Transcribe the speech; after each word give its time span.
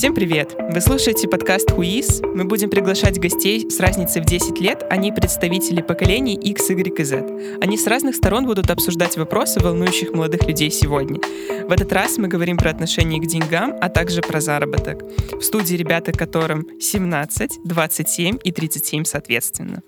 Всем 0.00 0.14
привет! 0.14 0.56
Вы 0.58 0.80
слушаете 0.80 1.28
подкаст 1.28 1.72
«Хуиз». 1.72 2.22
Мы 2.22 2.46
будем 2.46 2.70
приглашать 2.70 3.20
гостей 3.20 3.70
с 3.70 3.78
разницей 3.80 4.22
в 4.22 4.24
10 4.24 4.58
лет. 4.58 4.82
Они 4.88 5.12
представители 5.12 5.82
поколений 5.82 6.36
X, 6.36 6.70
Y 6.70 6.98
и 6.98 7.04
Z. 7.04 7.58
Они 7.60 7.76
с 7.76 7.86
разных 7.86 8.16
сторон 8.16 8.46
будут 8.46 8.70
обсуждать 8.70 9.18
вопросы, 9.18 9.60
волнующих 9.60 10.14
молодых 10.14 10.46
людей 10.46 10.70
сегодня. 10.70 11.20
В 11.68 11.70
этот 11.70 11.92
раз 11.92 12.16
мы 12.16 12.28
говорим 12.28 12.56
про 12.56 12.70
отношение 12.70 13.20
к 13.20 13.26
деньгам, 13.26 13.74
а 13.78 13.90
также 13.90 14.22
про 14.22 14.40
заработок. 14.40 15.02
В 15.32 15.42
студии 15.42 15.76
ребята, 15.76 16.12
которым 16.12 16.80
17, 16.80 17.58
27 17.62 18.38
и 18.42 18.52
37 18.52 19.04
соответственно. 19.04 19.82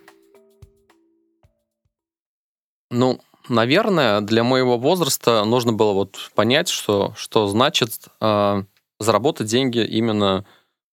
Ну, 2.90 3.18
наверное, 3.48 4.20
для 4.20 4.44
моего 4.44 4.76
возраста 4.76 5.46
нужно 5.46 5.72
было 5.72 5.94
вот 5.94 6.30
понять, 6.34 6.68
что, 6.68 7.14
что 7.16 7.46
значит 7.46 7.92
э, 8.20 8.64
заработать 9.02 9.46
деньги 9.46 9.84
именно 9.84 10.44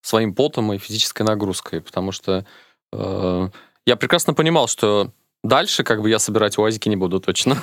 своим 0.02 0.34
потом 0.34 0.74
и 0.74 0.78
физической 0.78 1.24
нагрузкой, 1.24 1.82
потому 1.82 2.12
что 2.12 2.46
э, 2.94 3.50
я 3.86 3.96
прекрасно 3.96 4.34
понимал, 4.34 4.68
что 4.68 5.12
дальше 5.44 5.84
как 5.84 6.02
бы 6.02 6.10
я 6.10 6.20
собирать 6.20 6.58
уазики 6.58 6.90
не 6.90 6.96
буду 6.96 7.20
точно. 7.20 7.58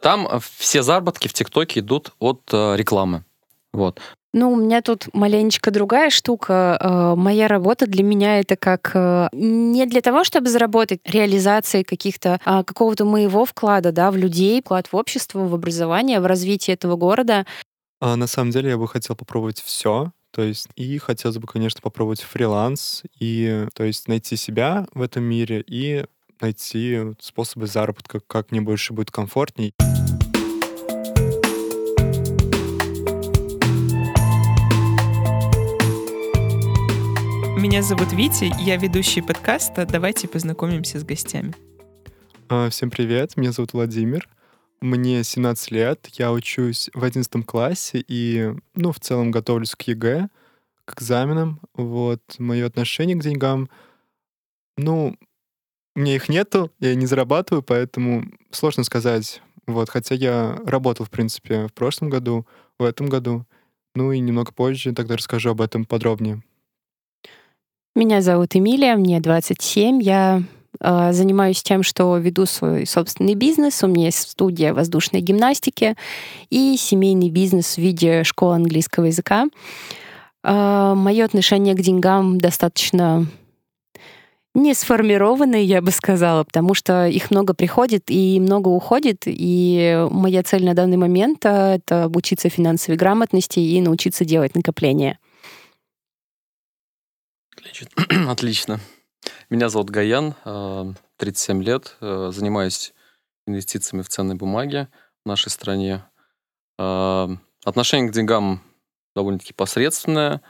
Там 0.00 0.28
все 0.58 0.82
заработки 0.82 1.28
в 1.28 1.32
ТикТоке 1.32 1.80
идут 1.80 2.12
от 2.18 2.42
э, 2.52 2.76
рекламы. 2.76 3.24
Вот. 3.72 4.00
Ну, 4.34 4.52
у 4.52 4.56
меня 4.56 4.82
тут 4.82 5.06
маленечко 5.14 5.70
другая 5.70 6.10
штука. 6.10 6.76
Э, 6.80 7.14
моя 7.16 7.46
работа 7.46 7.86
для 7.86 8.02
меня 8.02 8.40
это 8.40 8.56
как 8.56 8.90
э, 8.92 9.28
не 9.32 9.86
для 9.86 10.00
того, 10.00 10.24
чтобы 10.24 10.48
заработать 10.48 10.98
реализацией 11.04 11.84
каких-то 11.84 12.40
а, 12.44 12.64
какого-то 12.64 13.04
моего 13.04 13.44
вклада, 13.44 13.92
да, 13.92 14.10
в 14.10 14.16
людей, 14.16 14.60
вклад 14.60 14.88
в 14.88 14.96
общество, 14.96 15.38
в 15.38 15.54
образование, 15.54 16.18
в 16.18 16.26
развитие 16.26 16.74
этого 16.74 16.96
города. 16.96 17.46
А, 18.06 18.16
на 18.16 18.26
самом 18.26 18.50
деле 18.50 18.68
я 18.68 18.76
бы 18.76 18.86
хотел 18.86 19.16
попробовать 19.16 19.62
все. 19.62 20.12
То 20.30 20.42
есть, 20.42 20.68
и 20.76 20.98
хотелось 20.98 21.38
бы, 21.38 21.46
конечно, 21.46 21.80
попробовать 21.80 22.20
фриланс, 22.20 23.02
и, 23.18 23.66
то 23.72 23.82
есть, 23.82 24.08
найти 24.08 24.36
себя 24.36 24.86
в 24.92 25.00
этом 25.00 25.24
мире 25.24 25.64
и 25.66 26.04
найти 26.38 27.14
способы 27.18 27.66
заработка, 27.66 28.20
как 28.20 28.50
мне 28.50 28.60
больше 28.60 28.92
будет 28.92 29.10
комфортней. 29.10 29.72
Меня 37.56 37.80
зовут 37.80 38.12
Витя, 38.12 38.52
я 38.60 38.76
ведущий 38.76 39.22
подкаста. 39.22 39.86
Давайте 39.86 40.28
познакомимся 40.28 41.00
с 41.00 41.04
гостями. 41.04 41.54
А, 42.50 42.68
всем 42.68 42.90
привет, 42.90 43.38
меня 43.38 43.52
зовут 43.52 43.72
Владимир. 43.72 44.28
Мне 44.84 45.24
17 45.24 45.70
лет, 45.70 46.08
я 46.18 46.30
учусь 46.30 46.90
в 46.92 47.02
11 47.02 47.46
классе 47.46 48.04
и, 48.06 48.52
ну, 48.74 48.92
в 48.92 49.00
целом 49.00 49.30
готовлюсь 49.30 49.74
к 49.74 49.80
ЕГЭ, 49.80 50.28
к 50.84 51.00
экзаменам. 51.00 51.58
Вот, 51.72 52.20
мое 52.38 52.66
отношение 52.66 53.16
к 53.16 53.22
деньгам, 53.22 53.70
ну, 54.76 55.16
меня 55.96 56.16
их 56.16 56.28
нету, 56.28 56.70
я 56.80 56.94
не 56.96 57.06
зарабатываю, 57.06 57.62
поэтому 57.62 58.24
сложно 58.50 58.84
сказать. 58.84 59.40
Вот, 59.66 59.88
хотя 59.88 60.14
я 60.16 60.60
работал, 60.66 61.06
в 61.06 61.10
принципе, 61.10 61.66
в 61.66 61.72
прошлом 61.72 62.10
году, 62.10 62.46
в 62.78 62.84
этом 62.84 63.08
году. 63.08 63.46
Ну 63.94 64.12
и 64.12 64.18
немного 64.18 64.52
позже 64.52 64.92
тогда 64.92 65.16
расскажу 65.16 65.48
об 65.48 65.62
этом 65.62 65.86
подробнее. 65.86 66.42
Меня 67.94 68.20
зовут 68.20 68.54
Эмилия, 68.54 68.96
мне 68.96 69.18
27. 69.18 70.02
Я 70.02 70.42
занимаюсь 70.80 71.62
тем, 71.62 71.82
что 71.82 72.16
веду 72.16 72.46
свой 72.46 72.86
собственный 72.86 73.34
бизнес. 73.34 73.82
У 73.82 73.86
меня 73.86 74.06
есть 74.06 74.30
студия 74.30 74.74
воздушной 74.74 75.20
гимнастики 75.20 75.96
и 76.50 76.76
семейный 76.78 77.30
бизнес 77.30 77.74
в 77.74 77.78
виде 77.78 78.24
школы 78.24 78.56
английского 78.56 79.06
языка. 79.06 79.46
Э, 80.44 80.92
мое 80.94 81.24
отношение 81.24 81.74
к 81.74 81.80
деньгам 81.80 82.38
достаточно 82.38 83.26
не 84.54 84.72
сформированное, 84.72 85.62
я 85.62 85.82
бы 85.82 85.90
сказала, 85.90 86.44
потому 86.44 86.74
что 86.74 87.08
их 87.08 87.32
много 87.32 87.54
приходит 87.54 88.04
и 88.06 88.38
много 88.38 88.68
уходит. 88.68 89.22
И 89.26 90.06
моя 90.10 90.44
цель 90.44 90.64
на 90.64 90.74
данный 90.74 90.96
момент— 90.96 91.38
это 91.44 92.04
обучиться 92.04 92.48
финансовой 92.48 92.96
грамотности 92.96 93.58
и 93.58 93.80
научиться 93.80 94.24
делать 94.24 94.54
накопления. 94.54 95.18
Отлично. 98.28 98.80
Меня 99.54 99.68
зовут 99.68 99.90
Гаян, 99.90 100.34
37 101.16 101.60
э, 101.60 101.64
лет, 101.64 101.96
э, 102.00 102.30
занимаюсь 102.32 102.92
инвестициями 103.46 104.02
в 104.02 104.08
ценные 104.08 104.34
бумаги 104.34 104.88
в 105.24 105.28
нашей 105.28 105.50
стране. 105.50 106.04
Э, 106.76 107.28
отношение 107.64 108.10
к 108.10 108.12
деньгам 108.12 108.64
довольно-таки 109.14 109.52
посредственное, 109.52 110.42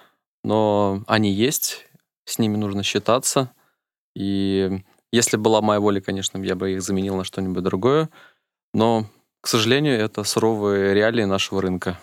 но 0.42 1.04
они 1.06 1.30
есть, 1.30 1.86
с 2.24 2.38
ними 2.38 2.56
нужно 2.56 2.82
считаться. 2.82 3.52
И 4.16 4.82
если 5.12 5.36
была 5.36 5.60
моя 5.60 5.80
воля, 5.80 6.00
конечно, 6.00 6.38
я 6.38 6.54
бы 6.54 6.72
их 6.72 6.80
заменил 6.80 7.14
на 7.16 7.24
что-нибудь 7.24 7.62
другое. 7.62 8.08
Но, 8.72 9.04
к 9.42 9.48
сожалению, 9.48 10.00
это 10.00 10.24
суровые 10.24 10.94
реалии 10.94 11.24
нашего 11.24 11.60
рынка. 11.60 12.00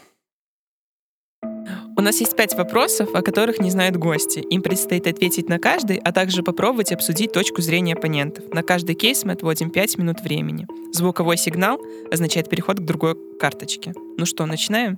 У 1.98 2.02
нас 2.02 2.20
есть 2.20 2.36
пять 2.36 2.56
вопросов, 2.56 3.14
о 3.14 3.22
которых 3.22 3.60
не 3.60 3.70
знают 3.70 3.98
гости. 3.98 4.40
Им 4.40 4.62
предстоит 4.62 5.08
ответить 5.08 5.50
на 5.50 5.60
каждый, 5.60 5.98
а 5.98 6.12
также 6.12 6.42
попробовать 6.42 6.92
обсудить 6.92 7.34
точку 7.34 7.62
зрения 7.62 7.94
оппонентов. 7.94 8.46
На 8.54 8.64
каждый 8.64 8.96
кейс 8.96 9.24
мы 9.26 9.34
отводим 9.34 9.70
5 9.70 9.98
минут 9.98 10.22
времени. 10.22 10.68
Звуковой 10.94 11.38
сигнал 11.38 11.80
означает 12.12 12.50
переход 12.50 12.80
к 12.80 12.84
другой 12.84 13.16
карточке. 13.38 13.94
Ну 14.18 14.26
что, 14.26 14.46
начинаем? 14.46 14.98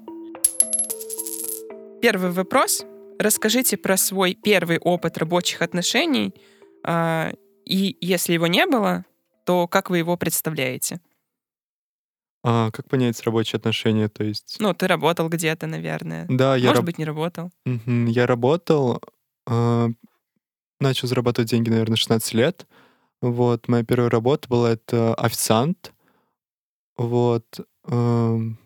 Первый 2.01 2.31
вопрос. 2.31 2.85
Расскажите 3.17 3.77
про 3.77 3.97
свой 3.97 4.35
первый 4.35 4.77
опыт 4.77 5.17
рабочих 5.17 5.61
отношений, 5.61 6.33
а, 6.83 7.31
и 7.65 7.97
если 8.01 8.33
его 8.33 8.47
не 8.47 8.65
было, 8.65 9.05
то 9.45 9.67
как 9.67 9.89
вы 9.89 9.99
его 9.99 10.17
представляете? 10.17 10.99
А 12.43 12.71
как 12.71 12.89
понять 12.89 13.21
рабочие 13.23 13.57
отношения? 13.57 14.09
То 14.09 14.23
есть... 14.23 14.57
Ну, 14.59 14.73
ты 14.73 14.87
работал 14.87 15.29
где-то, 15.29 15.65
наверное. 15.65 16.25
Да, 16.29 16.55
я... 16.55 16.69
Может 16.69 16.77
раб... 16.77 16.85
быть, 16.85 16.97
не 16.97 17.05
работал. 17.05 17.51
Мгм, 17.65 18.07
Я 18.07 18.27
работал, 18.27 19.01
э, 19.47 19.89
начал 20.79 21.07
зарабатывать 21.07 21.49
деньги, 21.49 21.69
наверное, 21.69 21.95
16 21.95 22.33
лет. 22.33 22.67
Вот, 23.21 23.69
моя 23.69 23.85
первая 23.85 24.09
работа 24.09 24.49
была 24.49 24.71
это 24.71 25.15
официант. 25.15 25.93
Вот, 26.97 27.45
э, 27.59 27.95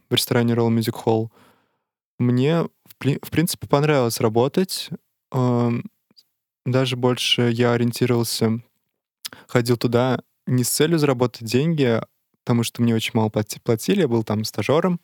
в 0.09 0.13
ресторане 0.13 0.53
Roll 0.55 0.75
Music 0.75 0.95
Hall. 1.05 1.29
Мне, 2.17 2.63
в, 2.63 2.69
в 2.99 3.29
принципе, 3.29 3.67
понравилось 3.67 4.19
работать. 4.19 4.89
Э, 5.31 5.69
даже 6.65 6.97
больше 6.97 7.51
я 7.51 7.73
ориентировался, 7.73 8.59
ходил 9.47 9.77
туда 9.77 10.19
не 10.47 10.63
с 10.63 10.69
целью 10.69 10.97
заработать 10.97 11.47
деньги, 11.47 12.01
потому 12.47 12.63
что 12.63 12.81
мне 12.81 12.95
очень 12.95 13.11
мало 13.13 13.27
платили, 13.27 13.99
я 13.99 14.07
был 14.07 14.23
там 14.23 14.45
стажером, 14.45 15.01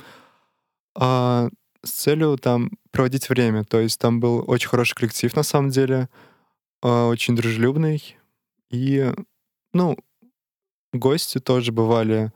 а 0.96 1.50
с 1.84 1.92
целью 1.92 2.38
там 2.38 2.72
проводить 2.92 3.28
время. 3.28 3.66
То 3.66 3.82
есть 3.82 4.00
там 4.00 4.22
был 4.22 4.46
очень 4.48 4.70
хороший 4.70 4.96
коллектив 4.96 5.36
на 5.36 5.44
самом 5.44 5.70
деле, 5.70 6.08
а, 6.82 7.10
очень 7.10 7.36
дружелюбный. 7.36 8.18
И, 8.72 9.12
ну, 9.74 9.98
гости 10.94 11.40
тоже 11.40 11.74
бывали 11.74 12.32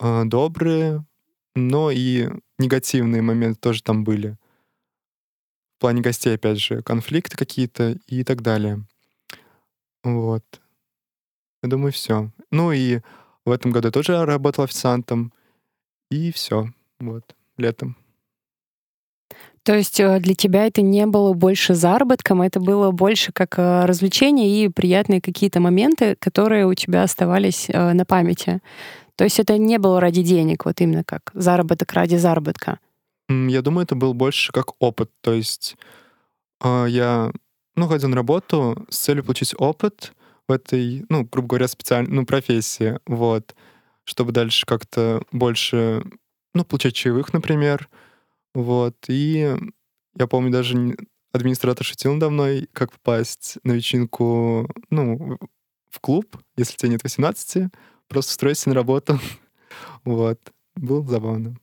а, 0.00 0.24
добрые, 0.24 1.06
но 1.54 1.92
и 1.92 2.28
негативные 2.58 3.22
моменты 3.22 3.60
тоже 3.60 3.80
там 3.80 4.02
были. 4.02 4.36
В 5.76 5.82
плане 5.82 6.02
гостей, 6.02 6.34
опять 6.34 6.58
же, 6.58 6.82
конфликты 6.82 7.36
какие-то 7.36 7.96
и 8.08 8.24
так 8.24 8.42
далее. 8.42 8.84
Вот. 10.02 10.42
Я 11.62 11.68
думаю, 11.68 11.92
все. 11.92 12.32
Ну 12.50 12.72
и 12.72 13.02
в 13.46 13.50
этом 13.50 13.70
году 13.70 13.88
я 13.88 13.92
тоже 13.92 14.24
работал 14.24 14.64
официантом. 14.64 15.32
И 16.10 16.30
все. 16.32 16.68
Вот. 17.00 17.34
Летом. 17.56 17.96
То 19.62 19.74
есть 19.74 19.98
э, 19.98 20.20
для 20.20 20.34
тебя 20.36 20.66
это 20.66 20.80
не 20.80 21.06
было 21.06 21.32
больше 21.32 21.74
заработком, 21.74 22.40
это 22.40 22.60
было 22.60 22.92
больше 22.92 23.32
как 23.32 23.58
э, 23.58 23.84
развлечение 23.84 24.64
и 24.64 24.68
приятные 24.68 25.20
какие-то 25.20 25.58
моменты, 25.58 26.14
которые 26.20 26.66
у 26.66 26.74
тебя 26.74 27.02
оставались 27.02 27.68
э, 27.68 27.92
на 27.92 28.04
памяти. 28.04 28.60
То 29.16 29.24
есть 29.24 29.40
это 29.40 29.58
не 29.58 29.78
было 29.78 30.00
ради 30.00 30.22
денег, 30.22 30.66
вот 30.66 30.80
именно 30.80 31.02
как 31.02 31.32
заработок 31.34 31.92
ради 31.94 32.14
заработка. 32.14 32.78
Я 33.28 33.60
думаю, 33.62 33.84
это 33.84 33.96
был 33.96 34.14
больше 34.14 34.52
как 34.52 34.74
опыт. 34.78 35.10
То 35.20 35.32
есть 35.32 35.76
я 36.62 37.32
ну, 37.74 37.88
ходил 37.88 38.08
на 38.08 38.16
работу 38.16 38.86
с 38.88 38.98
целью 38.98 39.24
получить 39.24 39.54
опыт, 39.58 40.12
в 40.48 40.52
этой, 40.52 41.04
ну, 41.08 41.24
грубо 41.24 41.48
говоря, 41.48 41.68
специальной, 41.68 42.12
ну, 42.12 42.26
профессии, 42.26 42.98
вот, 43.06 43.54
чтобы 44.04 44.32
дальше 44.32 44.66
как-то 44.66 45.22
больше, 45.32 46.04
ну, 46.54 46.64
получать 46.64 46.94
чаевых, 46.94 47.32
например, 47.32 47.88
вот, 48.54 48.96
и 49.08 49.56
я 50.16 50.26
помню, 50.26 50.50
даже 50.50 50.96
администратор 51.32 51.84
шутил 51.84 52.14
надо 52.14 52.30
мной, 52.30 52.68
как 52.72 52.92
попасть 52.92 53.58
на 53.64 53.72
вечеринку, 53.72 54.70
ну, 54.90 55.38
в 55.90 56.00
клуб, 56.00 56.36
если 56.56 56.76
тебе 56.76 56.90
нет 56.90 57.02
18, 57.02 57.70
просто 58.08 58.32
стройся 58.32 58.68
на 58.68 58.74
работу, 58.74 59.18
вот, 60.04 60.40
было 60.74 61.04
забавно. 61.06 61.56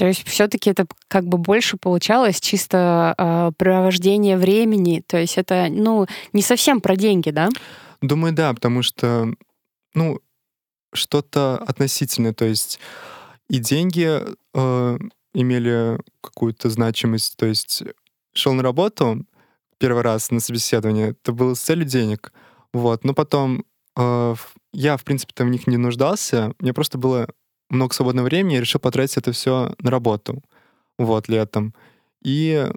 То 0.00 0.06
есть 0.06 0.26
все-таки 0.26 0.70
это 0.70 0.86
как 1.08 1.26
бы 1.26 1.36
больше 1.36 1.76
получалось 1.76 2.40
чисто 2.40 3.14
э, 3.18 3.50
провождение 3.58 4.38
времени. 4.38 5.04
То 5.06 5.18
есть 5.18 5.36
это, 5.36 5.66
ну, 5.68 6.06
не 6.32 6.40
совсем 6.40 6.80
про 6.80 6.96
деньги, 6.96 7.28
да? 7.28 7.50
Думаю, 8.00 8.32
да, 8.32 8.54
потому 8.54 8.82
что, 8.82 9.28
ну, 9.92 10.18
что-то 10.94 11.58
относительное. 11.58 12.32
То 12.32 12.46
есть 12.46 12.80
и 13.50 13.58
деньги 13.58 14.22
э, 14.54 14.98
имели 15.34 16.00
какую-то 16.22 16.70
значимость. 16.70 17.36
То 17.36 17.44
есть 17.44 17.82
шел 18.32 18.54
на 18.54 18.62
работу 18.62 19.26
первый 19.76 20.02
раз 20.02 20.30
на 20.30 20.40
собеседование, 20.40 21.10
это 21.10 21.32
было 21.32 21.52
с 21.52 21.60
целью 21.60 21.84
денег. 21.84 22.32
Вот. 22.72 23.04
Но 23.04 23.12
потом 23.12 23.66
э, 23.98 24.34
я, 24.72 24.96
в 24.96 25.04
принципе, 25.04 25.34
там 25.36 25.48
в 25.48 25.50
них 25.50 25.66
не 25.66 25.76
нуждался. 25.76 26.54
Мне 26.58 26.72
просто 26.72 26.96
было 26.96 27.28
много 27.70 27.94
свободного 27.94 28.26
времени, 28.26 28.54
я 28.54 28.60
решил 28.60 28.80
потратить 28.80 29.16
это 29.16 29.32
все 29.32 29.74
на 29.78 29.90
работу. 29.90 30.42
Вот, 30.98 31.28
летом. 31.28 31.74
И 32.22 32.68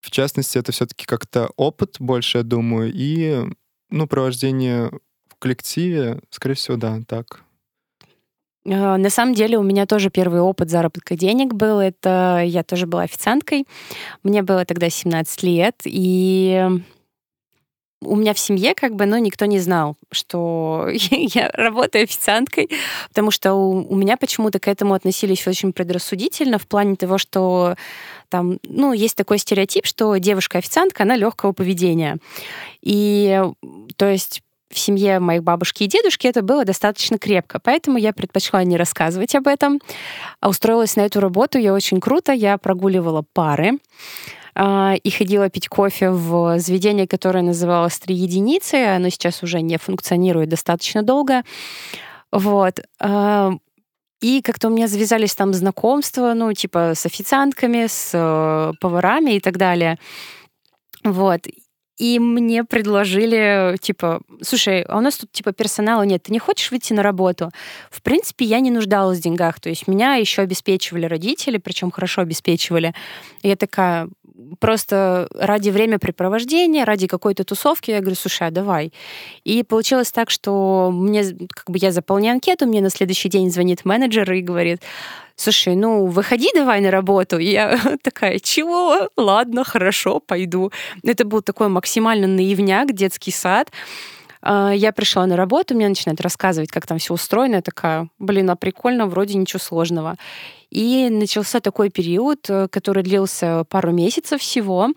в 0.00 0.10
частности, 0.10 0.58
это 0.58 0.72
все-таки 0.72 1.04
как-то 1.04 1.50
опыт 1.56 1.96
больше, 1.98 2.38
я 2.38 2.44
думаю, 2.44 2.90
и, 2.94 3.44
ну, 3.90 4.06
провождение 4.06 4.90
в 5.28 5.38
коллективе, 5.38 6.20
скорее 6.30 6.54
всего, 6.54 6.76
да, 6.76 7.00
так. 7.06 7.42
А, 8.66 8.96
на 8.96 9.10
самом 9.10 9.34
деле 9.34 9.58
у 9.58 9.62
меня 9.62 9.86
тоже 9.86 10.10
первый 10.10 10.40
опыт 10.40 10.70
заработка 10.70 11.16
денег 11.16 11.52
был. 11.52 11.80
Это 11.80 12.42
я 12.44 12.62
тоже 12.62 12.86
была 12.86 13.02
официанткой. 13.02 13.66
Мне 14.22 14.42
было 14.42 14.64
тогда 14.64 14.88
17 14.88 15.42
лет, 15.42 15.76
и 15.84 16.66
у 18.02 18.16
меня 18.16 18.34
в 18.34 18.38
семье 18.38 18.74
как 18.74 18.94
бы, 18.94 19.06
ну, 19.06 19.18
никто 19.18 19.44
не 19.44 19.58
знал, 19.58 19.96
что 20.10 20.88
я 20.90 21.50
работаю 21.52 22.04
официанткой, 22.04 22.70
потому 23.08 23.30
что 23.30 23.54
у, 23.54 23.86
у 23.92 23.96
меня 23.96 24.16
почему-то 24.16 24.58
к 24.58 24.68
этому 24.68 24.94
относились 24.94 25.46
очень 25.46 25.72
предрассудительно 25.72 26.58
в 26.58 26.66
плане 26.66 26.96
того, 26.96 27.18
что 27.18 27.76
там, 28.28 28.58
ну, 28.62 28.92
есть 28.92 29.16
такой 29.16 29.38
стереотип, 29.38 29.86
что 29.86 30.16
девушка-официантка, 30.16 31.02
она 31.02 31.16
легкого 31.16 31.52
поведения. 31.52 32.18
И, 32.80 33.42
то 33.96 34.08
есть, 34.08 34.42
в 34.70 34.78
семье 34.78 35.18
моих 35.18 35.42
бабушки 35.42 35.82
и 35.82 35.88
дедушки 35.88 36.28
это 36.28 36.42
было 36.42 36.64
достаточно 36.64 37.18
крепко, 37.18 37.58
поэтому 37.58 37.98
я 37.98 38.12
предпочла 38.12 38.62
не 38.62 38.76
рассказывать 38.76 39.34
об 39.34 39.48
этом. 39.48 39.80
А 40.38 40.48
устроилась 40.48 40.96
на 40.96 41.00
эту 41.00 41.20
работу 41.20 41.58
я 41.58 41.74
очень 41.74 42.00
круто, 42.00 42.32
я 42.32 42.56
прогуливала 42.56 43.24
пары, 43.32 43.78
и 44.60 45.10
ходила 45.10 45.48
пить 45.48 45.68
кофе 45.68 46.10
в 46.10 46.58
заведение, 46.58 47.06
которое 47.06 47.42
называлось 47.42 47.98
«Три 47.98 48.14
единицы». 48.14 48.74
Оно 48.74 49.08
сейчас 49.08 49.42
уже 49.42 49.62
не 49.62 49.78
функционирует 49.78 50.50
достаточно 50.50 51.02
долго. 51.02 51.44
Вот. 52.30 52.80
А, 53.00 53.52
и 54.20 54.42
как-то 54.42 54.68
у 54.68 54.70
меня 54.70 54.86
завязались 54.86 55.34
там 55.34 55.54
знакомства, 55.54 56.34
ну, 56.34 56.52
типа 56.52 56.92
с 56.94 57.06
официантками, 57.06 57.86
с 57.86 58.10
э, 58.12 58.72
поварами 58.80 59.36
и 59.36 59.40
так 59.40 59.56
далее. 59.56 59.98
Вот. 61.04 61.46
И 62.00 62.18
мне 62.18 62.64
предложили, 62.64 63.76
типа, 63.78 64.22
слушай, 64.40 64.80
а 64.82 64.96
у 64.96 65.00
нас 65.02 65.18
тут, 65.18 65.32
типа, 65.32 65.52
персонала 65.52 66.02
нет, 66.02 66.22
ты 66.22 66.32
не 66.32 66.38
хочешь 66.38 66.70
выйти 66.70 66.94
на 66.94 67.02
работу? 67.02 67.50
В 67.90 68.00
принципе, 68.00 68.46
я 68.46 68.60
не 68.60 68.70
нуждалась 68.70 69.18
в 69.18 69.22
деньгах, 69.22 69.60
то 69.60 69.68
есть 69.68 69.86
меня 69.86 70.14
еще 70.14 70.40
обеспечивали 70.40 71.04
родители, 71.04 71.58
причем 71.58 71.90
хорошо 71.90 72.22
обеспечивали. 72.22 72.94
И 73.42 73.48
я 73.48 73.56
такая, 73.56 74.08
просто 74.58 75.28
ради 75.34 75.70
времяпрепровождения, 75.70 76.84
ради 76.84 77.06
какой-то 77.06 77.44
тусовки, 77.44 77.90
я 77.90 78.00
говорю, 78.00 78.16
слушай, 78.16 78.48
а 78.48 78.50
давай. 78.50 78.92
И 79.44 79.62
получилось 79.62 80.12
так, 80.12 80.30
что 80.30 80.90
мне, 80.92 81.24
как 81.54 81.70
бы 81.70 81.78
я 81.78 81.92
заполняю 81.92 82.34
анкету, 82.34 82.66
мне 82.66 82.80
на 82.80 82.90
следующий 82.90 83.28
день 83.28 83.50
звонит 83.50 83.84
менеджер 83.84 84.30
и 84.32 84.40
говорит, 84.40 84.82
слушай, 85.36 85.74
ну, 85.74 86.06
выходи 86.06 86.48
давай 86.54 86.80
на 86.80 86.90
работу. 86.90 87.38
И 87.38 87.46
я 87.46 87.78
такая, 88.02 88.38
чего? 88.38 89.08
Ладно, 89.16 89.64
хорошо, 89.64 90.20
пойду. 90.20 90.70
Это 91.02 91.24
был 91.24 91.42
такой 91.42 91.68
максимально 91.68 92.26
наивняк, 92.26 92.92
детский 92.92 93.32
сад. 93.32 93.70
А, 94.42 94.70
я 94.70 94.92
пришла 94.92 95.26
на 95.26 95.36
работу, 95.36 95.74
мне 95.74 95.88
начинают 95.88 96.20
рассказывать, 96.20 96.70
как 96.70 96.86
там 96.86 96.98
все 96.98 97.14
устроено. 97.14 97.56
Я 97.56 97.62
такая, 97.62 98.08
блин, 98.18 98.50
а 98.50 98.56
прикольно, 98.56 99.06
вроде 99.06 99.36
ничего 99.36 99.58
сложного. 99.58 100.16
И 100.70 101.08
начался 101.10 101.60
такой 101.60 101.90
период, 101.90 102.48
э, 102.48 102.68
который 102.68 103.02
длился 103.02 103.64
пару 103.64 103.92
месяцев 103.92 104.40
всего. 104.40 104.88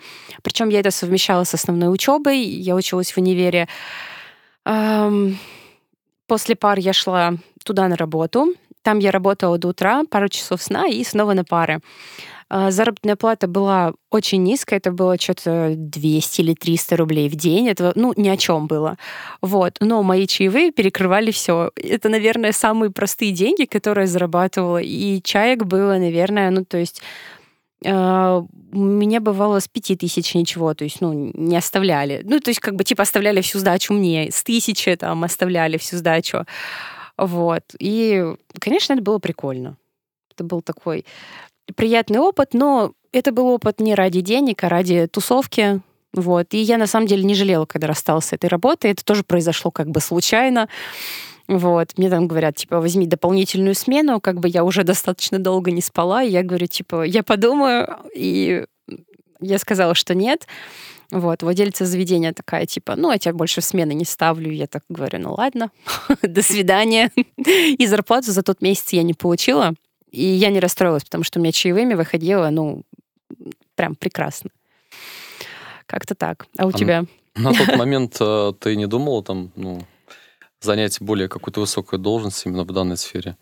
Причем 0.44 0.70
я 0.70 0.80
это 0.80 0.92
совмещала 0.92 1.44
с 1.44 1.54
основной 1.54 1.94
учебой. 1.94 2.40
Я 2.42 2.76
училась 2.76 3.12
в 3.12 3.18
универе. 3.18 3.68
После 6.28 6.56
пар 6.56 6.80
я 6.80 6.94
шла 6.94 7.34
туда 7.66 7.88
на 7.88 7.96
работу. 7.96 8.54
Там 8.82 9.00
я 9.00 9.12
работала 9.12 9.58
до 9.58 9.70
утра, 9.70 10.04
пару 10.10 10.30
часов 10.30 10.62
сна 10.62 10.88
и 10.88 11.04
снова 11.04 11.34
на 11.34 11.44
пары. 11.44 11.82
А, 12.56 12.70
заработная 12.70 13.16
плата 13.16 13.48
была 13.48 13.94
очень 14.12 14.44
низкая, 14.44 14.78
это 14.78 14.92
было 14.92 15.18
что-то 15.18 15.74
200 15.76 16.42
или 16.42 16.54
300 16.54 16.98
рублей 16.98 17.28
в 17.28 17.36
день, 17.36 17.68
это, 17.68 17.94
ну, 17.96 18.14
ни 18.16 18.30
о 18.30 18.38
чем 18.38 18.68
было. 18.68 18.96
Вот. 19.42 19.78
Но 19.80 20.04
мои 20.04 20.28
чаевые 20.28 20.72
перекрывали 20.72 21.32
все. 21.32 21.72
Это, 21.76 22.10
наверное, 22.10 22.52
самые 22.52 22.92
простые 22.92 23.32
деньги, 23.32 23.66
которые 23.66 24.04
я 24.04 24.08
зарабатывала. 24.08 24.78
И 24.78 25.20
чаек 25.24 25.64
было, 25.64 25.98
наверное, 25.98 26.52
ну, 26.52 26.64
то 26.64 26.78
есть 26.78 27.02
Uh, 27.86 28.48
мне 28.72 29.20
бывало 29.20 29.60
с 29.60 29.68
пяти 29.68 29.98
тысяч 29.98 30.36
ничего, 30.36 30.74
то 30.74 30.86
есть, 30.86 31.02
ну, 31.02 31.12
не 31.34 31.58
оставляли. 31.58 32.22
Ну, 32.24 32.40
то 32.40 32.50
есть, 32.50 32.62
как 32.62 32.76
бы, 32.76 32.86
типа, 32.86 33.04
оставляли 33.04 33.42
всю 33.42 33.60
сдачу 33.60 33.94
мне, 33.94 34.32
с 34.32 34.42
тысячи 34.42 34.96
там 34.96 35.26
оставляли 35.26 35.76
всю 35.76 35.98
сдачу. 35.98 36.46
Вот. 37.18 37.64
И, 37.80 38.24
конечно, 38.58 38.94
это 38.94 39.02
было 39.02 39.20
прикольно. 39.20 39.76
Это 40.34 40.46
был 40.46 40.62
такой 40.62 41.04
приятный 41.76 42.20
опыт, 42.20 42.54
но 42.54 42.94
это 43.12 43.32
был 43.32 43.48
опыт 43.48 43.80
не 43.80 43.96
ради 43.96 44.22
денег, 44.22 44.64
а 44.64 44.70
ради 44.70 45.08
тусовки. 45.08 45.82
Вот. 46.14 46.54
И 46.54 46.58
я 46.58 46.78
на 46.78 46.88
самом 46.88 47.08
деле 47.08 47.24
не 47.24 47.36
жалела, 47.36 47.66
когда 47.66 47.88
рассталась 47.88 48.26
с 48.26 48.34
этой 48.34 48.48
работой. 48.48 48.92
Это 48.92 49.04
тоже 49.04 49.24
произошло 49.24 49.72
как 49.72 49.90
бы 49.90 50.00
случайно. 50.00 50.70
Вот. 51.48 51.98
Мне 51.98 52.10
там 52.10 52.28
говорят, 52.28 52.56
типа, 52.56 52.80
возьми 52.80 53.08
дополнительную 53.08 53.76
смену, 53.76 54.22
как 54.22 54.40
бы 54.40 54.48
я 54.48 54.64
уже 54.64 54.84
достаточно 54.84 55.40
долго 55.40 55.72
не 55.72 55.82
спала, 55.82 56.24
и 56.24 56.30
я 56.30 56.44
говорю, 56.44 56.68
типа, 56.68 57.04
я 57.04 57.24
подумаю, 57.24 57.98
и 58.16 58.66
я 59.42 59.58
сказала, 59.58 59.94
что 59.94 60.16
нет. 60.16 60.48
Вот, 61.12 61.44
владельца 61.44 61.86
заведения 61.86 62.34
такая, 62.34 62.66
типа, 62.66 62.96
ну, 62.96 63.12
я 63.12 63.20
тебя 63.20 63.34
больше 63.34 63.62
в 63.62 63.66
смены 63.66 63.94
не 63.94 64.06
ставлю. 64.06 64.52
Я 64.52 64.66
так 64.66 64.84
говорю, 64.90 65.20
ну 65.20 65.34
ладно, 65.34 65.70
до 66.24 66.42
свидания. 66.42 67.12
И 67.38 67.86
зарплату 67.86 68.32
за 68.32 68.42
тот 68.42 68.62
месяц 68.62 68.94
я 68.94 69.04
не 69.04 69.14
получила. 69.14 69.76
И 70.14 70.24
я 70.24 70.52
не 70.52 70.60
расстроилась, 70.60 71.04
потому 71.04 71.24
что 71.24 71.40
у 71.40 71.42
меня 71.42 71.52
чаевыми 71.52 71.96
выходило, 71.96 72.50
ну, 72.52 72.84
прям 73.76 73.96
прекрасно. 73.96 74.52
Как-то 75.88 76.14
так. 76.14 76.46
А 76.56 76.68
у 76.68 76.70
а 76.70 76.74
тебя? 76.74 77.06
На 77.36 77.52
тот 77.52 77.76
момент 77.76 78.18
э, 78.20 78.54
ты 78.60 78.76
не 78.76 78.86
думала 78.86 79.24
там, 79.24 79.52
ну, 79.56 79.82
занять 80.62 81.02
более 81.02 81.28
какую-то 81.28 81.62
высокую 81.62 82.00
должность 82.00 82.46
именно 82.46 82.64
в 82.64 82.68
данной 82.68 82.96
сфере? 82.96 83.38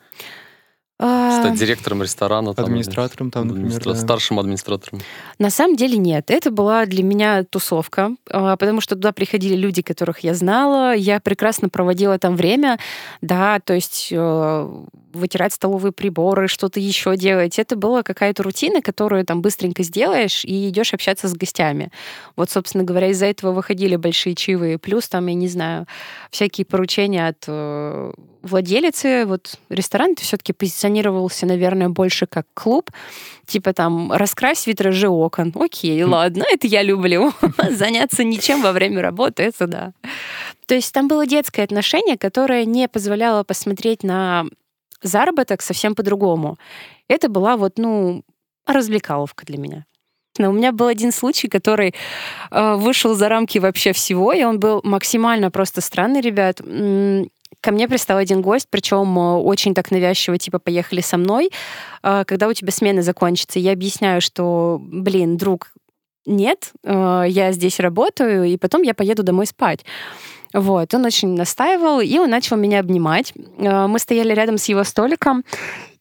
Стать 1.01 1.55
директором 1.55 2.03
ресторана. 2.03 2.53
Там, 2.53 2.65
администратором 2.65 3.31
там, 3.31 3.47
например. 3.47 3.67
Администра... 3.67 3.93
Да. 3.93 3.99
Старшим 3.99 4.39
администратором. 4.39 5.01
На 5.39 5.49
самом 5.49 5.75
деле 5.75 5.97
нет. 5.97 6.29
Это 6.29 6.51
была 6.51 6.85
для 6.85 7.03
меня 7.03 7.43
тусовка, 7.43 8.11
а, 8.29 8.55
потому 8.55 8.81
что 8.81 8.95
туда 8.95 9.11
приходили 9.11 9.55
люди, 9.55 9.81
которых 9.81 10.19
я 10.19 10.35
знала. 10.35 10.95
Я 10.95 11.19
прекрасно 11.19 11.69
проводила 11.69 12.19
там 12.19 12.35
время. 12.35 12.77
Да, 13.21 13.59
то 13.59 13.73
есть 13.73 14.09
э, 14.11 14.85
вытирать 15.13 15.53
столовые 15.53 15.91
приборы, 15.91 16.47
что-то 16.47 16.79
еще 16.79 17.17
делать. 17.17 17.59
Это 17.59 17.75
была 17.75 18.03
какая-то 18.03 18.43
рутина, 18.43 18.81
которую 18.81 19.25
там 19.25 19.41
быстренько 19.41 19.83
сделаешь 19.83 20.45
и 20.45 20.69
идешь 20.69 20.93
общаться 20.93 21.27
с 21.27 21.33
гостями. 21.33 21.91
Вот, 22.35 22.49
собственно 22.49 22.83
говоря, 22.83 23.07
из-за 23.07 23.25
этого 23.25 23.51
выходили 23.51 23.95
большие 23.95 24.35
чаевые. 24.35 24.77
Плюс 24.77 25.07
там, 25.07 25.27
я 25.27 25.33
не 25.33 25.47
знаю, 25.47 25.87
всякие 26.29 26.65
поручения 26.65 27.27
от 27.27 27.43
э, 27.47 28.11
владелицы. 28.41 29.25
Вот 29.25 29.59
ресторан 29.69 30.15
все-таки 30.15 30.53
позиционировался, 30.91 31.45
наверное, 31.45 31.89
больше 31.89 32.25
как 32.25 32.45
клуб. 32.53 32.91
Типа 33.45 33.73
там 33.73 34.11
раскрась 34.11 34.67
витражи 34.67 35.07
окон. 35.07 35.53
Окей, 35.55 36.03
ладно, 36.03 36.43
это 36.49 36.67
я 36.67 36.83
люблю. 36.83 37.31
Заняться 37.69 38.23
ничем 38.23 38.61
во 38.61 38.71
время 38.71 39.01
работы, 39.01 39.43
это 39.43 39.67
да. 39.67 39.93
То 40.67 40.75
есть 40.75 40.93
там 40.93 41.07
было 41.07 41.25
детское 41.25 41.63
отношение, 41.63 42.17
которое 42.17 42.65
не 42.65 42.87
позволяло 42.87 43.43
посмотреть 43.43 44.03
на 44.03 44.45
заработок 45.03 45.61
совсем 45.61 45.95
по-другому. 45.95 46.57
Это 47.09 47.29
была 47.29 47.57
вот, 47.57 47.77
ну, 47.77 48.23
развлекаловка 48.67 49.45
для 49.45 49.57
меня. 49.57 49.85
У 50.39 50.51
меня 50.51 50.71
был 50.71 50.87
один 50.87 51.11
случай, 51.11 51.49
который 51.49 51.93
э, 52.51 52.75
вышел 52.75 53.15
за 53.15 53.27
рамки 53.27 53.59
вообще 53.59 53.91
всего, 53.91 54.31
и 54.33 54.43
он 54.43 54.59
был 54.59 54.79
максимально 54.83 55.51
просто 55.51 55.81
странный, 55.81 56.21
ребят. 56.21 56.61
Ко 57.59 57.71
мне 57.71 57.87
пристал 57.87 58.17
один 58.17 58.41
гость, 58.41 58.67
причем 58.69 59.17
э, 59.19 59.33
очень 59.33 59.73
так 59.73 59.91
навязчиво, 59.91 60.37
типа, 60.37 60.59
поехали 60.59 61.01
со 61.01 61.17
мной, 61.17 61.51
э, 62.01 62.23
когда 62.25 62.47
у 62.47 62.53
тебя 62.53 62.71
смена 62.71 63.01
закончится. 63.01 63.59
Я 63.59 63.73
объясняю, 63.73 64.21
что, 64.21 64.79
блин, 64.81 65.37
друг, 65.37 65.73
нет, 66.25 66.71
э, 66.83 67.25
я 67.27 67.51
здесь 67.51 67.79
работаю, 67.79 68.45
и 68.45 68.57
потом 68.57 68.81
я 68.83 68.93
поеду 68.93 69.23
домой 69.23 69.45
спать. 69.45 69.85
Вот, 70.53 70.93
он 70.93 71.05
очень 71.05 71.29
настаивал, 71.35 72.01
и 72.01 72.17
он 72.17 72.29
начал 72.29 72.57
меня 72.57 72.79
обнимать. 72.79 73.33
Э, 73.57 73.87
мы 73.87 73.99
стояли 73.99 74.33
рядом 74.33 74.57
с 74.57 74.65
его 74.65 74.83
столиком, 74.83 75.43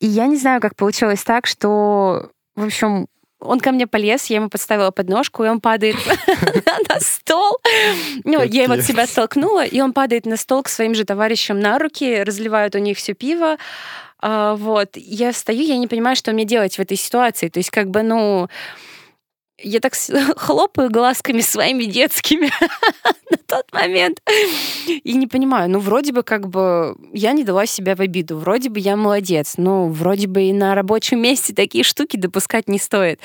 и 0.00 0.07
я 0.07 0.26
не 0.26 0.37
знаю, 0.37 0.61
как 0.61 0.76
получилось 0.76 1.23
так, 1.23 1.47
что, 1.47 2.30
в 2.57 2.64
общем, 2.64 3.07
он 3.41 3.61
ко 3.61 3.73
мне 3.73 3.87
полез, 3.87 4.27
я 4.27 4.37
ему 4.37 4.49
подставила 4.49 4.91
подножку, 4.91 5.45
и 5.45 5.49
он 5.49 5.61
падает 5.61 5.97
на 6.89 7.01
стол. 7.01 7.59
Ну, 8.25 8.43
я 8.43 8.65
его 8.65 8.75
от 8.75 8.85
себя 8.85 9.07
столкнула, 9.07 9.65
и 9.65 9.81
он 9.81 9.93
падает 9.93 10.27
на 10.27 10.37
стол 10.37 10.63
к 10.63 10.69
своим 10.69 10.95
же 10.95 11.05
товарищам 11.05 11.59
на 11.61 11.79
руки, 11.79 12.23
разливают 12.23 12.75
у 12.75 12.79
них 12.79 12.99
все 12.99 13.15
пиво. 13.15 13.57
А, 14.21 14.55
вот. 14.55 14.91
Я 14.95 15.33
стою, 15.33 15.63
я 15.63 15.77
не 15.77 15.87
понимаю, 15.87 16.17
что 16.17 16.33
мне 16.33 16.45
делать 16.45 16.77
в 16.77 16.81
этой 16.81 16.97
ситуации. 16.97 17.49
То 17.49 17.59
есть, 17.59 17.71
как 17.71 17.91
бы, 17.91 18.03
ну, 18.03 18.49
я 19.63 19.81
так 19.81 19.95
хлопаю 20.37 20.91
глазками 20.91 21.41
своими 21.41 21.85
детскими 21.85 22.51
на 23.31 23.39
тот 23.50 23.73
момент 23.73 24.23
и 24.87 25.14
не 25.14 25.26
понимаю, 25.26 25.69
ну 25.69 25.80
вроде 25.80 26.12
бы 26.12 26.23
как 26.23 26.49
бы 26.49 26.97
я 27.12 27.33
не 27.33 27.45
дала 27.45 27.66
себя 27.66 27.97
в 27.97 28.00
обиду, 28.00 28.37
вроде 28.38 28.71
бы 28.71 28.78
я 28.78 28.97
молодец, 28.97 29.54
но 29.57 29.88
вроде 29.88 30.26
бы 30.28 30.42
и 30.42 30.52
на 30.52 30.75
рабочем 30.75 31.21
месте 31.23 31.52
такие 31.54 31.85
штуки 31.85 32.16
допускать 32.16 32.69
не 32.69 32.78
стоит. 32.78 33.21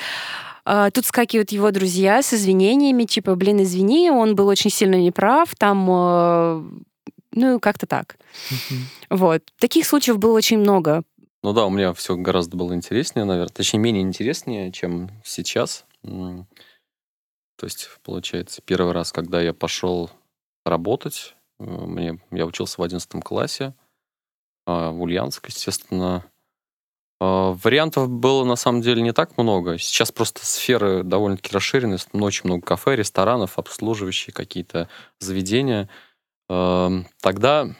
А, 0.64 0.90
тут 0.90 1.06
скакивают 1.06 1.52
его 1.52 1.70
друзья 1.70 2.22
с 2.22 2.34
извинениями, 2.34 3.04
типа, 3.04 3.36
блин, 3.36 3.62
извини, 3.62 4.10
он 4.10 4.34
был 4.34 4.48
очень 4.48 4.70
сильно 4.70 4.96
неправ, 4.96 5.54
там, 5.56 5.86
э, 5.88 6.62
ну, 7.32 7.60
как-то 7.60 7.86
так. 7.86 8.16
Вот. 9.08 9.42
Таких 9.60 9.86
случаев 9.86 10.18
было 10.18 10.32
очень 10.32 10.58
много. 10.58 11.04
Ну 11.44 11.52
да, 11.52 11.66
у 11.66 11.70
меня 11.70 11.94
все 11.94 12.16
гораздо 12.16 12.56
было 12.56 12.74
интереснее, 12.74 13.24
наверное. 13.24 13.52
Точнее, 13.54 13.78
менее 13.78 14.02
интереснее, 14.02 14.72
чем 14.72 15.10
сейчас. 15.22 15.84
То 17.56 17.64
есть, 17.64 17.88
получается, 18.02 18.62
первый 18.62 18.92
раз, 18.92 19.12
когда 19.12 19.40
я 19.40 19.54
пошел 19.54 20.10
работать, 20.64 21.34
э, 21.58 21.64
мне, 21.64 22.20
я 22.30 22.46
учился 22.46 22.80
в 22.80 22.84
11 22.84 23.22
классе, 23.22 23.74
а, 24.66 24.90
в 24.90 25.00
Ульяновск, 25.02 25.46
естественно. 25.46 26.24
А, 27.20 27.52
вариантов 27.52 28.10
было 28.10 28.44
на 28.44 28.56
самом 28.56 28.82
деле 28.82 29.00
не 29.00 29.12
так 29.12 29.38
много. 29.38 29.78
Сейчас 29.78 30.12
просто 30.12 30.44
сферы 30.44 31.02
довольно-таки 31.02 31.52
расширены, 31.52 31.96
очень 32.12 32.42
много 32.44 32.66
кафе, 32.66 32.96
ресторанов, 32.96 33.58
обслуживающие 33.58 34.34
какие-то 34.34 34.88
заведения. 35.20 35.88
Тогда 36.48 37.74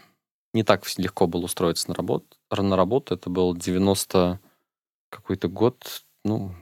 не 0.54 0.64
так 0.64 0.84
легко 0.96 1.26
было 1.26 1.44
устроиться 1.44 1.88
на 1.88 1.94
работу. 1.94 2.26
На 2.50 2.76
работу. 2.76 3.14
Это 3.14 3.30
был 3.30 3.54
90 3.54 4.40
какой-то 5.10 5.48
год, 5.48 6.04
ну, 6.24 6.54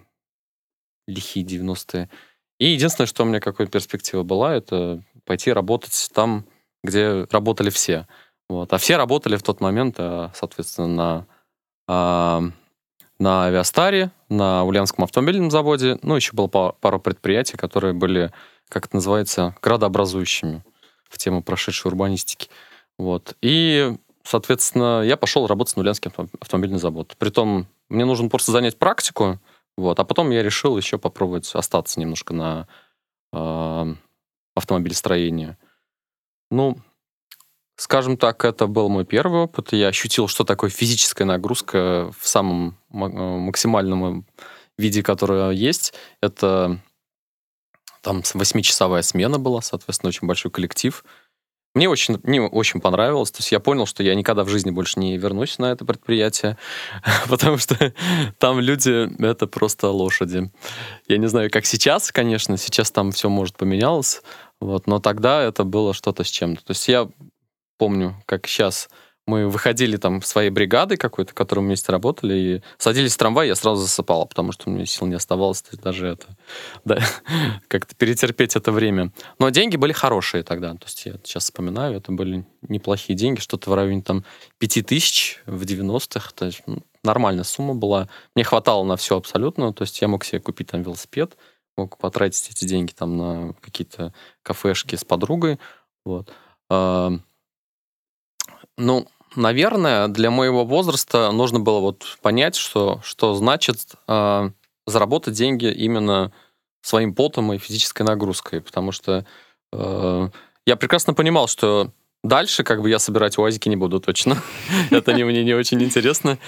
лихие 1.06 1.46
90-е. 1.46 2.10
И 2.58 2.66
единственное, 2.68 3.06
что 3.06 3.24
у 3.24 3.26
меня 3.26 3.40
какая 3.40 3.66
перспектива 3.66 4.22
была, 4.22 4.54
это 4.54 5.02
пойти 5.24 5.52
работать 5.52 6.10
там, 6.14 6.46
где 6.82 7.26
работали 7.30 7.70
все. 7.70 8.06
Вот. 8.48 8.72
А 8.72 8.78
все 8.78 8.96
работали 8.96 9.36
в 9.36 9.42
тот 9.42 9.60
момент, 9.60 9.96
э, 9.98 10.28
соответственно, 10.34 10.88
на, 10.88 11.26
а, 11.88 12.42
на 13.18 13.46
Авиастаре, 13.46 14.10
на 14.28 14.64
Ульяновском 14.64 15.04
автомобильном 15.04 15.50
заводе. 15.50 15.98
Ну, 16.02 16.16
еще 16.16 16.32
было 16.34 16.46
пару 16.46 17.00
предприятий, 17.00 17.56
которые 17.56 17.94
были, 17.94 18.32
как 18.68 18.86
это 18.86 18.96
называется, 18.96 19.56
градообразующими 19.62 20.62
в 21.08 21.18
тему 21.18 21.42
прошедшей 21.42 21.88
урбанистики. 21.88 22.48
Вот. 22.98 23.36
И, 23.40 23.96
соответственно, 24.24 25.02
я 25.02 25.16
пошел 25.16 25.46
работать 25.46 25.76
на 25.76 25.80
Ульяновский 25.80 26.12
автомобильный 26.40 26.78
завод. 26.78 27.14
Притом 27.18 27.66
мне 27.88 28.04
нужно 28.04 28.28
просто 28.28 28.52
занять 28.52 28.78
практику, 28.78 29.40
вот. 29.76 29.98
А 29.98 30.04
потом 30.04 30.30
я 30.30 30.42
решил 30.42 30.76
еще 30.76 30.98
попробовать 30.98 31.52
остаться 31.54 32.00
немножко 32.00 32.34
на 32.34 32.68
э, 33.32 33.94
автомобилестроении. 34.54 35.56
Ну, 36.50 36.78
скажем 37.76 38.16
так, 38.16 38.44
это 38.44 38.66
был 38.66 38.88
мой 38.88 39.04
первый 39.04 39.42
опыт. 39.42 39.72
Я 39.72 39.88
ощутил, 39.88 40.28
что 40.28 40.44
такое 40.44 40.70
физическая 40.70 41.26
нагрузка 41.26 42.12
в 42.18 42.26
самом 42.26 42.78
максимальном 42.90 44.26
виде, 44.78 45.02
которая 45.02 45.50
есть. 45.50 45.94
Это 46.20 46.80
там 48.00 48.22
восьмичасовая 48.34 49.02
смена 49.02 49.38
была, 49.38 49.62
соответственно, 49.62 50.08
очень 50.08 50.28
большой 50.28 50.50
коллектив. 50.50 51.04
Мне 51.74 51.88
очень, 51.88 52.20
мне 52.22 52.40
очень 52.40 52.80
понравилось. 52.80 53.32
То 53.32 53.38
есть 53.38 53.50
я 53.50 53.58
понял, 53.58 53.84
что 53.84 54.04
я 54.04 54.14
никогда 54.14 54.44
в 54.44 54.48
жизни 54.48 54.70
больше 54.70 55.00
не 55.00 55.18
вернусь 55.18 55.58
на 55.58 55.72
это 55.72 55.84
предприятие, 55.84 56.56
потому 57.28 57.58
что 57.58 57.92
там 58.38 58.60
люди— 58.60 59.10
это 59.22 59.48
просто 59.48 59.88
лошади. 59.88 60.52
Я 61.08 61.18
не 61.18 61.26
знаю, 61.26 61.50
как 61.50 61.66
сейчас, 61.66 62.12
конечно, 62.12 62.56
сейчас 62.56 62.92
там 62.92 63.10
все 63.10 63.28
может 63.28 63.56
поменялось, 63.56 64.22
вот, 64.60 64.86
но 64.86 65.00
тогда 65.00 65.42
это 65.42 65.64
было 65.64 65.94
что-то 65.94 66.22
с 66.22 66.28
чем-то. 66.28 66.64
То 66.64 66.70
есть 66.70 66.86
я 66.86 67.08
помню, 67.76 68.22
как 68.26 68.46
сейчас 68.46 68.88
мы 69.26 69.48
выходили 69.48 69.96
там 69.96 70.20
своей 70.22 70.50
бригадой 70.50 70.96
какой-то, 70.96 71.32
которой 71.32 71.60
мы 71.60 71.66
вместе 71.66 71.90
работали, 71.92 72.34
и 72.34 72.62
садились 72.78 73.14
в 73.14 73.18
трамвай, 73.18 73.48
я 73.48 73.54
сразу 73.54 73.82
засыпал, 73.82 74.26
потому 74.26 74.52
что 74.52 74.68
у 74.68 74.72
меня 74.72 74.84
сил 74.86 75.06
не 75.06 75.14
оставалось 75.14 75.62
то 75.62 75.70
есть 75.72 75.82
даже 75.82 76.08
это, 76.08 76.26
да, 76.84 76.98
как-то 77.68 77.94
перетерпеть 77.94 78.56
это 78.56 78.70
время. 78.72 79.12
Но 79.38 79.48
деньги 79.50 79.76
были 79.76 79.92
хорошие 79.92 80.42
тогда, 80.42 80.72
то 80.74 80.84
есть 80.84 81.06
я 81.06 81.14
сейчас 81.24 81.44
вспоминаю, 81.44 81.96
это 81.96 82.12
были 82.12 82.44
неплохие 82.68 83.16
деньги, 83.16 83.40
что-то 83.40 83.70
в 83.70 83.74
районе 83.74 84.02
там 84.02 84.24
5 84.58 84.86
тысяч 84.86 85.42
в 85.46 85.62
90-х, 85.62 86.32
то 86.34 86.46
есть 86.46 86.62
ну, 86.66 86.82
нормальная 87.02 87.44
сумма 87.44 87.74
была. 87.74 88.08
Мне 88.34 88.44
хватало 88.44 88.84
на 88.84 88.96
все 88.96 89.16
абсолютно, 89.16 89.72
то 89.72 89.82
есть 89.82 90.00
я 90.00 90.08
мог 90.08 90.24
себе 90.24 90.40
купить 90.40 90.68
там 90.68 90.82
велосипед, 90.82 91.36
мог 91.76 91.98
потратить 91.98 92.50
эти 92.50 92.66
деньги 92.66 92.92
там 92.92 93.16
на 93.16 93.52
какие-то 93.60 94.12
кафешки 94.42 94.96
с 94.96 95.04
подругой, 95.04 95.58
вот. 96.04 96.32
Ну, 98.76 99.06
наверное, 99.36 100.08
для 100.08 100.30
моего 100.30 100.64
возраста 100.64 101.30
нужно 101.32 101.60
было 101.60 101.80
вот 101.80 102.18
понять, 102.22 102.56
что, 102.56 103.00
что 103.04 103.34
значит 103.34 103.78
э, 104.08 104.50
заработать 104.86 105.34
деньги 105.34 105.66
именно 105.66 106.32
своим 106.82 107.14
потом 107.14 107.52
и 107.52 107.58
физической 107.58 108.02
нагрузкой, 108.02 108.60
потому 108.60 108.92
что 108.92 109.24
э, 109.72 110.28
я 110.66 110.76
прекрасно 110.76 111.14
понимал, 111.14 111.46
что 111.48 111.92
дальше 112.22 112.64
как 112.64 112.82
бы 112.82 112.90
я 112.90 112.98
собирать 112.98 113.38
УАЗики 113.38 113.68
не 113.68 113.76
буду 113.76 114.00
точно. 114.00 114.42
Это 114.90 115.12
мне 115.12 115.44
не 115.44 115.54
очень 115.54 115.82
интересно 115.82 116.38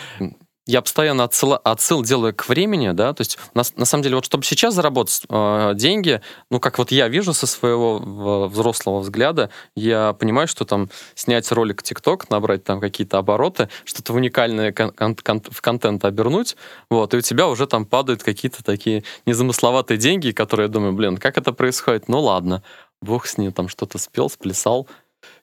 я 0.67 0.83
постоянно 0.83 1.25
отсыл, 1.25 1.55
отсыл 1.55 2.03
делаю 2.03 2.35
к 2.35 2.49
времени, 2.49 2.91
да, 2.91 3.13
то 3.13 3.21
есть 3.21 3.39
на, 3.55 3.63
на 3.77 3.85
самом 3.85 4.03
деле 4.03 4.17
вот 4.17 4.25
чтобы 4.25 4.45
сейчас 4.45 4.75
заработать 4.75 5.23
э, 5.29 5.73
деньги, 5.75 6.21
ну 6.51 6.59
как 6.59 6.79
вот 6.79 6.91
я 6.91 7.09
вижу 7.09 7.33
со 7.33 7.47
своего 7.47 8.49
взрослого 8.49 9.01
взгляда, 9.01 9.51
я 9.77 10.13
понимаю, 10.13 10.49
что 10.49 10.65
там 10.65 10.91
снять 11.15 11.51
ролик 11.53 11.83
TikTok, 11.83 12.25
набрать 12.31 12.65
там 12.65 12.81
какие-то 12.81 13.19
обороты, 13.19 13.69
что-то 13.85 14.13
уникальное 14.13 14.73
кон- 14.73 14.93
кон- 14.93 15.43
в 15.49 15.61
контент 15.63 16.05
обернуть, 16.05 16.57
вот, 16.91 17.15
и 17.15 17.19
у 17.19 17.21
тебя 17.21 17.47
уже 17.47 17.67
там 17.67 17.87
падают 17.87 18.25
какие-то 18.25 18.65
такие 18.65 19.05
незамысловатые 19.25 19.99
деньги, 19.99 20.33
которые 20.33 20.67
я 20.67 20.73
думаю, 20.73 20.93
блин, 20.93 21.17
как 21.17 21.39
это 21.39 21.53
происходит? 21.53 22.09
Ну 22.09 22.21
ладно, 22.21 22.63
бог 23.01 23.27
с 23.27 23.39
ним, 23.39 23.53
там 23.53 23.69
что-то 23.69 23.99
спел, 23.99 24.29
сплясал, 24.29 24.89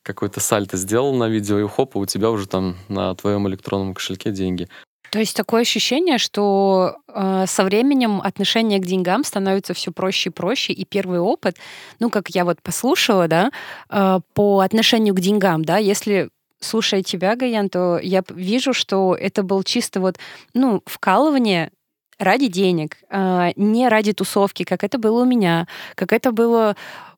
какой-то 0.01 0.39
сальто 0.39 0.77
сделал 0.77 1.13
на 1.15 1.29
видео, 1.29 1.59
и 1.59 1.67
хоп, 1.67 1.95
у 1.95 2.05
тебя 2.05 2.29
уже 2.29 2.47
там 2.47 2.75
на 2.89 3.15
твоем 3.15 3.47
электронном 3.47 3.93
кошельке 3.93 4.31
деньги. 4.31 4.67
То 5.13 5.19
есть 5.19 5.37
такое 5.37 5.61
ощущение, 5.61 6.17
что 6.17 6.95
э, 7.07 7.45
со 7.45 7.63
временем 7.63 8.19
отношение 8.19 8.79
к 8.79 8.85
деньгам 8.87 9.23
становится 9.23 9.75
все 9.75 9.91
проще 9.91 10.29
и 10.29 10.33
проще, 10.33 10.73
и 10.73 10.85
первый 10.85 11.19
опыт, 11.19 11.57
ну, 11.99 12.09
как 12.09 12.29
я 12.29 12.43
вот 12.43 12.59
послушала, 12.63 13.27
да, 13.27 13.51
э, 13.91 14.19
по 14.33 14.61
отношению 14.61 15.13
к 15.13 15.19
деньгам, 15.19 15.63
да, 15.65 15.77
если 15.77 16.29
слушая 16.59 17.03
тебя, 17.03 17.35
Гаян, 17.35 17.69
то 17.69 17.99
я 17.99 18.23
вижу, 18.27 18.73
что 18.73 19.13
это 19.13 19.43
был 19.43 19.61
чисто 19.61 19.99
вот, 19.99 20.17
ну, 20.55 20.81
вкалывание 20.87 21.69
ради 22.17 22.47
денег, 22.47 22.97
э, 23.11 23.51
не 23.55 23.89
ради 23.89 24.13
тусовки, 24.13 24.63
как 24.63 24.83
это 24.83 24.97
было 24.97 25.21
у 25.21 25.25
меня, 25.25 25.67
как 25.93 26.11
это 26.11 26.31
было 26.31 26.75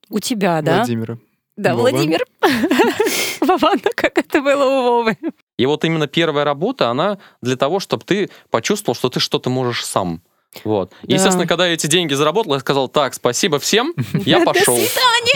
у 0.10 0.20
тебя, 0.20 0.62
да? 0.62 0.80
Владимира. 0.80 1.18
Да, 1.56 1.76
Вова. 1.76 1.92
Владимир. 1.92 2.26
Вован, 3.40 3.80
как 3.96 4.18
это 4.18 4.42
было 4.42 4.66
у 4.66 4.84
Вовы. 4.84 5.18
И 5.58 5.66
вот 5.66 5.86
именно 5.86 6.08
первая 6.08 6.44
работа, 6.46 6.90
она 6.90 7.18
для 7.42 7.56
того, 7.56 7.80
чтобы 7.80 8.04
ты 8.04 8.30
почувствовал, 8.50 8.96
что 8.96 9.10
ты 9.10 9.20
что-то 9.20 9.50
можешь 9.50 9.86
сам. 9.86 10.22
Вот. 10.64 10.92
Да. 11.04 11.14
Естественно, 11.14 11.48
когда 11.48 11.68
я 11.68 11.74
эти 11.74 11.88
деньги 11.88 12.14
заработал, 12.14 12.54
я 12.54 12.60
сказал, 12.60 12.88
так, 12.88 13.14
спасибо 13.14 13.60
всем, 13.60 13.94
я 14.26 14.46
пошел. 14.46 14.78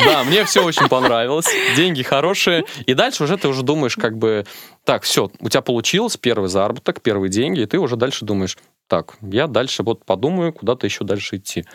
Да, 0.06 0.24
мне 0.24 0.46
все 0.46 0.64
очень 0.64 0.88
понравилось, 0.88 1.48
деньги 1.76 2.04
хорошие. 2.04 2.64
И 2.86 2.94
дальше 2.94 3.24
уже 3.24 3.38
ты 3.38 3.48
уже 3.48 3.64
думаешь, 3.64 3.96
как 3.96 4.18
бы, 4.18 4.46
так, 4.86 5.04
все, 5.04 5.30
у 5.40 5.50
тебя 5.50 5.62
получилось 5.62 6.16
первый 6.16 6.48
заработок, 6.48 7.02
первые 7.02 7.30
деньги, 7.30 7.62
и 7.62 7.66
ты 7.66 7.80
уже 7.80 7.98
дальше 7.98 8.24
думаешь, 8.24 8.58
так, 8.88 9.18
я 9.22 9.48
дальше 9.48 9.84
вот 9.84 10.06
подумаю, 10.06 10.54
куда-то 10.54 10.88
еще 10.88 11.04
дальше 11.04 11.36
идти. 11.36 11.66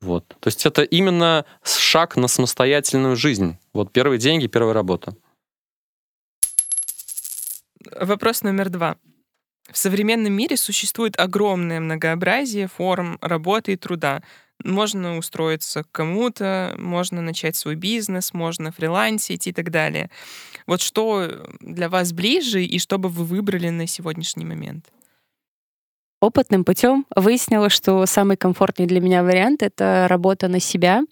Вот. 0.00 0.26
То 0.28 0.46
есть 0.46 0.64
это 0.66 0.82
именно 0.82 1.44
шаг 1.62 2.16
на 2.16 2.28
самостоятельную 2.28 3.16
жизнь. 3.16 3.58
Вот 3.72 3.92
первые 3.92 4.18
деньги, 4.18 4.46
первая 4.46 4.74
работа. 4.74 5.14
Вопрос 8.00 8.42
номер 8.42 8.70
два. 8.70 8.96
В 9.70 9.78
современном 9.78 10.32
мире 10.32 10.56
существует 10.56 11.18
огромное 11.18 11.80
многообразие 11.80 12.66
форм 12.66 13.18
работы 13.20 13.72
и 13.72 13.76
труда. 13.76 14.22
Можно 14.62 15.16
устроиться 15.16 15.84
к 15.84 15.90
кому-то, 15.90 16.74
можно 16.78 17.22
начать 17.22 17.56
свой 17.56 17.74
бизнес, 17.74 18.32
можно 18.32 18.72
фрилансить 18.72 19.46
и 19.46 19.52
так 19.52 19.70
далее. 19.70 20.10
Вот 20.66 20.80
что 20.80 21.46
для 21.60 21.88
вас 21.88 22.12
ближе 22.12 22.64
и 22.64 22.78
что 22.78 22.98
бы 22.98 23.08
вы 23.08 23.24
выбрали 23.24 23.70
на 23.70 23.86
сегодняшний 23.86 24.44
момент? 24.44 24.86
Опытным 26.20 26.64
путем 26.64 27.06
выяснила, 27.14 27.68
что 27.68 28.06
самый 28.06 28.36
комфортный 28.36 28.86
для 28.86 29.00
меня 29.00 29.22
вариант— 29.22 29.62
это 29.62 30.06
работа 30.08 30.48
на 30.48 30.60
себя. 30.60 31.02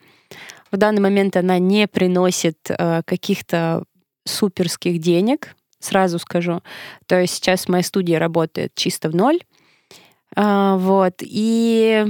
В 0.71 0.77
данный 0.77 1.01
момент 1.01 1.37
она 1.37 1.59
не 1.59 1.87
приносит 1.87 2.59
э, 2.71 3.03
каких-то 3.05 3.85
суперских 4.25 4.99
денег, 5.01 5.55
сразу 5.85 6.19
скажу. 6.19 6.63
То 7.07 7.21
есть 7.21 7.35
сейчас 7.35 7.69
моя 7.69 7.83
студия 7.83 8.19
работает 8.19 8.73
чисто 8.75 9.09
в 9.09 9.15
ноль. 9.15 9.41
А, 10.35 10.77
вот. 10.77 11.15
И 11.21 12.07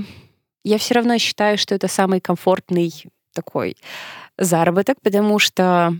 я 0.64 0.79
все 0.79 0.95
равно 0.95 1.19
считаю, 1.19 1.59
что 1.59 1.75
это 1.75 1.88
самый 1.88 2.21
комфортный 2.21 2.93
такой 3.35 3.76
заработок, 4.38 4.99
потому 5.02 5.38
что 5.38 5.97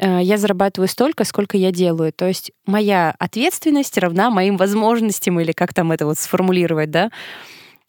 э, 0.00 0.20
я 0.22 0.38
зарабатываю 0.38 0.88
столько, 0.88 1.24
сколько 1.24 1.56
я 1.56 1.72
делаю. 1.72 2.12
То 2.12 2.26
есть 2.26 2.52
моя 2.66 3.14
ответственность 3.18 3.98
равна 3.98 4.30
моим 4.30 4.56
возможностям, 4.56 5.40
или 5.40 5.52
как 5.52 5.74
там 5.74 5.92
это 5.92 6.06
вот 6.06 6.18
сформулировать, 6.18 6.90
да? 6.90 7.10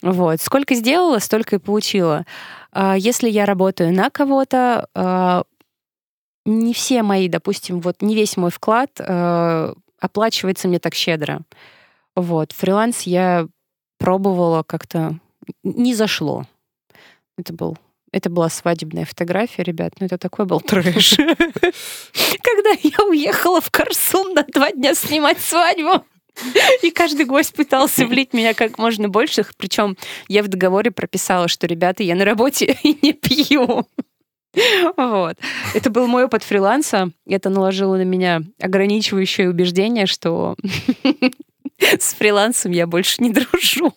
Вот. 0.02 0.40
Сколько 0.40 0.74
сделала, 0.74 1.18
столько 1.18 1.56
и 1.56 1.58
получила. 1.58 2.24
А 2.72 2.96
если 2.96 3.28
я 3.28 3.44
работаю 3.44 3.92
на 3.92 4.10
кого-то, 4.10 4.88
а, 4.94 5.44
не 6.58 6.74
все 6.74 7.02
мои, 7.02 7.28
допустим, 7.28 7.80
вот 7.80 8.02
не 8.02 8.14
весь 8.14 8.36
мой 8.36 8.50
вклад 8.50 8.90
э, 8.98 9.74
оплачивается 10.00 10.68
мне 10.68 10.78
так 10.78 10.94
щедро. 10.94 11.40
Вот. 12.16 12.52
Фриланс 12.52 13.02
я 13.02 13.46
пробовала 13.98 14.62
как-то 14.62 15.18
не 15.62 15.94
зашло. 15.94 16.46
Это 17.38 17.52
был 17.52 17.76
это 18.12 18.28
была 18.28 18.48
свадебная 18.48 19.04
фотография, 19.04 19.62
ребят. 19.62 19.94
Ну, 20.00 20.06
это 20.06 20.18
такой 20.18 20.44
был 20.44 20.60
трэш. 20.60 21.16
Когда 21.16 22.70
я 22.82 23.04
уехала 23.08 23.60
в 23.60 23.70
Корсун 23.70 24.34
на 24.34 24.42
два 24.42 24.72
дня 24.72 24.94
снимать 24.94 25.40
свадьбу, 25.40 26.04
и 26.82 26.90
каждый 26.90 27.26
гость 27.26 27.54
пытался 27.54 28.06
влить 28.06 28.32
меня 28.32 28.54
как 28.54 28.78
можно 28.78 29.08
больше. 29.08 29.44
Причем 29.56 29.96
я 30.28 30.42
в 30.42 30.48
договоре 30.48 30.90
прописала, 30.90 31.48
что, 31.48 31.66
ребята, 31.66 32.02
я 32.02 32.14
на 32.14 32.24
работе 32.24 32.78
и 32.82 32.98
не 33.02 33.12
пью. 33.12 33.86
Вот. 34.96 35.36
Это 35.74 35.90
был 35.90 36.06
мой 36.06 36.24
опыт 36.24 36.42
фриланса. 36.42 37.10
Это 37.26 37.50
наложило 37.50 37.96
на 37.96 38.04
меня 38.04 38.42
ограничивающее 38.60 39.48
убеждение, 39.48 40.06
что 40.06 40.56
с 41.78 42.14
фрилансом 42.14 42.72
я 42.72 42.86
больше 42.86 43.22
не 43.22 43.30
дружу. 43.30 43.94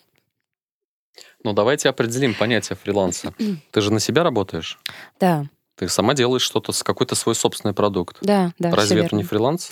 Ну, 1.42 1.52
давайте 1.52 1.88
определим 1.88 2.34
понятие 2.34 2.76
фриланса. 2.76 3.34
Ты 3.70 3.80
же 3.80 3.92
на 3.92 4.00
себя 4.00 4.22
работаешь? 4.22 4.78
Да. 5.20 5.46
Ты 5.76 5.88
сама 5.88 6.14
делаешь 6.14 6.42
что-то 6.42 6.72
какой-то 6.84 7.14
свой 7.14 7.34
собственный 7.34 7.74
продукт. 7.74 8.18
Да, 8.22 8.52
да. 8.58 8.70
Разве 8.70 9.02
это 9.02 9.16
не 9.16 9.24
фриланс? 9.24 9.70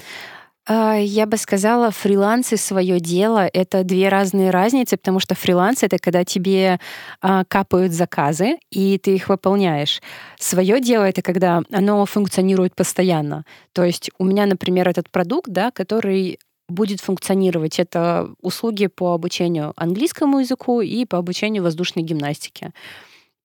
А, 0.65 0.95
я 0.97 1.27
бы 1.27 1.37
сказала, 1.39 1.91
фриланс 1.91 2.53
и 2.53 2.57
свое 2.57 3.01
дело— 3.01 3.49
это 3.53 3.83
две 3.83 4.09
разные 4.09 4.51
разницы, 4.51 4.97
потому 4.97 5.19
что 5.19 5.35
фриланс— 5.35 5.83
это 5.83 5.99
когда 5.99 6.25
тебе 6.25 6.79
а, 7.21 7.45
капают 7.45 7.93
заказы, 7.93 8.59
и 8.71 8.97
ты 8.99 9.17
их 9.17 9.29
выполняешь. 9.29 10.01
Свое 10.39 10.81
дело— 10.81 11.03
это 11.09 11.21
когда 11.21 11.63
оно 11.73 12.07
функционирует 12.07 12.77
постоянно. 12.77 13.45
То 13.73 13.83
есть 13.83 14.11
у 14.19 14.25
меня, 14.25 14.47
например, 14.47 14.89
этот 14.89 15.11
продукт, 15.11 15.49
да, 15.51 15.73
который 15.73 16.39
будет 16.69 17.01
функционировать. 17.01 17.81
Это 17.81 18.31
услуги 18.41 18.87
по 18.87 19.15
обучению 19.15 19.73
английскому 19.75 20.39
языку 20.39 20.81
и 20.81 21.05
по 21.07 21.19
обучению 21.19 21.65
воздушной 21.65 22.05
гимнастике. 22.05 22.73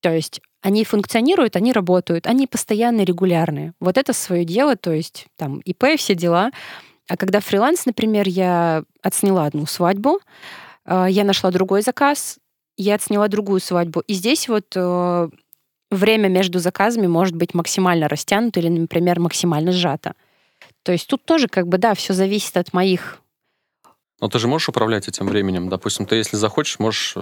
То 0.02 0.14
есть 0.14 0.40
они 0.62 0.84
функционируют, 0.84 1.56
они 1.56 1.74
работают, 1.74 2.28
они 2.28 2.46
постоянно 2.46 3.02
регулярные. 3.02 3.74
Вот 3.80 3.98
это 3.98 4.14
свое 4.14 4.46
дело, 4.46 4.76
то 4.76 4.92
есть 4.92 5.26
там 5.36 5.60
ИП, 5.62 5.98
все 5.98 6.14
дела— 6.14 6.52
а 7.08 7.18
когда 7.18 7.40
фриланс, 7.40 7.86
например, 7.86 8.28
я 8.28 8.84
отсняла 9.02 9.46
одну 9.46 9.66
свадьбу, 9.66 10.20
э, 10.86 11.08
я 11.10 11.24
нашла 11.24 11.52
другой 11.52 11.82
заказ, 11.82 12.38
я 12.78 12.96
отсняла 12.96 13.28
другую 13.28 13.60
свадьбу. 13.60 14.02
И 14.02 14.14
здесь 14.14 14.48
вот 14.48 14.66
э, 14.76 15.30
время 15.92 16.28
между 16.28 16.60
заказами 16.60 17.08
может 17.08 17.36
быть 17.36 17.54
максимально 17.54 18.08
растянуто 18.08 18.60
или, 18.60 18.70
например, 18.70 19.20
максимально 19.20 19.72
сжато. 19.72 20.14
То 20.84 20.92
есть 20.92 21.08
тут 21.08 21.24
тоже 21.26 21.48
как 21.48 21.68
бы, 21.68 21.78
да, 21.78 21.94
все 21.94 22.14
зависит 22.14 22.58
от 22.58 22.74
моих 22.74 23.22
но 24.20 24.30
ты 24.30 24.40
же 24.40 24.48
можешь 24.48 24.70
управлять 24.70 25.08
этим 25.08 25.28
временем. 25.28 25.70
Допустим, 25.70 26.06
ты, 26.06 26.16
если 26.16 26.38
захочешь, 26.38 26.80
можешь... 26.80 27.16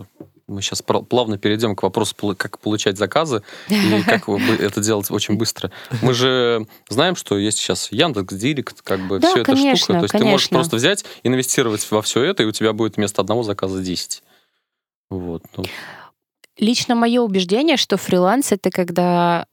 Мы 0.47 0.62
сейчас 0.62 0.84
плавно 0.84 1.39
перейдем 1.39 1.75
к 1.75 1.81
вопросу, 1.81 2.15
как 2.38 2.60
получать 2.60 2.97
заказы 2.97 3.41
и 3.67 4.03
как 4.05 4.29
это 4.29 4.79
делать 4.79 5.10
очень 5.10 5.38
быстро. 5.38 5.71
Мы 6.03 6.13
же 6.13 6.67
знаем, 6.88 7.15
что 7.15 7.38
есть 7.38 7.58
сейчас 7.58 7.91
Яндекс, 7.91 8.36
Директ, 8.36 8.81
как 8.84 8.99
бы 9.08 9.19
да, 9.19 9.31
все 9.31 9.43
конечно, 9.43 9.67
эта 9.67 9.77
штука. 9.77 9.93
То 9.93 10.03
есть 10.03 10.12
конечно. 10.12 10.27
ты 10.27 10.31
можешь 10.31 10.49
просто 10.49 10.75
взять, 10.75 11.05
инвестировать 11.23 11.89
во 11.89 12.01
все 12.03 12.23
это, 12.23 12.43
и 12.43 12.45
у 12.45 12.51
тебя 12.51 12.73
будет 12.73 12.97
вместо 12.97 13.21
одного 13.21 13.41
заказа 13.41 13.81
10. 13.81 14.21
Вот. 15.10 15.43
Ну. 15.58 15.63
Лично 16.58 16.93
мое 16.95 17.21
убеждение, 17.21 17.77
что 17.77 17.97
фриланс 17.97 18.51
это 18.51 18.69
когда 18.69 19.47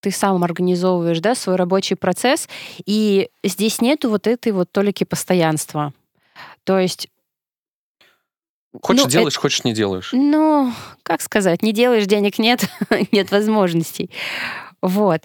ты 0.00 0.10
сам 0.10 0.42
организовываешь 0.42 1.20
да, 1.20 1.34
свой 1.34 1.56
рабочий 1.56 1.96
процесс, 1.96 2.48
и 2.86 3.28
здесь 3.42 3.80
нету 3.80 4.10
вот 4.10 4.26
этой 4.26 4.52
вот 4.52 4.70
толики 4.70 5.04
постоянства. 5.04 5.92
То 6.64 6.78
есть 6.78 7.08
Хочешь 8.82 9.04
ну, 9.04 9.10
делаешь, 9.10 9.34
это, 9.34 9.40
хочешь 9.40 9.64
не 9.64 9.72
делаешь. 9.72 10.10
Ну, 10.12 10.72
как 11.02 11.22
сказать, 11.22 11.62
не 11.62 11.72
делаешь, 11.72 12.06
денег 12.06 12.38
нет, 12.38 12.68
нет 13.12 13.30
возможностей. 13.30 14.10
Вот. 14.82 15.22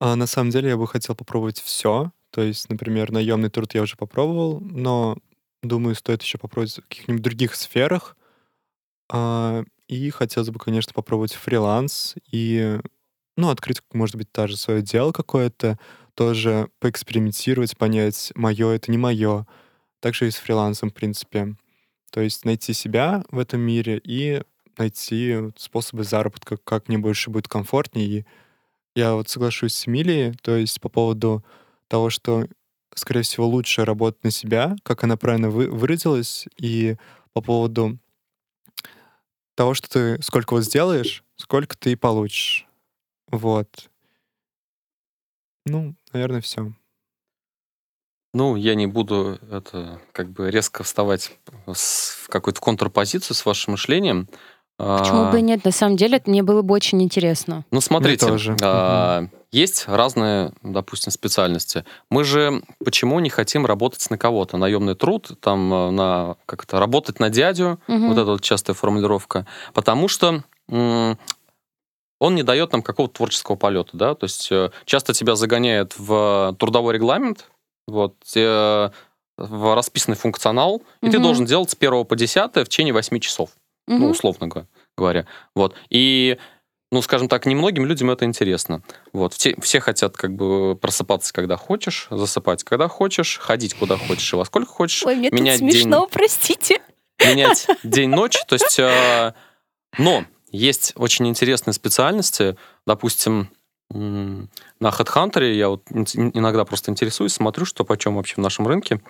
А 0.00 0.16
на 0.16 0.26
самом 0.26 0.50
деле 0.50 0.70
я 0.70 0.76
бы 0.76 0.86
хотел 0.86 1.14
попробовать 1.14 1.60
все. 1.60 2.12
То 2.30 2.42
есть, 2.42 2.68
например, 2.68 3.12
наемный 3.12 3.50
труд 3.50 3.74
я 3.74 3.82
уже 3.82 3.96
попробовал, 3.96 4.60
но 4.60 5.16
думаю, 5.62 5.94
стоит 5.94 6.22
еще 6.22 6.38
попробовать 6.38 6.78
в 6.78 6.88
каких-нибудь 6.88 7.22
других 7.22 7.54
сферах. 7.54 8.16
А, 9.10 9.64
и 9.88 10.10
хотелось 10.10 10.50
бы, 10.50 10.58
конечно, 10.58 10.92
попробовать 10.92 11.34
фриланс 11.34 12.14
и, 12.30 12.78
ну, 13.36 13.50
открыть, 13.50 13.80
может 13.92 14.16
быть, 14.16 14.28
даже 14.32 14.56
свое 14.56 14.82
дело 14.82 15.12
какое-то, 15.12 15.78
тоже 16.14 16.70
поэкспериментировать, 16.80 17.76
понять, 17.76 18.32
мое 18.34 18.70
это 18.72 18.90
не 18.90 18.98
мое. 18.98 19.46
Также 20.00 20.28
и 20.28 20.30
с 20.30 20.36
фрилансом, 20.36 20.90
в 20.90 20.94
принципе. 20.94 21.56
То 22.10 22.20
есть 22.20 22.44
найти 22.44 22.72
себя 22.72 23.24
в 23.30 23.38
этом 23.38 23.60
мире 23.60 24.00
и 24.02 24.42
найти 24.78 25.50
способы 25.56 26.04
заработка, 26.04 26.56
как 26.56 26.88
мне 26.88 26.98
больше 26.98 27.30
будет 27.30 27.48
комфортнее. 27.48 28.06
И 28.06 28.24
я 28.94 29.14
вот 29.14 29.28
соглашусь 29.28 29.74
с 29.74 29.88
Эмилией, 29.88 30.34
то 30.42 30.56
есть 30.56 30.80
по 30.80 30.88
поводу 30.88 31.44
того, 31.88 32.10
что, 32.10 32.46
скорее 32.94 33.22
всего, 33.22 33.46
лучше 33.46 33.84
работать 33.84 34.24
на 34.24 34.30
себя, 34.30 34.76
как 34.82 35.04
она 35.04 35.16
правильно 35.16 35.50
вы, 35.50 35.68
выразилась, 35.70 36.46
и 36.58 36.96
по 37.32 37.40
поводу 37.40 37.98
того, 39.54 39.74
что 39.74 39.88
ты 39.88 40.22
сколько 40.22 40.54
вот 40.54 40.64
сделаешь, 40.64 41.24
сколько 41.36 41.76
ты 41.76 41.92
и 41.92 41.96
получишь. 41.96 42.66
Вот. 43.28 43.90
Ну, 45.64 45.94
наверное, 46.12 46.40
все. 46.40 46.72
Ну, 48.36 48.54
я 48.54 48.74
не 48.74 48.86
буду 48.86 49.38
это 49.50 49.98
как 50.12 50.28
бы 50.30 50.50
резко 50.50 50.84
вставать 50.84 51.32
в 51.64 52.28
какую-то 52.28 52.60
контрпозицию 52.60 53.34
с 53.34 53.46
вашим 53.46 53.72
мышлением. 53.72 54.28
Почему 54.76 55.22
а, 55.22 55.32
бы 55.32 55.38
и 55.38 55.42
нет? 55.42 55.64
На 55.64 55.70
самом 55.70 55.96
деле, 55.96 56.18
это 56.18 56.28
мне 56.28 56.42
было 56.42 56.60
бы 56.60 56.74
очень 56.74 57.02
интересно. 57.02 57.64
Ну, 57.70 57.80
смотрите, 57.80 58.26
а, 58.60 59.22
угу. 59.22 59.30
есть 59.52 59.88
разные, 59.88 60.52
допустим, 60.62 61.12
специальности. 61.12 61.86
Мы 62.10 62.24
же 62.24 62.62
почему 62.84 63.20
не 63.20 63.30
хотим 63.30 63.64
работать 63.64 64.10
на 64.10 64.18
кого-то? 64.18 64.58
Наемный 64.58 64.96
труд, 64.96 65.30
там, 65.40 65.72
э, 65.72 65.90
на 65.92 66.36
как-то 66.44 66.78
работать 66.78 67.18
на 67.20 67.30
дядю, 67.30 67.80
угу. 67.88 68.08
вот 68.08 68.18
эта 68.18 68.32
вот 68.32 68.42
частая 68.42 68.76
формулировка. 68.76 69.46
Потому 69.72 70.08
что 70.08 70.44
он 70.68 72.34
не 72.34 72.42
дает 72.42 72.72
нам 72.72 72.82
какого-то 72.82 73.14
творческого 73.14 73.56
полета, 73.56 73.90
да, 73.94 74.14
то 74.14 74.24
есть 74.24 74.48
э, 74.50 74.70
часто 74.84 75.14
тебя 75.14 75.36
загоняет 75.36 75.94
в 75.98 76.54
трудовой 76.58 76.94
регламент, 76.94 77.46
вот, 77.86 78.16
э, 78.34 78.90
в 79.38 79.74
расписанный 79.74 80.16
функционал, 80.16 80.82
и 81.02 81.06
угу. 81.06 81.12
ты 81.12 81.18
должен 81.18 81.44
делать 81.44 81.70
с 81.70 81.76
1 81.78 82.04
по 82.04 82.16
10 82.16 82.56
в 82.56 82.64
течение 82.64 82.94
8 82.94 83.18
часов, 83.20 83.50
угу. 83.86 83.98
ну, 83.98 84.10
условно 84.10 84.48
говоря. 84.96 85.26
Вот. 85.54 85.74
И 85.90 86.38
ну, 86.92 87.02
скажем 87.02 87.28
так, 87.28 87.46
немногим 87.46 87.84
людям 87.84 88.10
это 88.10 88.24
интересно. 88.24 88.82
Вот. 89.12 89.34
Все, 89.34 89.56
все 89.60 89.80
хотят 89.80 90.16
как 90.16 90.34
бы 90.34 90.76
просыпаться, 90.76 91.32
когда 91.32 91.56
хочешь, 91.56 92.06
засыпать, 92.10 92.62
когда 92.62 92.88
хочешь, 92.88 93.38
ходить 93.38 93.74
куда 93.74 93.96
хочешь 93.96 94.32
и 94.32 94.36
во 94.36 94.44
сколько 94.44 94.70
хочешь. 94.70 95.04
Ой, 95.04 95.16
мне 95.16 95.30
менять 95.30 95.60
тут 95.60 95.70
смешно, 95.72 96.00
день, 96.00 96.08
простите. 96.12 96.82
Менять 97.18 97.66
день-ночь. 97.82 98.36
То 98.46 98.54
есть, 98.54 98.78
э, 98.78 99.34
но 99.98 100.24
есть 100.52 100.92
очень 100.96 101.26
интересные 101.26 101.74
специальности, 101.74 102.56
допустим, 102.86 103.50
на 103.90 104.48
HeadHunter 104.80 105.52
я 105.52 105.68
вот 105.68 105.82
иногда 105.90 106.64
просто 106.64 106.90
интересуюсь, 106.90 107.34
смотрю, 107.34 107.64
что 107.64 107.84
почем 107.84 108.16
вообще 108.16 108.36
в 108.36 108.38
нашем 108.38 108.66
рынке. 108.66 109.00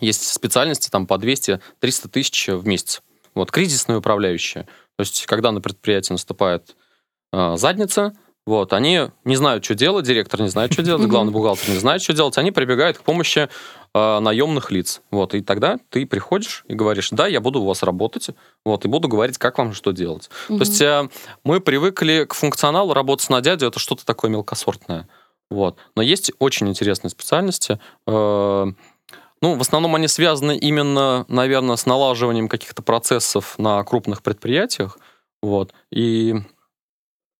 есть 0.00 0.26
специальности 0.26 0.90
там 0.90 1.06
по 1.06 1.14
200-300 1.14 1.60
тысяч 2.08 2.48
в 2.48 2.66
месяц. 2.66 3.02
Вот, 3.34 3.50
кризисные 3.50 3.98
управляющие. 3.98 4.64
То 4.96 5.00
есть, 5.00 5.26
когда 5.26 5.50
на 5.50 5.60
предприятии 5.60 6.12
наступает 6.12 6.76
э, 7.32 7.56
задница, 7.56 8.16
вот, 8.46 8.72
они 8.72 9.08
не 9.24 9.36
знают, 9.36 9.64
что 9.64 9.74
делать, 9.74 10.06
директор 10.06 10.40
не 10.40 10.48
знает, 10.48 10.72
что 10.72 10.82
делать, 10.82 11.02
главный 11.08 11.32
бухгалтер 11.32 11.70
не 11.70 11.78
знает, 11.78 12.02
что 12.02 12.12
делать, 12.12 12.38
они 12.38 12.52
прибегают 12.52 12.98
к 12.98 13.02
помощи 13.02 13.48
э, 13.94 14.18
наемных 14.20 14.70
лиц. 14.70 15.00
Вот, 15.10 15.34
и 15.34 15.40
тогда 15.40 15.78
ты 15.90 16.06
приходишь 16.06 16.64
и 16.68 16.74
говоришь, 16.74 17.10
да, 17.10 17.26
я 17.26 17.40
буду 17.40 17.62
у 17.62 17.66
вас 17.66 17.82
работать, 17.82 18.30
вот, 18.64 18.84
и 18.84 18.88
буду 18.88 19.08
говорить, 19.08 19.38
как 19.38 19.58
вам 19.58 19.72
что 19.72 19.92
делать. 19.92 20.30
То 20.48 20.54
есть 20.58 20.80
э, 20.80 21.08
мы 21.44 21.60
привыкли 21.60 22.26
к 22.28 22.34
функционалу 22.34 22.92
работать 22.92 23.30
на 23.30 23.40
дядю, 23.40 23.66
это 23.66 23.78
что-то 23.78 24.04
такое 24.04 24.30
мелкосортное. 24.30 25.08
Вот. 25.50 25.78
Но 25.94 26.02
есть 26.02 26.32
очень 26.38 26.68
интересные 26.68 27.10
специальности. 27.10 27.78
Э, 28.06 28.66
ну, 29.40 29.56
в 29.56 29.60
основном 29.60 29.94
они 29.94 30.08
связаны 30.08 30.56
именно, 30.56 31.26
наверное, 31.28 31.76
с 31.76 31.86
налаживанием 31.86 32.48
каких-то 32.48 32.82
процессов 32.82 33.58
на 33.58 33.82
крупных 33.84 34.22
предприятиях. 34.22 34.98
Вот. 35.42 35.72
И 35.90 36.34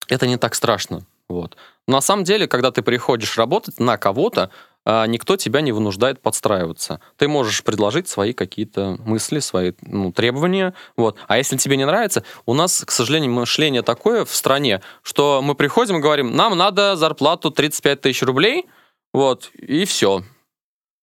это 0.08 0.26
не 0.26 0.36
так 0.36 0.54
страшно. 0.54 1.06
Вот. 1.28 1.56
На 1.88 2.00
самом 2.00 2.24
деле, 2.24 2.46
когда 2.46 2.70
ты 2.70 2.82
приходишь 2.82 3.38
работать 3.38 3.80
на 3.80 3.96
кого-то, 3.96 4.50
никто 4.84 5.36
тебя 5.36 5.60
не 5.60 5.72
вынуждает 5.72 6.20
подстраиваться. 6.20 7.00
Ты 7.16 7.28
можешь 7.28 7.64
предложить 7.64 8.08
свои 8.08 8.32
какие-то 8.32 8.96
мысли, 9.04 9.38
свои 9.38 9.72
ну, 9.82 10.12
требования. 10.12 10.74
Вот. 10.96 11.16
А 11.26 11.38
если 11.38 11.56
тебе 11.56 11.76
не 11.76 11.86
нравится, 11.86 12.24
у 12.46 12.54
нас, 12.54 12.84
к 12.84 12.90
сожалению, 12.90 13.32
мышление 13.32 13.82
такое 13.82 14.24
в 14.24 14.34
стране, 14.34 14.82
что 15.02 15.40
мы 15.42 15.54
приходим 15.54 15.96
и 15.96 16.00
говорим, 16.00 16.36
нам 16.36 16.56
надо 16.56 16.96
зарплату 16.96 17.50
35 17.50 18.00
тысяч 18.00 18.22
рублей, 18.22 18.66
вот, 19.12 19.50
и 19.54 19.84
все. 19.84 20.22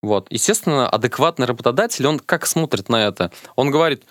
Вот. 0.02 0.28
Естественно, 0.30 0.90
адекватный 0.90 1.48
работодатель, 1.48 2.06
он 2.08 2.20
как 2.20 2.46
смотрит 2.46 2.90
на 2.90 3.08
это? 3.08 3.32
Он 3.56 3.72
говорит, 3.72 4.04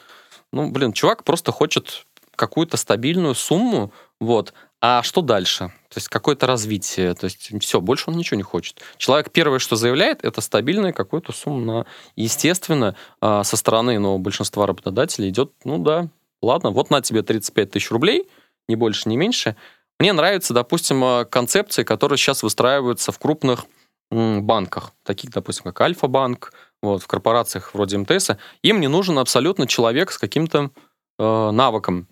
ну, 0.53 0.71
блин, 0.71 0.93
чувак 0.93 1.25
просто 1.25 1.53
хочет 1.53 2.07
какую-то 2.35 2.77
стабильную 2.77 3.35
сумму, 3.35 3.93
вот, 4.19 4.55
а 4.83 5.03
что 5.03 5.21
дальше? 5.21 5.73
То 5.91 5.97
есть 5.97 6.09
какое-то 6.09 6.47
развитие, 6.47 7.15
то 7.15 7.25
есть 7.25 7.51
все, 7.63 7.81
больше 7.81 8.05
он 8.09 8.17
ничего 8.17 8.37
не 8.37 8.43
хочет. 8.43 8.81
Человек 8.97 9.31
первое, 9.31 9.59
что 9.59 9.77
заявляет, 9.77 10.25
это 10.25 10.41
стабильная 10.41 10.93
какую-то 10.93 11.33
сумму 11.33 11.61
на... 11.61 11.87
Естественно, 12.17 12.97
а, 13.21 13.45
со 13.45 13.57
стороны 13.57 13.99
но 13.99 14.19
большинства 14.19 14.67
работодателей 14.67 15.29
идет, 15.29 15.53
ну 15.65 15.79
да, 15.79 16.09
ладно, 16.41 16.71
вот 16.71 16.89
на 16.91 17.03
тебе 17.03 17.23
35 17.23 17.71
тысяч 17.71 17.91
рублей, 17.91 18.27
ни 18.69 18.75
больше, 18.75 19.09
ни 19.09 19.17
меньше. 19.17 19.57
Мне 19.99 20.15
нравятся, 20.15 20.55
допустим, 20.55 21.05
а, 21.05 21.25
концепции, 21.27 21.83
которые 21.83 22.17
сейчас 22.17 22.43
выстраиваются 22.43 23.13
в 23.13 23.19
крупных 23.19 23.67
банках, 24.11 24.93
таких, 25.05 25.31
допустим, 25.31 25.65
как 25.65 25.81
Альфа-банк, 25.83 26.53
вот, 26.83 27.03
в 27.03 27.07
корпорациях 27.07 27.75
вроде 27.75 27.99
МТС, 27.99 28.31
им 28.63 28.81
не 28.81 28.89
нужен 28.89 29.19
абсолютно 29.19 29.67
человек 29.67 30.11
с 30.11 30.19
каким-то 30.19 30.71
э, 31.19 31.51
навыком. 31.51 32.09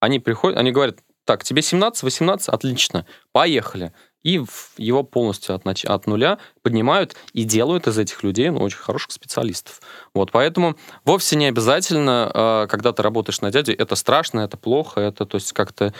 Они 0.00 0.20
приходят, 0.20 0.58
они 0.58 0.72
говорят, 0.72 0.98
так, 1.24 1.44
тебе 1.44 1.62
17, 1.62 2.02
18, 2.02 2.48
отлично, 2.48 3.06
поехали. 3.32 3.92
И 4.22 4.42
его 4.78 5.02
полностью 5.02 5.54
от, 5.54 5.66
нач... 5.66 5.84
от 5.84 6.06
нуля 6.06 6.38
поднимают 6.62 7.14
и 7.34 7.44
делают 7.44 7.86
из 7.86 7.98
этих 7.98 8.22
людей 8.22 8.48
ну, 8.48 8.60
очень 8.60 8.78
хороших 8.78 9.12
специалистов. 9.12 9.82
Вот, 10.14 10.32
поэтому 10.32 10.76
вовсе 11.04 11.36
не 11.36 11.46
обязательно, 11.46 12.30
э, 12.32 12.66
когда 12.70 12.92
ты 12.92 13.02
работаешь 13.02 13.42
на 13.42 13.50
дядю, 13.50 13.74
это 13.76 13.96
страшно, 13.96 14.40
это 14.40 14.56
плохо, 14.56 15.00
это 15.00 15.26
то 15.26 15.36
есть 15.36 15.52
как-то 15.52 15.92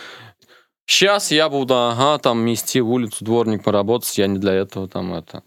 Сейчас 0.87 1.31
я 1.31 1.49
буду, 1.49 1.75
ага, 1.75 2.19
там 2.19 2.41
мести 2.41 2.79
улицу, 2.79 3.25
дворник 3.25 3.65
поработать, 3.65 4.19
я 4.19 4.27
не 4.27 4.39
для 4.39 4.53
этого 4.53 4.87
там 4.87 5.15
это. 5.15 5.43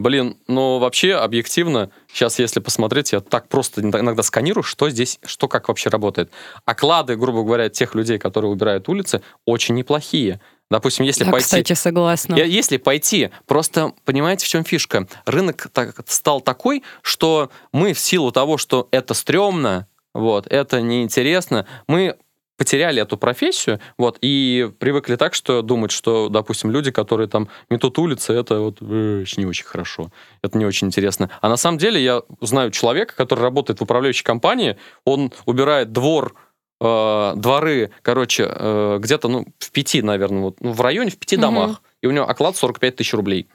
Блин, 0.00 0.38
ну 0.46 0.78
вообще 0.78 1.12
объективно, 1.16 1.90
сейчас 2.10 2.38
если 2.38 2.60
посмотреть, 2.60 3.12
я 3.12 3.20
так 3.20 3.48
просто 3.48 3.82
иногда 3.82 4.22
сканирую, 4.22 4.62
что 4.62 4.88
здесь, 4.88 5.18
что 5.26 5.46
как 5.46 5.68
вообще 5.68 5.90
работает. 5.90 6.30
Оклады, 6.64 7.16
грубо 7.16 7.42
говоря, 7.42 7.68
тех 7.68 7.94
людей, 7.94 8.18
которые 8.18 8.50
убирают 8.50 8.88
улицы, 8.88 9.20
очень 9.44 9.74
неплохие. 9.74 10.40
Допустим, 10.70 11.04
если 11.04 11.24
Я, 11.24 11.30
пойти... 11.30 11.44
кстати, 11.44 11.74
согласна. 11.74 12.36
Если 12.36 12.78
пойти, 12.78 13.28
просто 13.46 13.92
понимаете, 14.06 14.46
в 14.46 14.48
чем 14.48 14.64
фишка? 14.64 15.06
Рынок 15.26 15.68
так, 15.70 15.94
стал 16.06 16.40
такой, 16.40 16.82
что 17.02 17.50
мы 17.72 17.92
в 17.92 18.00
силу 18.00 18.32
того, 18.32 18.56
что 18.56 18.88
это 18.92 19.12
стрёмно, 19.12 19.86
вот, 20.14 20.46
это 20.46 20.80
неинтересно, 20.80 21.66
мы 21.86 22.16
потеряли 22.60 23.00
эту 23.00 23.16
профессию, 23.16 23.80
вот, 23.96 24.18
и 24.20 24.70
привыкли 24.78 25.16
так, 25.16 25.32
что 25.32 25.62
думать, 25.62 25.90
что, 25.90 26.28
допустим, 26.28 26.70
люди, 26.70 26.90
которые 26.90 27.26
там 27.26 27.48
метут 27.70 27.98
улицы, 27.98 28.34
это 28.34 28.60
вот 28.60 28.82
э, 28.82 29.24
не 29.38 29.46
очень 29.46 29.64
хорошо, 29.64 30.12
это 30.42 30.58
не 30.58 30.66
очень 30.66 30.88
интересно. 30.88 31.30
А 31.40 31.48
на 31.48 31.56
самом 31.56 31.78
деле 31.78 32.04
я 32.04 32.20
знаю 32.42 32.70
человека, 32.70 33.14
который 33.16 33.40
работает 33.40 33.80
в 33.80 33.82
управляющей 33.84 34.24
компании, 34.24 34.76
он 35.06 35.32
убирает 35.46 35.92
двор, 35.92 36.34
э, 36.82 37.32
дворы, 37.34 37.92
короче, 38.02 38.46
э, 38.46 38.98
где-то, 39.00 39.28
ну, 39.28 39.46
в 39.58 39.70
пяти, 39.70 40.02
наверное, 40.02 40.42
вот, 40.42 40.60
ну, 40.60 40.72
в 40.72 40.82
районе, 40.82 41.10
в 41.10 41.16
пяти 41.16 41.36
угу. 41.36 41.42
домах, 41.42 41.82
и 42.02 42.08
у 42.08 42.10
него 42.10 42.28
оклад 42.28 42.56
45 42.56 42.96
тысяч 42.96 43.14
рублей. 43.14 43.48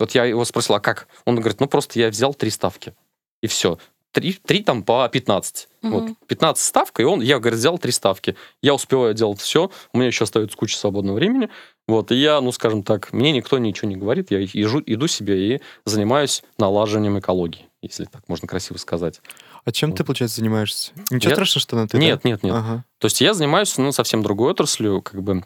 Вот 0.00 0.16
я 0.16 0.24
его 0.24 0.44
спросил, 0.44 0.74
а 0.74 0.80
как? 0.80 1.06
Он 1.26 1.36
говорит, 1.36 1.60
ну, 1.60 1.68
просто 1.68 2.00
я 2.00 2.08
взял 2.08 2.34
три 2.34 2.50
ставки, 2.50 2.92
и 3.40 3.46
все. 3.46 3.78
Три, 4.12 4.34
три 4.34 4.62
там 4.62 4.82
по 4.82 5.08
15. 5.08 5.68
Угу. 5.82 5.90
Вот, 5.90 6.10
15 6.26 6.62
ставка, 6.62 7.02
и 7.02 7.04
он, 7.04 7.22
я, 7.22 7.38
говорит, 7.38 7.58
взял 7.58 7.78
три 7.78 7.92
ставки. 7.92 8.36
Я 8.60 8.74
успеваю 8.74 9.14
делать 9.14 9.40
все, 9.40 9.70
у 9.92 9.98
меня 9.98 10.08
еще 10.08 10.24
остается 10.24 10.56
куча 10.56 10.76
свободного 10.76 11.16
времени. 11.16 11.48
Вот, 11.88 12.12
и 12.12 12.16
я, 12.16 12.40
ну, 12.40 12.52
скажем 12.52 12.82
так, 12.82 13.12
мне 13.12 13.32
никто 13.32 13.58
ничего 13.58 13.88
не 13.88 13.96
говорит, 13.96 14.30
я 14.30 14.38
езжу, 14.38 14.82
иду 14.84 15.08
себе 15.08 15.54
и 15.54 15.60
занимаюсь 15.84 16.42
налаживанием 16.58 17.18
экологии, 17.18 17.66
если 17.80 18.04
так 18.04 18.28
можно 18.28 18.46
красиво 18.46 18.76
сказать. 18.76 19.20
А 19.64 19.72
чем 19.72 19.90
вот. 19.90 19.96
ты, 19.96 20.04
получается, 20.04 20.36
занимаешься? 20.40 20.92
Ничего 21.10 21.30
я... 21.30 21.36
страшного, 21.36 21.62
что 21.62 21.76
на 21.76 21.88
ты? 21.88 21.98
Нет, 21.98 22.20
да? 22.22 22.28
нет, 22.28 22.42
нет. 22.42 22.54
Ага. 22.54 22.84
То 22.98 23.06
есть 23.06 23.20
я 23.20 23.34
занимаюсь, 23.34 23.76
ну, 23.78 23.92
совсем 23.92 24.22
другой 24.22 24.50
отраслью, 24.50 25.02
как 25.02 25.22
бы 25.22 25.42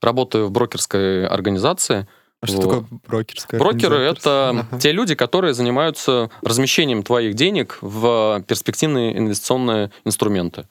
работаю 0.00 0.46
в 0.46 0.50
брокерской 0.50 1.26
организации, 1.26 2.06
а 2.40 2.46
что 2.46 2.56
вот. 2.56 2.62
такое 2.62 3.00
брокерская 3.06 3.60
Брокеры— 3.60 3.96
это 3.98 4.50
ага. 4.50 4.78
те 4.78 4.92
люди, 4.92 5.14
которые 5.14 5.54
занимаются 5.54 6.30
размещением 6.42 7.02
твоих 7.02 7.34
денег 7.34 7.78
в 7.80 8.44
перспективные 8.46 9.18
инвестиционные 9.18 9.90
инструменты. 10.04 10.68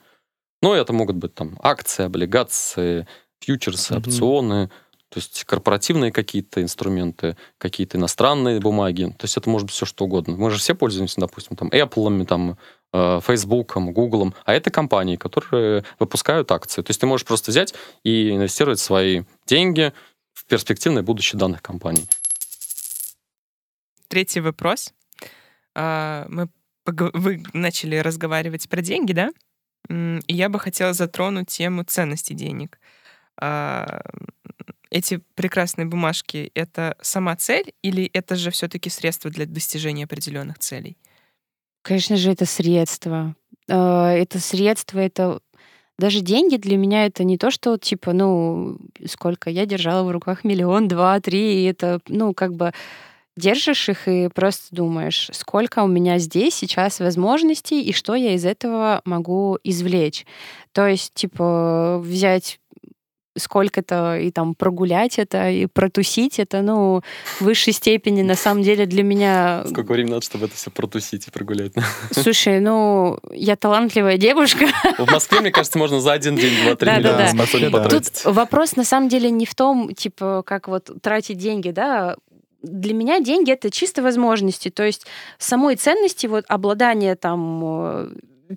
Ну, 0.61 0.73
это 0.73 0.93
могут 0.93 1.17
быть 1.17 1.35
там 1.35 1.57
акции, 1.61 2.05
облигации, 2.05 3.07
фьючерсы, 3.41 3.93
угу. 3.93 3.99
опционы, 3.99 4.69
то 5.09 5.19
есть 5.19 5.45
корпоративные 5.45 6.11
какие-то 6.11 6.61
инструменты, 6.61 7.37
какие-то 7.57 7.97
иностранные 7.97 8.59
бумаги. 8.59 9.05
То 9.17 9.23
есть 9.23 9.37
это 9.37 9.49
может 9.49 9.67
быть 9.67 9.75
все 9.75 9.85
что 9.85 10.05
угодно. 10.05 10.35
Мы 10.35 10.51
же 10.51 10.59
все 10.59 10.75
пользуемся, 10.75 11.21
допустим, 11.21 11.55
там, 11.55 11.69
Apple, 11.69 12.25
там, 12.25 12.57
э, 12.91 13.21
Facebook, 13.25 13.77
Google, 13.77 14.33
а 14.43 14.53
это 14.53 14.69
компании, 14.69 15.15
которые 15.15 15.85
выпускают 15.99 16.51
акции. 16.51 16.81
То 16.81 16.89
есть 16.89 16.99
ты 16.99 17.07
можешь 17.07 17.25
просто 17.25 17.51
взять 17.51 17.73
и 18.03 18.31
инвестировать 18.31 18.79
свои 18.79 19.23
деньги 19.45 19.93
перспективное 20.47 21.03
будущее 21.03 21.39
данных 21.39 21.61
компаний. 21.61 22.05
Третий 24.07 24.39
вопрос. 24.39 24.93
А, 25.75 26.25
мы 26.29 26.49
вы 26.85 27.43
начали 27.53 27.97
разговаривать 27.97 28.69
про 28.69 28.81
деньги, 28.81 29.11
да? 29.11 29.31
И 29.89 30.33
я 30.33 30.49
бы 30.49 30.59
хотела 30.59 30.93
затронуть 30.93 31.49
тему 31.49 31.83
ценности 31.83 32.33
денег. 32.33 32.79
А, 33.39 34.01
эти 34.89 35.21
прекрасные 35.35 35.85
бумажки— 35.85 36.51
это 36.55 36.95
сама 37.01 37.35
цель 37.35 37.73
или 37.81 38.09
это 38.13 38.35
же 38.35 38.51
все-таки 38.51 38.89
средство 38.89 39.29
для 39.29 39.45
достижения 39.45 40.05
определенных 40.05 40.59
целей? 40.59 40.97
Конечно 41.81 42.17
же, 42.17 42.31
это 42.31 42.45
средство. 42.45 43.35
А, 43.69 44.11
это 44.11 44.39
средство, 44.39 44.99
это 44.99 45.41
даже 45.97 46.21
деньги 46.21 46.57
для 46.57 46.77
меня 46.77 47.05
это 47.05 47.23
не 47.23 47.37
то, 47.37 47.51
что 47.51 47.77
типа, 47.77 48.13
ну, 48.13 48.77
сколько 49.05 49.49
я 49.49 49.65
держала 49.65 50.03
в 50.03 50.11
руках 50.11 50.43
миллион, 50.43 50.87
два, 50.87 51.19
три, 51.19 51.61
и 51.61 51.65
это, 51.65 51.99
ну, 52.07 52.33
как 52.33 52.53
бы 52.53 52.71
держишь 53.35 53.87
их 53.89 54.07
и 54.07 54.29
просто 54.33 54.75
думаешь, 54.75 55.29
сколько 55.31 55.83
у 55.83 55.87
меня 55.87 56.17
здесь 56.17 56.55
сейчас 56.55 56.99
возможностей 56.99 57.81
и 57.81 57.93
что 57.93 58.15
я 58.15 58.33
из 58.33 58.45
этого 58.45 59.01
могу 59.05 59.57
извлечь. 59.63 60.25
То 60.71 60.87
есть, 60.87 61.13
типа, 61.13 61.99
взять 62.03 62.59
сколько-то 63.37 64.17
и 64.17 64.31
там 64.31 64.55
прогулять 64.55 65.19
это, 65.19 65.49
и 65.49 65.65
протусить 65.65 66.39
это, 66.39 66.61
ну, 66.61 67.01
в 67.39 67.41
высшей 67.41 67.73
степени, 67.73 68.21
на 68.21 68.35
самом 68.35 68.63
деле, 68.63 68.85
для 68.85 69.03
меня... 69.03 69.63
Сколько 69.67 69.93
времени 69.93 70.11
надо, 70.11 70.25
чтобы 70.25 70.45
это 70.45 70.55
все 70.55 70.71
протусить 70.71 71.27
и 71.27 71.31
прогулять? 71.31 71.73
Слушай, 72.11 72.59
ну, 72.59 73.19
я 73.31 73.55
талантливая 73.55 74.17
девушка. 74.17 74.67
В 74.97 75.11
Москве, 75.11 75.41
мне 75.41 75.51
кажется, 75.51 75.77
можно 75.77 75.99
за 75.99 76.13
один 76.13 76.35
день 76.35 76.53
два-три 76.63 76.91
миллиона 76.91 77.33
да, 77.33 77.69
да. 77.69 77.89
Тут 77.89 78.25
вопрос, 78.25 78.75
на 78.75 78.83
самом 78.83 79.09
деле, 79.09 79.29
не 79.29 79.45
в 79.45 79.55
том, 79.55 79.93
типа, 79.93 80.43
как 80.45 80.67
вот 80.67 80.89
тратить 81.01 81.37
деньги, 81.37 81.71
да, 81.71 82.15
для 82.61 82.93
меня 82.93 83.19
деньги 83.19 83.51
это 83.51 83.69
чисто 83.69 84.01
возможности, 84.01 84.69
то 84.69 84.83
есть 84.83 85.05
самой 85.37 85.75
ценности, 85.75 86.27
вот 86.27 86.45
обладание 86.47 87.15
там 87.15 87.61
э, 87.63 88.09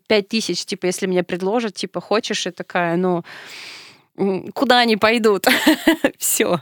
пять 0.06 0.28
тысяч, 0.28 0.64
типа, 0.64 0.86
если 0.86 1.06
мне 1.06 1.22
предложат, 1.22 1.74
типа, 1.74 2.00
хочешь, 2.00 2.46
и 2.46 2.50
такая, 2.50 2.96
ну, 2.96 3.16
м, 3.16 3.24
куда 4.54 4.80
они 4.80 4.96
пойдут? 4.96 5.46
Все. 6.18 6.60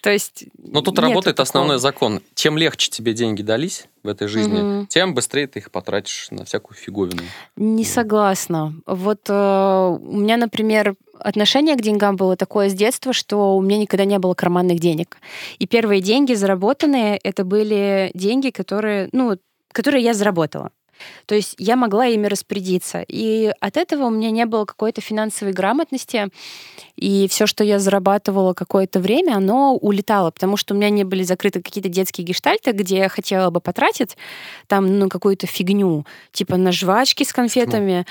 То 0.00 0.10
есть... 0.10 0.44
Но 0.58 0.80
тут 0.80 0.98
работает 0.98 1.36
такого. 1.36 1.44
основной 1.44 1.78
закон. 1.78 2.20
Чем 2.34 2.58
легче 2.58 2.90
тебе 2.90 3.12
деньги 3.12 3.42
дались 3.42 3.86
в 4.02 4.08
этой 4.08 4.26
жизни, 4.28 4.86
тем 4.86 5.14
быстрее 5.14 5.46
ты 5.46 5.60
их 5.60 5.70
потратишь 5.70 6.28
на 6.30 6.44
всякую 6.44 6.76
фиговину. 6.76 7.22
Не 7.56 7.84
согласна. 7.84 8.74
Вот 8.86 9.20
э, 9.28 9.32
у 9.32 10.16
меня, 10.16 10.36
например, 10.36 10.96
отношение 11.18 11.76
к 11.76 11.80
деньгам 11.80 12.16
было 12.16 12.36
такое 12.36 12.68
с 12.68 12.74
детства, 12.74 13.12
что 13.12 13.56
у 13.56 13.62
меня 13.62 13.78
никогда 13.78 14.04
не 14.04 14.18
было 14.18 14.34
карманных 14.34 14.80
денег. 14.80 15.18
И 15.58 15.66
первые 15.66 16.00
деньги 16.00 16.34
заработанные, 16.34 17.18
это 17.22 17.44
были 17.44 18.10
деньги, 18.14 18.50
которые, 18.50 19.08
ну, 19.12 19.38
которые 19.72 20.02
я 20.02 20.14
заработала. 20.14 20.70
То 21.26 21.34
есть 21.34 21.54
я 21.58 21.76
могла 21.76 22.06
ими 22.06 22.26
распорядиться. 22.26 23.04
И 23.08 23.52
от 23.60 23.76
этого 23.76 24.04
у 24.04 24.10
меня 24.10 24.30
не 24.30 24.46
было 24.46 24.64
какой-то 24.64 25.00
финансовой 25.00 25.52
грамотности. 25.52 26.28
И 26.96 27.26
все, 27.28 27.46
что 27.46 27.64
я 27.64 27.78
зарабатывала 27.78 28.54
какое-то 28.54 29.00
время, 29.00 29.36
оно 29.36 29.74
улетало, 29.76 30.30
потому 30.30 30.56
что 30.56 30.74
у 30.74 30.76
меня 30.76 30.90
не 30.90 31.04
были 31.04 31.22
закрыты 31.22 31.62
какие-то 31.62 31.88
детские 31.88 32.26
гештальты, 32.26 32.72
где 32.72 32.98
я 32.98 33.08
хотела 33.08 33.50
бы 33.50 33.60
потратить 33.60 34.16
там 34.66 34.98
ну, 34.98 35.08
какую-то 35.08 35.46
фигню, 35.46 36.06
типа 36.32 36.56
на 36.56 36.72
жвачки 36.72 37.24
с 37.24 37.32
конфетами. 37.32 38.06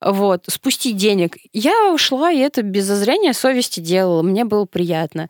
Вот, 0.00 0.44
спустить 0.48 0.96
денег. 0.96 1.36
Я 1.52 1.92
ушла, 1.92 2.30
и 2.30 2.38
это 2.38 2.62
без 2.62 2.84
зазрения 2.84 3.32
совести 3.32 3.80
делала. 3.80 4.22
Мне 4.22 4.44
было 4.44 4.66
приятно. 4.66 5.28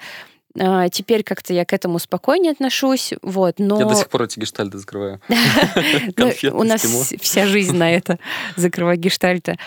А, 0.58 0.88
Теперь 0.88 1.22
как-то 1.22 1.52
я 1.52 1.64
к 1.64 1.72
этому 1.72 1.98
спокойнее 1.98 2.52
отношусь, 2.52 3.12
вот, 3.22 3.58
но... 3.58 3.78
Я 3.78 3.86
до 3.86 3.94
сих 3.94 4.08
пор 4.08 4.22
эти 4.24 4.38
гештальты 4.38 4.78
закрываю. 4.78 5.20
Ну, 6.16 6.32
У 6.52 6.62
нас 6.62 6.82
вся 7.20 7.46
жизнь 7.46 7.76
на 7.76 7.92
это 7.92 8.18
закрывать 8.56 8.98
гештальты. 8.98 9.58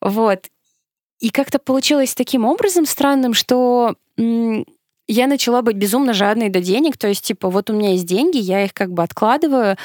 Вот. 0.00 0.46
И 1.20 1.30
как-то 1.30 1.58
получилось 1.58 2.14
таким 2.14 2.44
образом 2.44 2.86
странным, 2.86 3.32
что 3.34 3.94
я 5.06 5.26
начала 5.26 5.62
быть 5.62 5.76
безумно 5.76 6.14
жадной 6.14 6.48
до 6.48 6.60
денег. 6.60 6.96
То 6.96 7.08
есть, 7.08 7.24
типа, 7.24 7.50
вот 7.50 7.70
у 7.70 7.74
меня 7.74 7.92
есть 7.92 8.06
деньги, 8.06 8.38
я 8.38 8.64
их 8.64 8.72
как 8.72 8.92
бы 8.92 9.02
откладываю, 9.02 9.76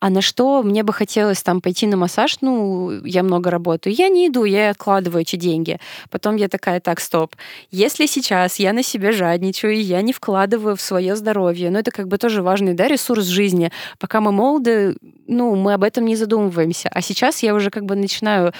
а 0.00 0.10
на 0.10 0.22
что 0.22 0.62
мне 0.62 0.82
бы 0.82 0.92
хотелось 0.92 1.42
там 1.42 1.60
пойти 1.60 1.86
на 1.86 1.96
массаж, 1.96 2.38
ну, 2.40 3.04
я 3.04 3.22
много 3.22 3.50
работаю. 3.50 3.94
Я 3.94 4.08
не 4.08 4.28
иду, 4.28 4.44
я 4.44 4.70
откладываю 4.70 5.22
эти 5.22 5.36
деньги. 5.36 5.80
Потом 6.10 6.36
я 6.36 6.48
такая, 6.48 6.80
так, 6.80 7.00
стоп. 7.00 7.34
Если 7.70 8.06
сейчас 8.06 8.58
я 8.58 8.72
на 8.72 8.82
себя 8.82 9.12
жадничаю, 9.12 9.74
и 9.74 9.80
я 9.80 10.00
не 10.02 10.12
вкладываю 10.12 10.76
в 10.76 10.80
свое 10.80 11.16
здоровье, 11.16 11.70
ну, 11.70 11.78
это 11.78 11.90
как 11.90 12.06
бы 12.06 12.18
тоже 12.18 12.42
важный, 12.42 12.74
да, 12.74 12.86
ресурс 12.86 13.24
жизни. 13.24 13.72
Пока 13.98 14.20
мы 14.20 14.30
молоды, 14.30 14.96
ну, 15.26 15.56
мы 15.56 15.74
об 15.74 15.82
этом 15.82 16.04
не 16.04 16.14
задумываемся. 16.14 16.88
А 16.92 17.02
сейчас 17.02 17.42
я 17.42 17.54
уже 17.54 17.70
как 17.70 17.84
бы 17.84 17.96
начинаю 17.96 18.52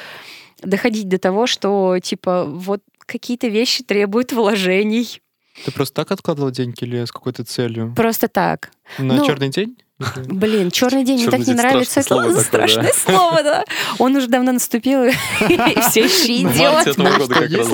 доходить 0.63 1.09
до 1.09 1.19
того, 1.19 1.47
что, 1.47 1.97
типа, 2.01 2.45
вот 2.45 2.81
какие-то 3.07 3.47
вещи 3.47 3.85
требуют 3.85 4.33
вложений. 4.33 5.21
Ты 5.65 5.73
просто 5.73 5.95
так 5.95 6.13
откладывал 6.13 6.51
деньги 6.51 6.85
или 6.85 7.05
с 7.05 7.13
какой-то 7.13 7.45
целью? 7.45 7.93
Просто 7.95 8.29
так. 8.29 8.71
На 8.99 9.17
Ну, 9.17 9.27
черный 9.27 9.49
день? 9.49 9.77
Блин, 10.27 10.71
черный 10.71 11.05
день 11.05 11.19
мне 11.23 11.31
так 11.31 11.47
не 11.47 11.55
нравится. 11.55 12.03
страшное 12.03 12.21
Это 12.21 12.29
слово 12.33 12.41
страшное 12.43 12.93
слово, 12.93 13.43
да. 13.43 13.65
Он 13.99 14.15
уже 14.15 14.29
давно 14.29 14.53
наступил, 14.53 15.05
и 15.05 15.11
все 15.91 16.09
марте 16.71 16.91
этого 16.91 17.19
года 17.19 17.35
как 17.35 17.51
есть 17.51 17.73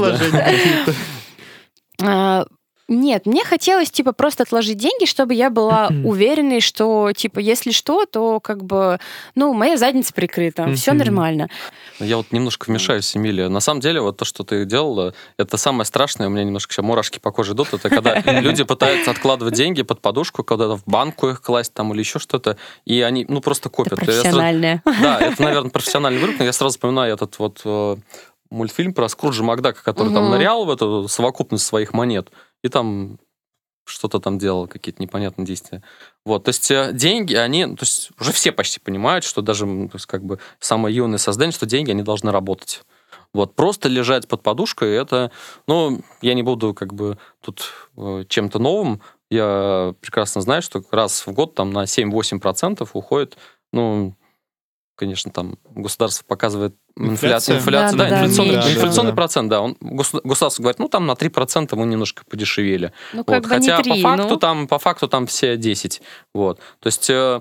раз, 1.98 2.46
Нет, 2.86 3.24
мне 3.24 3.44
хотелось, 3.44 3.90
типа, 3.90 4.12
просто 4.12 4.42
отложить 4.42 4.76
деньги, 4.76 5.06
чтобы 5.06 5.32
я 5.32 5.48
была 5.48 5.88
уверенной, 6.04 6.60
что, 6.60 7.12
типа, 7.16 7.38
если 7.38 7.70
что, 7.70 8.04
то, 8.04 8.40
как 8.40 8.62
бы, 8.62 8.98
ну, 9.34 9.54
моя 9.54 9.78
задница 9.78 10.12
прикрыта, 10.12 10.70
все 10.74 10.92
нормально. 10.92 11.48
Я 11.98 12.18
вот 12.18 12.26
немножко 12.30 12.66
вмешаюсь, 12.68 13.16
Эмилия. 13.16 13.48
На 13.48 13.60
самом 13.60 13.80
деле, 13.80 14.02
вот 14.02 14.18
то, 14.18 14.26
что 14.26 14.44
ты 14.44 14.66
делала, 14.66 15.14
это 15.38 15.56
самое 15.56 15.86
страшное. 15.86 16.26
У 16.26 16.30
меня 16.30 16.44
немножко 16.44 16.74
сейчас 16.74 16.84
мурашки 16.84 17.18
по 17.18 17.30
коже 17.32 17.52
идут. 17.54 17.72
Это 17.72 17.88
когда 17.88 18.18
люди 18.40 18.64
пытаются 18.64 19.10
откладывать 19.12 19.54
деньги 19.54 19.82
под 19.82 20.00
подушку, 20.02 20.44
когда-то 20.44 20.76
в 20.76 20.84
банку 20.84 21.28
их 21.28 21.40
класть 21.40 21.72
там 21.72 21.92
или 21.94 22.00
еще 22.00 22.18
что-то, 22.18 22.58
и 22.84 23.00
они, 23.00 23.24
ну, 23.28 23.40
просто 23.40 23.68
Это 23.70 23.76
копят. 23.76 23.98
Сразу- 24.00 24.04
профессиональное. 24.22 24.82
Да, 24.84 25.20
это, 25.22 25.42
наверное, 25.42 25.70
профессиональный 25.70 26.20
выруб, 26.20 26.36
но 26.38 26.44
я 26.44 26.52
сразу 26.52 26.72
вспоминаю 26.72 27.14
этот 27.14 27.38
вот 27.38 27.62
э, 27.64 27.96
мультфильм 28.50 28.92
про 28.92 29.08
Скруджа 29.08 29.42
Макдака, 29.42 29.82
который 29.82 30.12
там 30.12 30.24
Мгм. 30.24 30.32
нырял 30.32 30.64
в 30.66 30.70
эту 30.70 31.08
совокупность 31.08 31.64
своих 31.64 31.92
монет, 31.94 32.28
и 32.64 32.68
там 32.68 33.18
что-то 33.84 34.18
там 34.18 34.38
делал, 34.38 34.66
какие-то 34.66 35.02
непонятные 35.02 35.46
действия. 35.46 35.82
Вот, 36.24 36.44
то 36.44 36.48
есть 36.48 36.70
э, 36.70 36.92
деньги, 36.94 37.34
они, 37.34 37.66
то 37.66 37.82
есть 37.82 38.10
уже 38.18 38.32
все 38.32 38.50
почти 38.50 38.80
понимают, 38.80 39.24
что 39.24 39.42
даже, 39.42 39.66
то 39.66 39.96
есть 39.96 40.06
как 40.06 40.24
бы 40.24 40.38
самое 40.58 40.96
юное 40.96 41.18
создание, 41.18 41.52
что 41.52 41.66
деньги, 41.66 41.90
они 41.90 42.02
должны 42.02 42.32
работать. 42.32 42.82
Вот, 43.34 43.54
просто 43.54 43.90
лежать 43.90 44.26
под 44.26 44.42
подушкой, 44.42 44.94
это, 44.94 45.30
ну, 45.66 46.00
я 46.22 46.32
не 46.32 46.42
буду 46.42 46.72
как 46.72 46.94
бы 46.94 47.18
тут 47.42 47.64
э, 47.98 48.24
чем-то 48.26 48.58
новым, 48.58 49.02
я 49.30 49.94
прекрасно 50.00 50.40
знаю, 50.40 50.62
что 50.62 50.82
раз 50.90 51.26
в 51.26 51.32
год 51.32 51.54
там 51.54 51.70
на 51.70 51.84
7-8% 51.84 52.88
уходит, 52.94 53.36
ну, 53.72 54.16
конечно, 54.96 55.30
там 55.30 55.58
государство 55.74 56.24
показывает 56.24 56.74
Инфляция? 56.96 57.56
инфляцию, 57.56 57.98
да, 57.98 58.04
Да, 58.04 58.10
да, 58.10 58.20
да, 58.20 58.24
инфляционный, 58.26 58.54
инфляционный 58.72 59.10
Да. 59.12 59.16
процент, 59.16 59.48
да, 59.50 59.60
он, 59.60 59.76
госу- 59.80 60.20
государство 60.22 60.62
говорит, 60.62 60.78
ну, 60.78 60.88
там 60.88 61.06
на 61.06 61.14
3% 61.16 61.74
мы 61.76 61.86
немножко 61.86 62.22
подешевели. 62.28 62.92
Ну, 63.12 63.24
Вот, 63.26 63.46
хотя 63.46 63.76
не 63.78 63.82
три, 63.82 64.02
по 64.02 64.08
факту 64.08 64.28
ну. 64.28 64.36
там 64.36 64.68
по 64.68 64.78
факту 64.78 65.08
там 65.08 65.26
все 65.26 65.56
10. 65.56 66.02
Вот. 66.32 66.60
То 66.80 66.86
есть 66.86 67.10
э, 67.10 67.40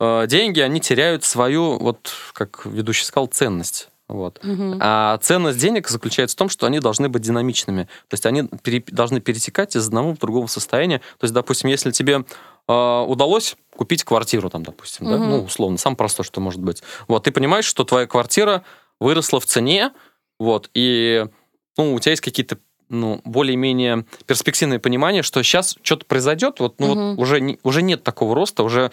э, 0.00 0.26
деньги, 0.26 0.60
они 0.60 0.80
теряют 0.80 1.24
свою, 1.24 1.78
вот 1.78 2.12
как 2.34 2.66
ведущий 2.66 3.04
сказал, 3.04 3.26
ценность. 3.28 3.88
Вот. 4.08 4.40
Мгм. 4.42 4.78
А 4.82 5.16
ценность 5.18 5.58
денег 5.60 5.88
заключается 5.88 6.34
в 6.36 6.38
том, 6.38 6.48
что 6.48 6.66
они 6.66 6.80
должны 6.80 7.08
быть 7.08 7.22
динамичными. 7.22 7.84
То 8.08 8.14
есть 8.14 8.26
они 8.26 8.48
пере- 8.62 8.82
должны 8.88 9.20
перетекать 9.20 9.76
из 9.76 9.86
одного 9.86 10.12
в 10.14 10.18
другого 10.18 10.46
состояния. 10.48 10.98
То 10.98 11.24
есть, 11.24 11.32
допустим, 11.32 11.70
если 11.70 11.90
тебе 11.92 12.24
э, 12.68 13.04
удалось 13.08 13.56
купить 13.76 14.04
квартиру, 14.04 14.50
там, 14.50 14.62
допустим, 14.62 15.06
да, 15.06 15.16
Мгм. 15.16 15.28
ну, 15.30 15.42
условно, 15.44 15.76
самое 15.78 15.96
простое, 15.96 16.24
что 16.24 16.40
может 16.40 16.60
быть. 16.60 16.82
Вот, 17.08 17.24
ты 17.24 17.30
понимаешь, 17.32 17.64
что 17.64 17.82
твоя 17.84 18.06
квартира 18.06 18.62
выросла 19.00 19.40
в 19.40 19.46
цене, 19.46 19.92
вот, 20.38 20.70
и 20.74 21.26
ну, 21.76 21.94
у 21.94 22.00
тебя 22.00 22.12
есть 22.12 22.22
какие-то 22.22 22.58
ну, 22.88 23.20
более-менее 23.24 24.04
перспективное 24.26 24.78
понимание, 24.80 25.22
что 25.22 25.42
сейчас 25.42 25.76
что-то 25.82 26.04
произойдет, 26.06 26.58
вот, 26.60 26.80
ну, 26.80 26.88
Мгм. 26.94 27.10
вот 27.16 27.22
уже, 27.22 27.40
не- 27.40 27.58
уже 27.62 27.82
нет 27.82 28.02
такого 28.02 28.34
роста, 28.34 28.62
уже 28.64 28.90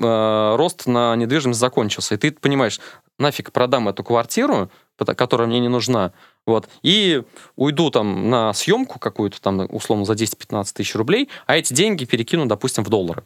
э, 0.00 0.54
рост 0.56 0.86
на 0.86 1.14
недвижимость 1.16 1.58
закончился. 1.60 2.14
И 2.14 2.18
ты 2.18 2.30
понимаешь, 2.30 2.80
нафиг 3.18 3.50
продам 3.52 3.88
эту 3.88 4.04
квартиру, 4.04 4.70
которая 4.96 5.48
мне 5.48 5.58
не 5.60 5.68
нужна, 5.68 6.12
вот, 6.46 6.68
и 6.82 7.22
уйду 7.56 7.90
там 7.90 8.30
на 8.30 8.52
съемку 8.54 8.98
какую-то 8.98 9.40
там, 9.42 9.66
условно, 9.70 10.04
за 10.04 10.14
10-15 10.14 10.72
тысяч 10.72 10.94
рублей, 10.94 11.28
а 11.46 11.56
эти 11.56 11.74
деньги 11.74 12.04
перекину, 12.04 12.46
допустим, 12.46 12.84
в 12.84 12.88
доллары. 12.88 13.24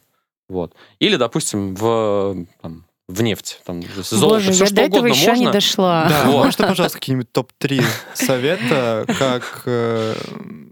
Вот. 0.49 0.73
Или, 0.99 1.15
допустим, 1.15 1.75
в, 1.75 2.45
там, 2.61 2.85
в 3.07 3.21
нефть. 3.21 3.61
Там, 3.65 3.81
золото, 3.81 4.35
Боже, 4.35 4.51
все 4.51 4.63
я 4.63 4.65
что 4.67 4.75
до 4.75 4.81
этого 4.81 5.05
еще 5.07 5.31
не 5.33 5.45
можно. 5.45 5.51
дошла. 5.51 6.05
Да, 6.09 6.23
Вот. 6.25 6.45
можно, 6.45 6.67
пожалуйста, 6.67 6.99
какие-нибудь 6.99 7.31
топ-3 7.31 7.83
совета, 8.13 9.05
как, 9.19 9.63
э, 9.65 10.15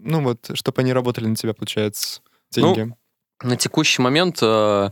ну 0.01 0.21
вот, 0.23 0.49
чтобы 0.53 0.81
они 0.81 0.93
работали 0.93 1.27
на 1.27 1.35
тебя, 1.35 1.53
получается, 1.53 2.21
деньги? 2.51 2.93
На 3.43 3.57
текущий 3.57 4.01
момент, 4.01 4.37
э, 4.41 4.89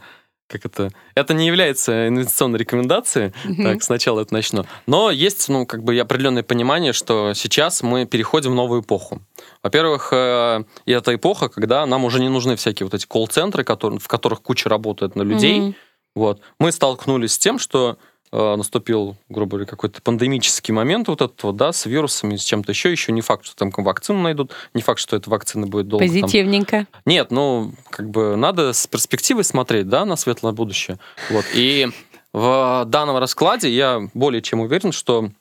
как 0.48 0.66
это, 0.66 0.90
это 1.14 1.34
не 1.36 1.46
является 1.46 2.08
инвестиционной 2.08 2.58
рекомендацией. 2.58 3.32
Так, 3.64 3.84
сначала 3.84 4.22
это 4.22 4.34
начну. 4.34 4.66
Но 4.88 5.12
есть, 5.12 5.48
ну, 5.48 5.68
как 5.68 5.84
бы 5.84 5.98
определенное 6.00 6.42
понимание, 6.42 6.92
что 6.92 7.34
сейчас 7.36 7.84
мы 7.84 8.06
переходим 8.08 8.52
в 8.52 8.56
новую 8.56 8.82
эпоху. 8.82 9.22
Во-первых, 9.62 10.10
э, 10.12 10.64
и 10.86 10.92
это 10.92 11.14
эпоха, 11.14 11.50
когда 11.50 11.86
нам 11.86 12.04
уже 12.04 12.20
не 12.20 12.30
нужны 12.30 12.56
всякие 12.56 12.86
вот 12.86 12.96
эти 12.96 13.06
колл-центры, 13.06 13.64
которые, 13.64 14.00
в 14.00 14.08
которых 14.08 14.42
куча 14.42 14.68
работает 14.68 15.16
на 15.16 15.22
людей. 15.22 15.76
Вот. 16.16 16.42
Мы 16.60 16.72
столкнулись 16.72 17.34
с 17.34 17.38
тем, 17.38 17.60
что 17.60 17.98
э, 18.32 18.56
наступил, 18.56 19.16
грубо 19.30 19.52
говоря, 19.52 19.66
какой-то 19.66 20.02
пандемический 20.02 20.74
момент 20.74 21.08
вот 21.08 21.22
этот 21.22 21.42
вот, 21.44 21.56
да, 21.56 21.72
с 21.72 21.86
вирусами, 21.86 22.36
с 22.36 22.44
чем-то 22.44 22.72
еще. 22.72 22.92
Еще 22.92 23.12
не 23.12 23.22
факт, 23.22 23.46
что 23.46 23.56
там 23.56 23.72
вакцину 23.72 24.22
найдут, 24.22 24.52
не 24.74 24.82
факт, 24.82 25.00
что 25.00 25.16
эта 25.16 25.30
вакцина 25.30 25.68
будет 25.68 25.88
долго 25.88 26.06
там 26.06 26.14
Позитивненько. 26.14 26.88
нет, 27.06 27.32
ну, 27.32 27.74
как 27.90 28.10
бы 28.10 28.36
надо 28.36 28.74
с 28.74 28.88
перспективой 28.88 29.44
смотреть, 29.44 29.88
да, 29.88 30.06
на 30.06 30.16
светлое 30.16 30.54
будущее. 30.54 31.00
Вот. 31.30 31.46
И 31.54 31.88
в 32.34 32.84
данном 32.88 33.18
раскладе 33.18 33.70
я 33.70 34.08
более 34.14 34.42
чем 34.42 34.60
уверен, 34.60 34.92
что 34.92 35.32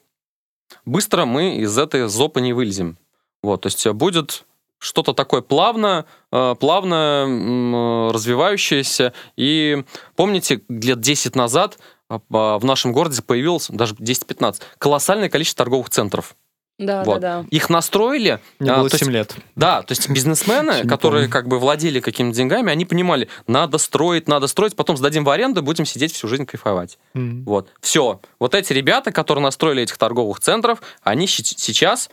быстро 0.85 1.25
мы 1.25 1.57
из 1.57 1.77
этой 1.77 2.09
зопы 2.09 2.41
не 2.41 2.53
вылезем. 2.53 2.97
Вот, 3.43 3.63
то 3.63 3.67
есть 3.69 3.87
э, 3.87 3.93
будет 3.93 4.45
что-то 4.79 5.13
такое 5.13 5.43
плавно, 5.43 6.07
э, 6.33 6.55
плавно 6.59 7.27
э, 7.29 8.11
развивающееся. 8.15 9.13
И 9.37 9.85
помните, 10.17 10.61
лет 10.69 11.01
10 11.01 11.35
назад 11.37 11.79
а, 12.09 12.21
а, 12.33 12.59
в 12.59 12.65
нашем 12.65 12.93
городе 12.93 13.23
появилось, 13.23 13.69
даже 13.69 13.95
10-15, 13.95 14.63
колоссальное 14.79 15.29
количество 15.29 15.65
торговых 15.65 15.91
центров. 15.91 16.37
Да, 16.79 17.03
Вот. 17.03 17.19
да, 17.21 17.43
да. 17.43 17.49
Их 17.51 17.71
настроили, 17.71 18.39
Мне 18.61 18.71
а, 18.71 18.77
было 18.79 18.89
то 18.89 18.95
есть 18.95 19.05
7 19.05 19.13
лет. 19.13 19.35
да, 19.57 19.83
то 19.83 19.91
есть 19.91 20.09
бизнесмены, 20.09 20.87
которые 20.87 21.27
как 21.27 21.49
бы 21.49 21.59
владели 21.59 21.99
какими-то 21.99 22.37
деньгами, 22.37 22.71
они 22.71 22.85
понимали, 22.85 23.29
надо 23.49 23.79
строить, 23.79 24.29
надо 24.29 24.47
строить, 24.47 24.77
потом 24.77 24.97
сдадим 24.97 25.25
в 25.25 25.31
аренду, 25.31 25.61
будем 25.61 25.85
сидеть 25.85 26.13
всю 26.15 26.29
жизнь 26.29 26.47
кайфовать. 26.47 26.97
М. 27.15 27.43
Вот, 27.45 27.71
все. 27.81 28.21
Вот 28.39 28.55
эти 28.55 28.73
ребята, 28.73 29.11
которые 29.11 29.43
настроили 29.43 29.83
этих 29.83 29.99
торговых 29.99 30.39
центров, 30.39 30.81
они 31.03 31.27
сейчас, 31.27 32.11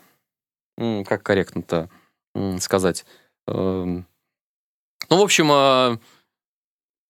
м, 0.80 1.06
как 1.06 1.22
корректно-то, 1.22 1.76
м, 1.76 1.90
сказать, 2.60 3.06
эм, 3.48 4.06
ну, 5.10 5.18
в 5.18 5.22
общем, 5.22 5.52
э, 5.52 5.98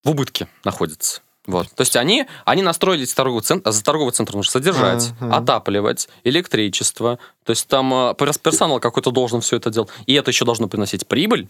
в 0.04 0.10
убытке 0.10 0.48
находятся. 0.64 1.22
Вот. 1.46 1.70
То 1.70 1.82
есть 1.82 1.94
они, 1.96 2.26
они 2.44 2.62
настроились 2.62 3.14
торговый 3.14 3.42
центр, 3.42 3.70
за 3.70 3.84
торговый 3.84 4.12
центр 4.12 4.34
нужно 4.34 4.50
содержать, 4.50 5.12
Ага. 5.20 5.36
отапливать, 5.36 6.08
электричество. 6.24 7.18
То 7.44 7.50
есть 7.50 7.68
там 7.68 7.92
э, 7.94 8.14
перс- 8.18 8.38
персонал 8.38 8.80
какой-то 8.80 9.12
должен 9.12 9.40
все 9.40 9.56
это 9.56 9.70
делать. 9.70 9.90
И 10.06 10.14
это 10.14 10.30
еще 10.30 10.44
должно 10.44 10.66
приносить 10.68 11.06
прибыль. 11.06 11.48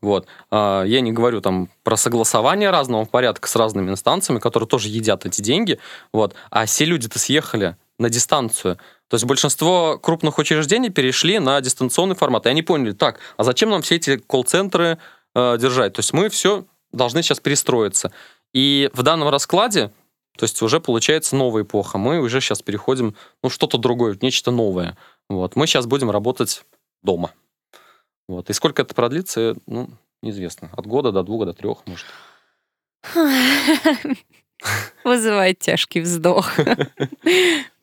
Вот. 0.00 0.26
А, 0.50 0.82
Я 0.84 1.00
не 1.00 1.12
говорю 1.12 1.40
там 1.40 1.68
про 1.84 1.96
согласование 1.96 2.70
разного 2.70 3.04
порядка 3.04 3.48
с 3.48 3.54
разными 3.56 3.90
инстанциями, 3.90 4.38
которые 4.40 4.68
тоже 4.68 4.88
едят 4.88 5.26
эти 5.26 5.40
деньги. 5.42 5.78
Вот. 6.12 6.34
А 6.50 6.64
все 6.66 6.84
люди-то 6.84 7.18
съехали 7.18 7.76
на 7.98 8.10
дистанцию. 8.10 8.78
То 9.12 9.16
есть 9.16 9.26
большинство 9.26 9.98
крупных 9.98 10.38
учреждений 10.38 10.88
перешли 10.88 11.38
на 11.38 11.60
дистанционный 11.60 12.14
формат. 12.14 12.46
И 12.46 12.48
они 12.48 12.62
поняли, 12.62 12.92
так, 12.92 13.20
а 13.36 13.44
зачем 13.44 13.68
нам 13.68 13.82
все 13.82 13.96
эти 13.96 14.16
колл-центры 14.16 14.96
э, 15.34 15.58
держать? 15.58 15.92
То 15.92 15.98
есть 15.98 16.14
мы 16.14 16.30
все 16.30 16.64
должны 16.92 17.22
сейчас 17.22 17.38
перестроиться. 17.38 18.10
И 18.54 18.88
в 18.94 19.02
данном 19.02 19.28
раскладе, 19.28 19.92
то 20.38 20.44
есть 20.44 20.62
уже 20.62 20.80
получается 20.80 21.36
новая 21.36 21.64
эпоха. 21.64 21.98
Мы 21.98 22.20
уже 22.20 22.40
сейчас 22.40 22.62
переходим, 22.62 23.14
ну, 23.42 23.50
что-то 23.50 23.76
другое, 23.76 24.16
нечто 24.22 24.50
новое. 24.50 24.96
Вот. 25.28 25.56
Мы 25.56 25.66
сейчас 25.66 25.84
будем 25.84 26.10
работать 26.10 26.64
дома. 27.02 27.32
Вот. 28.28 28.48
И 28.48 28.54
сколько 28.54 28.80
это 28.80 28.94
продлится, 28.94 29.56
ну, 29.66 29.90
неизвестно. 30.22 30.70
От 30.74 30.86
года 30.86 31.12
до 31.12 31.22
двух, 31.22 31.44
до 31.44 31.52
трех, 31.52 31.80
может. 31.84 32.06
Вызывает 35.04 35.58
тяжкий 35.58 36.00
вздох. 36.00 36.50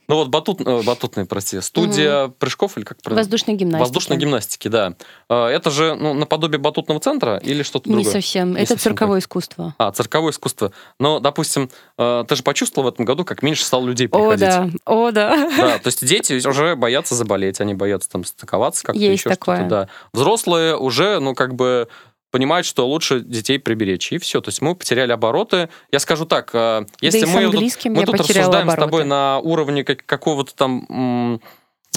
Ну 0.09 0.15
вот 0.15 0.29
батут, 0.29 0.59
э, 0.61 0.81
батутная, 0.81 1.25
прости, 1.25 1.61
студия 1.61 2.29
прыжков 2.39 2.77
или 2.77 2.83
как 2.83 2.99
правильно? 3.01 3.21
Воздушной 3.21 3.53
гимнастики. 3.55 3.79
Воздушной 3.79 4.17
гимнастики, 4.17 4.67
да. 4.67 4.95
Э, 5.29 5.45
Это 5.45 5.69
же 5.69 5.93
ну, 5.95 6.15
наподобие 6.15 6.57
батутного 6.59 6.99
центра 6.99 7.37
или 7.37 7.61
что-то 7.61 7.87
Не 7.89 7.95
другое? 7.97 8.11
совсем. 8.13 8.53
Не 8.53 8.61
Это 8.61 8.73
совсем 8.73 8.91
цирковое 8.91 9.19
искусство. 9.19 9.75
А, 9.77 9.91
цирковое 9.91 10.31
искусство. 10.31 10.71
Но, 10.99 11.19
допустим, 11.19 11.69
э, 11.99 12.25
ты 12.27 12.35
же 12.35 12.41
почувствовал 12.41 12.89
в 12.89 12.93
этом 12.93 13.05
году, 13.05 13.23
как 13.23 13.43
меньше 13.43 13.63
стало 13.63 13.85
людей 13.85 14.07
О, 14.07 14.17
приходить. 14.17 14.39
да, 14.39 14.69
о, 14.85 15.11
да. 15.11 15.49
Да, 15.55 15.77
то 15.77 15.87
есть 15.87 16.03
дети 16.05 16.45
уже 16.45 16.75
боятся 16.75 17.13
заболеть, 17.13 17.61
они 17.61 17.75
боятся 17.75 18.09
там 18.09 18.23
стыковаться 18.25 18.83
как-то, 18.83 18.99
Есть 18.99 19.11
еще 19.13 19.29
что-то, 19.29 19.35
такое. 19.39 19.69
да. 19.69 19.89
Взрослые 20.11 20.75
уже, 20.75 21.19
ну, 21.19 21.35
как 21.35 21.53
бы 21.53 21.87
понимают, 22.31 22.65
что 22.65 22.87
лучше 22.87 23.21
детей 23.21 23.59
приберечь, 23.59 24.11
и 24.11 24.17
все. 24.17 24.41
То 24.41 24.49
есть 24.49 24.61
мы 24.61 24.75
потеряли 24.75 25.11
обороты. 25.11 25.69
Я 25.91 25.99
скажу 25.99 26.25
так, 26.25 26.51
э, 26.53 26.85
если 27.01 27.21
да 27.21 27.27
мы, 27.27 27.41
тут, 27.45 27.53
английским 27.53 27.93
мы 27.93 28.05
тут 28.05 28.15
рассуждаем 28.19 28.69
обороты. 28.69 28.81
с 28.81 28.83
тобой 28.85 29.05
на 29.05 29.39
уровне 29.39 29.83
как- 29.83 30.05
какого-то 30.05 30.53
там 30.55 31.39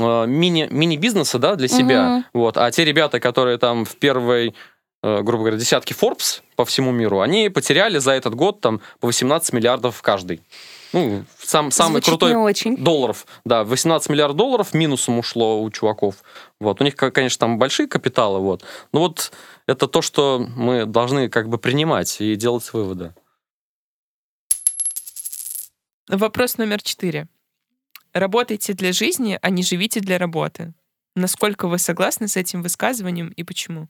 э, 0.00 0.26
мини, 0.26 0.68
мини-бизнеса, 0.70 1.38
да, 1.38 1.54
для 1.54 1.68
себя, 1.68 2.02
Мгм. 2.08 2.24
вот, 2.32 2.56
а 2.56 2.70
те 2.70 2.84
ребята, 2.84 3.20
которые 3.20 3.58
там 3.58 3.84
в 3.84 3.96
первой 3.96 4.54
э, 5.04 5.20
грубо 5.22 5.42
говоря, 5.42 5.56
десятки 5.56 5.92
Forbes 5.94 6.42
по 6.54 6.64
всему 6.64 6.92
миру, 6.92 7.20
они 7.22 7.48
потеряли 7.48 7.98
за 7.98 8.12
этот 8.12 8.36
год 8.36 8.60
там 8.60 8.80
по 9.00 9.08
18 9.08 9.52
миллиардов 9.52 10.00
каждый. 10.00 10.40
Ну, 10.92 11.24
сам, 11.42 11.72
самый 11.72 11.94
Звучит 11.94 12.08
крутой 12.10 12.34
очень. 12.36 12.76
долларов, 12.76 13.26
да, 13.44 13.64
18 13.64 14.08
миллиардов 14.10 14.36
долларов 14.36 14.74
минусом 14.74 15.18
ушло 15.18 15.60
у 15.60 15.68
чуваков. 15.70 16.16
Вот. 16.60 16.80
У 16.80 16.84
них, 16.84 16.94
конечно, 16.94 17.40
там 17.40 17.58
большие 17.58 17.88
капиталы, 17.88 18.38
вот. 18.38 18.62
Но 18.92 19.00
вот 19.00 19.32
это 19.66 19.88
то, 19.88 20.02
что 20.02 20.38
мы 20.38 20.86
должны 20.86 21.28
как 21.28 21.48
бы 21.48 21.58
принимать 21.58 22.20
и 22.20 22.36
делать 22.36 22.72
выводы. 22.72 23.14
Вопрос 26.08 26.58
номер 26.58 26.82
четыре. 26.82 27.28
Работайте 28.12 28.74
для 28.74 28.92
жизни, 28.92 29.38
а 29.40 29.50
не 29.50 29.62
живите 29.62 30.00
для 30.00 30.18
работы. 30.18 30.74
Насколько 31.14 31.68
вы 31.68 31.78
согласны 31.78 32.28
с 32.28 32.36
этим 32.36 32.62
высказыванием 32.62 33.28
и 33.28 33.44
почему? 33.44 33.88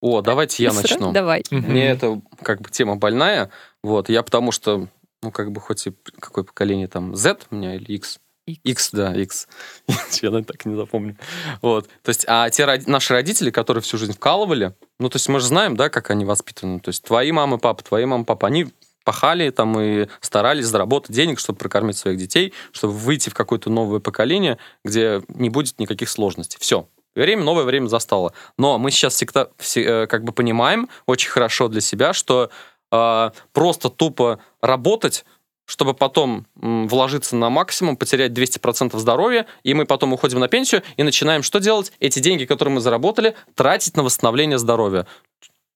О, 0.00 0.20
давайте 0.20 0.62
я 0.62 0.72
начну. 0.72 1.12
Давай. 1.12 1.42
Мне 1.50 1.86
это 1.86 2.20
как 2.42 2.60
бы 2.60 2.70
тема 2.70 2.96
больная. 2.96 3.50
Вот. 3.82 4.08
Я 4.08 4.22
потому 4.22 4.52
что, 4.52 4.88
ну, 5.22 5.30
как 5.30 5.52
бы 5.52 5.60
хоть 5.60 5.86
и 5.86 5.92
какое 6.20 6.44
поколение 6.44 6.86
там 6.86 7.16
Z 7.16 7.38
у 7.50 7.54
меня 7.54 7.74
или 7.74 7.92
X, 7.94 8.20
Икс. 8.46 8.60
X, 8.64 8.90
да, 8.92 9.12
X. 9.14 9.48
Я 10.22 10.30
так 10.42 10.64
не 10.66 10.76
запомню. 10.76 11.16
Вот. 11.62 11.88
То 12.02 12.08
есть, 12.10 12.24
а 12.28 12.48
те 12.48 12.64
роди- 12.64 12.88
наши 12.88 13.12
родители, 13.12 13.50
которые 13.50 13.82
всю 13.82 13.98
жизнь 13.98 14.12
вкалывали, 14.12 14.74
ну, 15.00 15.08
то 15.08 15.16
есть 15.16 15.28
мы 15.28 15.40
же 15.40 15.46
знаем, 15.46 15.76
да, 15.76 15.88
как 15.88 16.10
они 16.10 16.24
воспитаны. 16.24 16.78
То 16.78 16.90
есть 16.90 17.02
твои 17.02 17.32
мамы, 17.32 17.58
папа, 17.58 17.82
твои 17.82 18.04
мамы, 18.04 18.24
папа, 18.24 18.46
они 18.46 18.68
пахали 19.04 19.50
там 19.50 19.80
и 19.80 20.08
старались 20.20 20.66
заработать 20.66 21.14
денег, 21.14 21.38
чтобы 21.38 21.58
прокормить 21.58 21.96
своих 21.96 22.18
детей, 22.18 22.52
чтобы 22.72 22.92
выйти 22.92 23.30
в 23.30 23.34
какое-то 23.34 23.68
новое 23.68 24.00
поколение, 24.00 24.58
где 24.84 25.22
не 25.28 25.50
будет 25.50 25.78
никаких 25.80 26.08
сложностей. 26.08 26.58
Все. 26.60 26.88
Время, 27.16 27.42
новое 27.42 27.64
время 27.64 27.86
застало. 27.86 28.32
Но 28.58 28.78
мы 28.78 28.90
сейчас 28.90 29.14
всегда 29.14 29.48
все, 29.58 29.82
э, 29.82 30.06
как 30.06 30.22
бы 30.22 30.32
понимаем 30.32 30.88
очень 31.06 31.30
хорошо 31.30 31.68
для 31.68 31.80
себя, 31.80 32.12
что 32.12 32.50
э, 32.92 33.30
просто 33.52 33.90
тупо 33.90 34.38
работать 34.60 35.24
чтобы 35.66 35.94
потом 35.94 36.46
вложиться 36.54 37.36
на 37.36 37.50
максимум, 37.50 37.96
потерять 37.96 38.32
200% 38.32 38.96
здоровья, 38.98 39.46
и 39.62 39.74
мы 39.74 39.84
потом 39.84 40.12
уходим 40.12 40.40
на 40.40 40.48
пенсию 40.48 40.82
и 40.96 41.02
начинаем 41.02 41.42
что 41.42 41.58
делать? 41.58 41.92
Эти 42.00 42.20
деньги, 42.20 42.44
которые 42.44 42.74
мы 42.74 42.80
заработали, 42.80 43.34
тратить 43.54 43.96
на 43.96 44.02
восстановление 44.02 44.58
здоровья. 44.58 45.06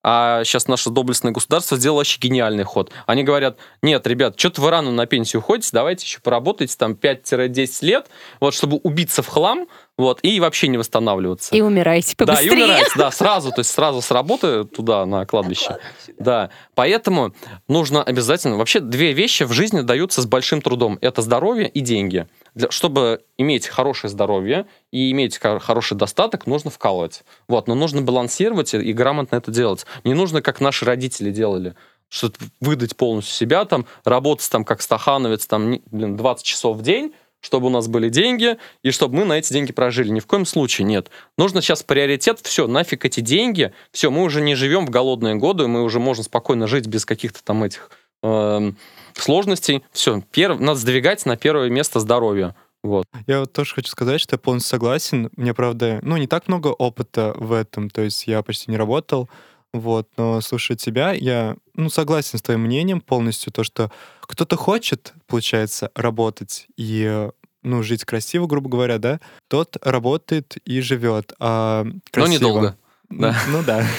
А 0.03 0.45
сейчас 0.45 0.67
наше 0.67 0.89
доблестное 0.89 1.33
государство 1.33 1.77
сделало 1.77 1.99
вообще 1.99 2.19
гениальный 2.19 2.65
ход. 2.65 2.91
Они 3.07 3.23
говорят, 3.23 3.59
нет, 3.83 4.07
ребят, 4.07 4.39
что-то 4.41 4.63
вы 4.63 4.71
рано 4.71 4.91
на 4.91 5.05
пенсию 5.05 5.41
уходите, 5.41 5.69
давайте 5.73 6.07
еще 6.07 6.21
поработайте 6.21 6.75
там 6.79 6.93
5-10 6.93 7.85
лет, 7.85 8.07
вот, 8.41 8.55
чтобы 8.55 8.79
убиться 8.79 9.23
в 9.23 9.27
хлам, 9.29 9.69
вот, 10.01 10.19
и 10.23 10.41
вообще 10.41 10.69
не 10.69 10.79
восстанавливаться. 10.79 11.55
И 11.55 11.61
умирайте 11.61 12.15
Да, 12.19 12.27
побыстрее. 12.27 12.49
и 12.49 12.53
умирать, 12.53 12.89
да, 12.97 13.11
сразу, 13.13 13.51
то 13.51 13.61
есть 13.61 13.71
сразу 13.71 14.01
с 14.01 14.11
работы 14.11 14.65
туда, 14.65 15.05
на 15.07 15.27
кладбище. 15.27 15.79
Да, 16.19 16.51
поэтому 16.75 17.35
нужно 17.69 18.03
обязательно... 18.03 18.57
Вообще 18.57 18.81
две 18.81 19.13
вещи 19.13 19.45
в 19.45 19.53
жизни 19.53 19.81
даются 19.83 20.23
с 20.23 20.27
большим 20.27 20.63
трудом. 20.63 20.99
Это 21.01 21.23
здоровье 21.23 21.69
и 21.69 21.81
деньги. 21.81 22.27
Для, 22.55 22.71
чтобы 22.71 23.23
иметь 23.39 23.67
хорошее 23.69 24.11
здоровье 24.11 24.67
и 24.91 25.11
иметь 25.13 25.39
хор- 25.39 25.61
хороший 25.61 25.97
достаток, 25.97 26.47
нужно 26.47 26.71
вкалывать. 26.71 27.23
Вот, 27.47 27.69
но 27.69 27.75
нужно 27.75 28.03
балансировать 28.03 28.75
и, 28.75 28.79
и 28.79 28.93
грамотно 28.93 29.37
это 29.37 29.51
делать. 29.51 29.87
Не 30.05 30.15
нужно, 30.15 30.43
как 30.43 30.61
наши 30.61 30.85
родители 30.85 31.31
делали, 31.31 31.75
что 32.09 32.33
выдать 32.61 32.97
полностью 32.97 33.35
себя, 33.35 33.65
там, 33.67 33.87
работать 34.05 34.51
там 34.51 34.65
как 34.65 34.83
стахановец, 34.83 35.47
там, 35.47 35.81
блин, 35.91 36.17
20 36.17 36.45
часов 36.45 36.77
в 36.77 36.83
день, 36.83 37.13
чтобы 37.41 37.69
у 37.69 37.71
нас 37.71 37.89
были 37.89 38.09
деньги, 38.09 38.57
и 38.83 38.91
чтобы 38.91 39.17
мы 39.17 39.25
на 39.25 39.39
эти 39.39 39.53
деньги 39.53 39.73
прожили. 39.73 40.11
Ни 40.11 40.21
в 40.21 40.27
коем 40.27 40.47
случае 40.47 40.87
нет. 40.87 41.11
Нужно 41.39 41.63
сейчас 41.63 41.83
приоритет, 41.83 42.41
все, 42.43 42.67
нафиг 42.67 43.05
эти 43.05 43.21
деньги, 43.21 43.73
все, 43.93 44.11
мы 44.11 44.23
уже 44.23 44.41
не 44.41 44.55
живем 44.55 44.87
в 44.87 44.91
голодные 44.91 45.35
годы, 45.35 45.67
мы 45.67 45.83
уже 45.83 46.01
можем 46.01 46.25
спокойно 46.25 46.67
жить 46.67 46.87
без 46.87 47.05
каких-то 47.05 47.43
там 47.43 47.65
этих 47.65 47.91
эм, 48.23 48.77
сложностей. 49.15 49.83
Все, 49.93 50.23
перв... 50.31 50.61
надо 50.61 50.79
сдвигать 50.79 51.27
на 51.27 51.37
первое 51.37 51.71
место 51.71 52.01
здоровье. 52.01 52.55
Вот. 52.83 53.05
Я 53.27 53.41
вот 53.41 53.53
тоже 53.53 53.75
хочу 53.75 53.89
сказать, 53.91 54.21
что 54.21 54.35
я 54.35 54.39
полностью 54.39 54.71
согласен. 54.71 55.31
Мне, 55.37 55.53
правда, 55.53 55.99
ну, 56.03 56.17
не 56.17 56.27
так 56.27 56.49
много 56.49 56.69
опыта 56.69 57.35
в 57.37 57.53
этом, 57.53 57.91
то 57.91 58.01
есть 58.01 58.27
я 58.27 58.43
почти 58.43 58.71
не 58.71 58.79
работал, 58.79 59.29
вот, 59.73 60.09
но 60.17 60.41
слушая 60.41 60.77
тебя, 60.77 61.13
я, 61.13 61.57
ну, 61.75 61.91
согласен 61.91 62.39
с 62.39 62.43
твоим 62.43 62.61
мнением 62.63 63.01
полностью, 63.01 63.53
то, 63.53 63.63
что 63.65 63.91
кто-то 64.23 64.57
хочет, 64.57 65.13
получается, 65.27 65.91
работать 65.95 66.67
и, 66.77 67.29
ну, 67.63 67.83
жить 67.83 68.05
красиво, 68.05 68.47
грубо 68.47 68.69
говоря, 68.69 68.99
да, 68.99 69.21
тот 69.49 69.77
работает 69.83 70.57
и 70.65 70.81
живет, 70.81 71.33
а 71.39 71.85
Но 71.85 71.93
красиво- 72.11 72.33
недолго. 72.33 72.77
Да. 73.11 73.37
Ну 73.49 73.63
да. 73.65 73.87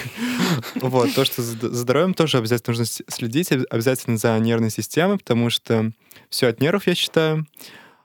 Вот, 0.76 1.14
то, 1.14 1.24
что 1.24 1.42
за 1.42 1.74
здоровьем 1.74 2.14
тоже 2.14 2.38
обязательно 2.38 2.78
нужно 2.78 2.86
следить, 2.86 3.52
об- 3.54 3.64
обязательно 3.70 4.18
за 4.18 4.38
нервной 4.40 4.70
системой, 4.70 5.18
потому 5.18 5.50
что 5.50 5.92
все 6.30 6.48
от 6.48 6.60
нервов, 6.60 6.88
я 6.88 6.96
считаю. 6.96 7.46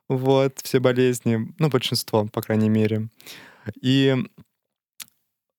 Вот, 0.08 0.54
все 0.62 0.78
болезни, 0.78 1.52
ну, 1.58 1.68
большинство, 1.68 2.24
по 2.26 2.40
крайней 2.42 2.68
мере. 2.68 3.08
И... 3.82 4.16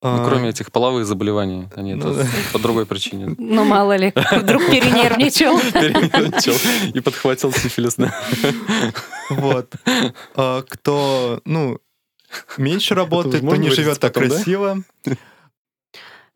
Ну, 0.04 0.10
а, 0.10 0.26
кроме 0.28 0.50
этих 0.50 0.72
половых 0.72 1.08
заболеваний, 1.08 1.68
они 1.76 1.96
ну 1.96 2.12
это 2.12 2.24
да. 2.24 2.30
по 2.54 2.60
другой 2.60 2.86
причине. 2.86 3.34
Ну, 3.38 3.64
мало 3.66 3.96
ли, 3.96 4.14
вдруг 4.32 4.66
перенервничал. 4.70 5.60
Перенервничал 5.60 6.54
и 6.94 7.00
подхватил 7.00 7.52
сифилис. 7.52 7.96
да. 7.96 8.14
Вот. 9.32 9.74
А, 10.36 10.62
Кто, 10.70 11.42
ну, 11.46 11.80
меньше 12.58 12.94
работает, 12.94 13.40
то 13.40 13.46
можно 13.46 13.62
не 13.62 13.70
живет 13.72 14.00
так 14.00 14.14
красиво. 14.14 14.84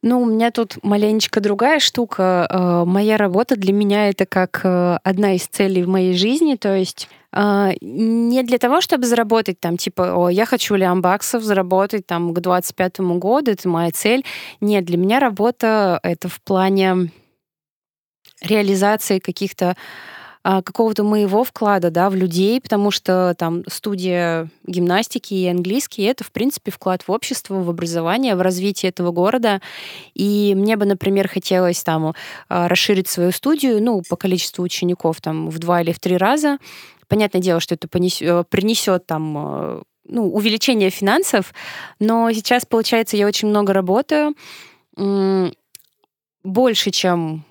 Ну, 0.03 0.21
у 0.21 0.25
меня 0.25 0.49
тут 0.49 0.83
маленечко 0.83 1.41
другая 1.41 1.79
штука. 1.79 2.47
Э, 2.49 2.83
Моя 2.85 3.17
работа 3.17 3.55
для 3.55 3.71
меня 3.71 4.09
это 4.09 4.25
как 4.25 4.61
э, 4.63 4.97
одна 5.03 5.35
из 5.35 5.45
целей 5.45 5.83
в 5.83 5.87
моей 5.87 6.15
жизни. 6.15 6.55
То 6.55 6.75
есть 6.75 7.07
э, 7.33 7.73
не 7.81 8.41
для 8.41 8.57
того, 8.57 8.81
чтобы 8.81 9.05
заработать 9.05 9.59
там, 9.59 9.77
типа, 9.77 10.15
о, 10.15 10.29
я 10.29 10.45
хочу 10.45 10.73
лям 10.73 11.01
баксов 11.03 11.43
заработать 11.43 12.07
там 12.07 12.33
к 12.33 12.39
25 12.39 12.99
году, 12.99 13.51
это 13.51 13.69
моя 13.69 13.91
цель. 13.91 14.25
Нет, 14.59 14.85
для 14.85 14.97
меня 14.97 15.19
работа 15.19 15.99
это 16.01 16.27
в 16.29 16.41
плане 16.41 17.11
реализации 18.41 19.19
каких-то 19.19 19.77
какого-то 20.43 21.03
моего 21.03 21.43
вклада, 21.43 21.91
да, 21.91 22.09
в 22.09 22.15
людей, 22.15 22.59
потому 22.59 22.89
что 22.89 23.35
там 23.37 23.63
студия 23.67 24.49
гимнастики 24.65 25.33
и 25.33 25.47
английский— 25.47 26.03
это, 26.03 26.23
в 26.23 26.31
принципе, 26.31 26.71
вклад 26.71 27.03
в 27.07 27.11
общество, 27.11 27.55
в 27.61 27.69
образование, 27.69 28.35
в 28.35 28.41
развитие 28.41 28.89
этого 28.89 29.11
города. 29.11 29.61
И 30.15 30.53
мне 30.55 30.77
бы, 30.77 30.85
например, 30.85 31.27
хотелось 31.27 31.83
там 31.83 32.13
а, 32.49 32.67
расширить 32.67 33.07
свою 33.07 33.31
студию, 33.31 33.83
ну, 33.83 34.01
по 34.09 34.15
количеству 34.15 34.63
учеников 34.63 35.21
там 35.21 35.49
в 35.49 35.59
два 35.59 35.81
или 35.81 35.91
в 35.91 35.99
три 35.99 36.17
раза. 36.17 36.57
Понятное 37.07 37.41
дело, 37.41 37.59
что 37.59 37.75
это 37.75 37.87
понесет, 37.87 38.49
принесет 38.49 39.05
там 39.05 39.37
а, 39.37 39.81
ну, 40.05 40.33
увеличение 40.33 40.89
финансов, 40.89 41.53
но 41.99 42.31
сейчас, 42.31 42.65
получается, 42.65 43.15
я 43.15 43.27
очень 43.27 43.47
много 43.47 43.73
работаю, 43.73 44.35
больше, 46.43 46.89
чем 46.89 47.45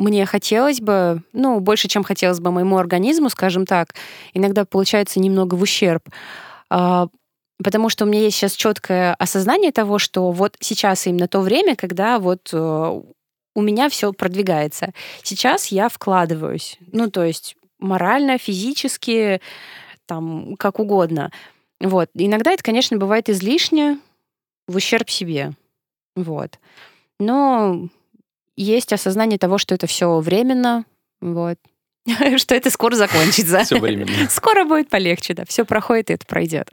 мне 0.00 0.24
хотелось 0.24 0.80
бы, 0.80 1.22
ну, 1.32 1.60
больше, 1.60 1.86
чем 1.86 2.02
хотелось 2.02 2.40
бы 2.40 2.50
моему 2.50 2.78
организму, 2.78 3.28
скажем 3.28 3.66
так, 3.66 3.94
иногда 4.32 4.64
получается 4.64 5.20
немного 5.20 5.54
в 5.56 5.62
ущерб. 5.62 6.08
А, 6.70 7.08
потому 7.62 7.90
что 7.90 8.04
у 8.04 8.08
меня 8.08 8.22
есть 8.22 8.36
сейчас 8.38 8.54
четкое 8.54 9.14
осознание 9.14 9.72
того, 9.72 9.98
что 9.98 10.30
вот 10.32 10.56
сейчас 10.60 11.06
именно 11.06 11.28
то 11.28 11.40
время, 11.40 11.76
когда 11.76 12.18
вот 12.18 12.48
э, 12.52 13.00
у 13.54 13.60
меня 13.60 13.90
все 13.90 14.12
продвигается. 14.12 14.92
Сейчас 15.22 15.66
я 15.66 15.90
вкладываюсь. 15.90 16.78
Ну, 16.92 17.10
то 17.10 17.22
есть 17.22 17.56
морально, 17.78 18.38
физически, 18.38 19.42
там, 20.06 20.56
как 20.56 20.80
угодно. 20.80 21.30
Вот. 21.78 22.08
Иногда 22.14 22.52
это, 22.52 22.62
конечно, 22.62 22.96
бывает 22.96 23.28
излишне 23.28 23.98
в 24.66 24.76
ущерб 24.76 25.10
себе. 25.10 25.52
Вот. 26.16 26.58
Но 27.18 27.90
есть 28.62 28.92
осознание 28.92 29.38
того, 29.38 29.58
что 29.58 29.74
это 29.74 29.86
все 29.86 30.20
временно, 30.20 30.84
вот, 31.20 31.58
что 32.36 32.54
это 32.54 32.70
скоро 32.70 32.94
закончится. 32.94 33.64
Все 33.64 33.78
временно. 33.78 34.10
Скоро 34.30 34.64
будет 34.64 34.88
полегче, 34.88 35.34
да, 35.34 35.44
все 35.46 35.64
проходит 35.64 36.10
и 36.10 36.14
это 36.14 36.26
пройдет. 36.26 36.70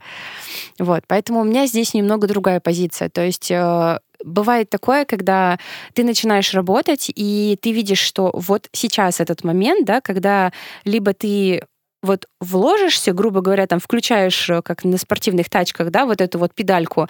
Вот, 0.79 1.03
поэтому 1.07 1.41
у 1.41 1.43
меня 1.43 1.65
здесь 1.67 1.93
немного 1.93 2.27
другая 2.27 2.59
позиция. 2.59 3.09
То 3.09 3.25
есть 3.25 3.51
э, 3.51 3.99
бывает 4.23 4.69
такое, 4.69 5.05
когда 5.05 5.57
ты 5.93 6.03
начинаешь 6.03 6.53
работать, 6.53 7.11
и 7.13 7.57
ты 7.61 7.71
видишь, 7.71 7.99
что 7.99 8.31
вот 8.33 8.67
сейчас 8.71 9.19
этот 9.19 9.43
момент, 9.43 9.85
да, 9.85 10.01
когда 10.01 10.51
либо 10.85 11.13
ты 11.13 11.63
вот 12.07 12.27
вложишься, 12.39 13.13
грубо 13.13 13.41
говоря, 13.41 13.67
там 13.67 13.79
включаешь, 13.79 14.49
э, 14.49 14.61
как 14.61 14.83
на 14.83 14.97
спортивных 14.97 15.49
тачках, 15.49 15.91
да, 15.91 16.05
вот 16.05 16.21
эту 16.21 16.39
вот 16.39 16.55
педальку 16.55 17.07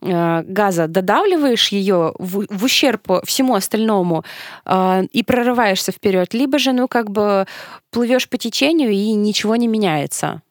э, 0.00 0.42
газа, 0.42 0.88
додавливаешь 0.88 1.68
ее 1.68 2.14
в, 2.18 2.46
в 2.48 2.64
ущерб 2.64 3.24
всему 3.24 3.54
остальному 3.54 4.24
э, 4.64 5.04
и 5.12 5.22
прорываешься 5.22 5.92
вперед, 5.92 6.34
либо 6.34 6.58
же, 6.58 6.72
ну, 6.72 6.88
как 6.88 7.10
бы 7.10 7.46
плывешь 7.90 8.28
по 8.28 8.38
течению 8.38 8.90
и 8.90 9.12
ничего 9.12 9.56
не 9.56 9.68
меняется. 9.68 10.42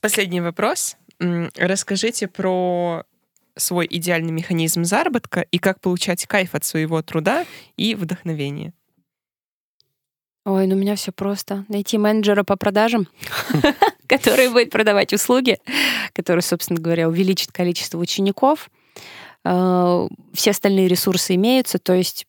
Последний 0.00 0.40
вопрос. 0.40 0.96
Расскажите 1.56 2.28
про 2.28 3.04
свой 3.56 3.86
идеальный 3.88 4.32
механизм 4.32 4.84
заработка 4.84 5.40
и 5.40 5.58
как 5.58 5.80
получать 5.80 6.26
кайф 6.26 6.54
от 6.54 6.64
своего 6.64 7.02
труда 7.02 7.46
и 7.76 7.94
вдохновения. 7.94 8.72
Ой, 10.46 10.68
ну 10.68 10.76
у 10.76 10.78
меня 10.78 10.94
все 10.94 11.10
просто. 11.10 11.64
Найти 11.66 11.98
менеджера 11.98 12.44
по 12.44 12.54
продажам, 12.54 13.08
который 14.06 14.48
будет 14.48 14.70
продавать 14.70 15.12
услуги, 15.12 15.58
который, 16.12 16.40
собственно 16.40 16.80
говоря, 16.80 17.08
увеличит 17.08 17.50
количество 17.50 17.98
учеников. 17.98 18.70
А, 19.42 20.06
все 20.32 20.52
остальные 20.52 20.86
ресурсы 20.86 21.34
имеются, 21.34 21.80
то 21.80 21.94
есть 21.94 22.28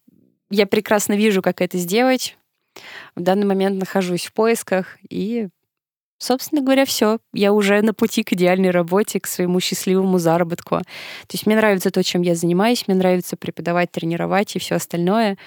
я 0.50 0.66
прекрасно 0.66 1.14
вижу, 1.14 1.44
как 1.44 1.62
это 1.62 1.78
сделать. 1.78 2.36
В 3.16 3.22
данный 3.22 3.46
момент 3.46 3.80
нахожусь 3.80 4.26
в 4.26 4.34
поисках 4.34 4.98
и 5.08 5.48
Собственно 6.20 6.64
говоря, 6.64 6.86
все. 6.86 7.20
Я 7.32 7.54
уже 7.54 7.80
на 7.84 7.94
пути 7.94 8.24
к 8.24 8.34
идеальной 8.34 8.72
работе, 8.72 9.20
к 9.20 9.28
своему 9.28 9.60
счастливому 9.60 10.18
заработку. 10.18 10.78
То 10.80 11.34
есть 11.34 11.46
мне 11.46 11.56
нравится 11.56 11.92
то, 11.92 12.04
чем 12.04 12.24
я 12.24 12.34
занимаюсь, 12.34 12.88
мне 12.88 12.98
нравится 12.98 13.38
преподавать, 13.38 13.92
тренировать 13.92 14.56
и 14.56 14.60
все 14.60 14.78
остальное 14.78 15.38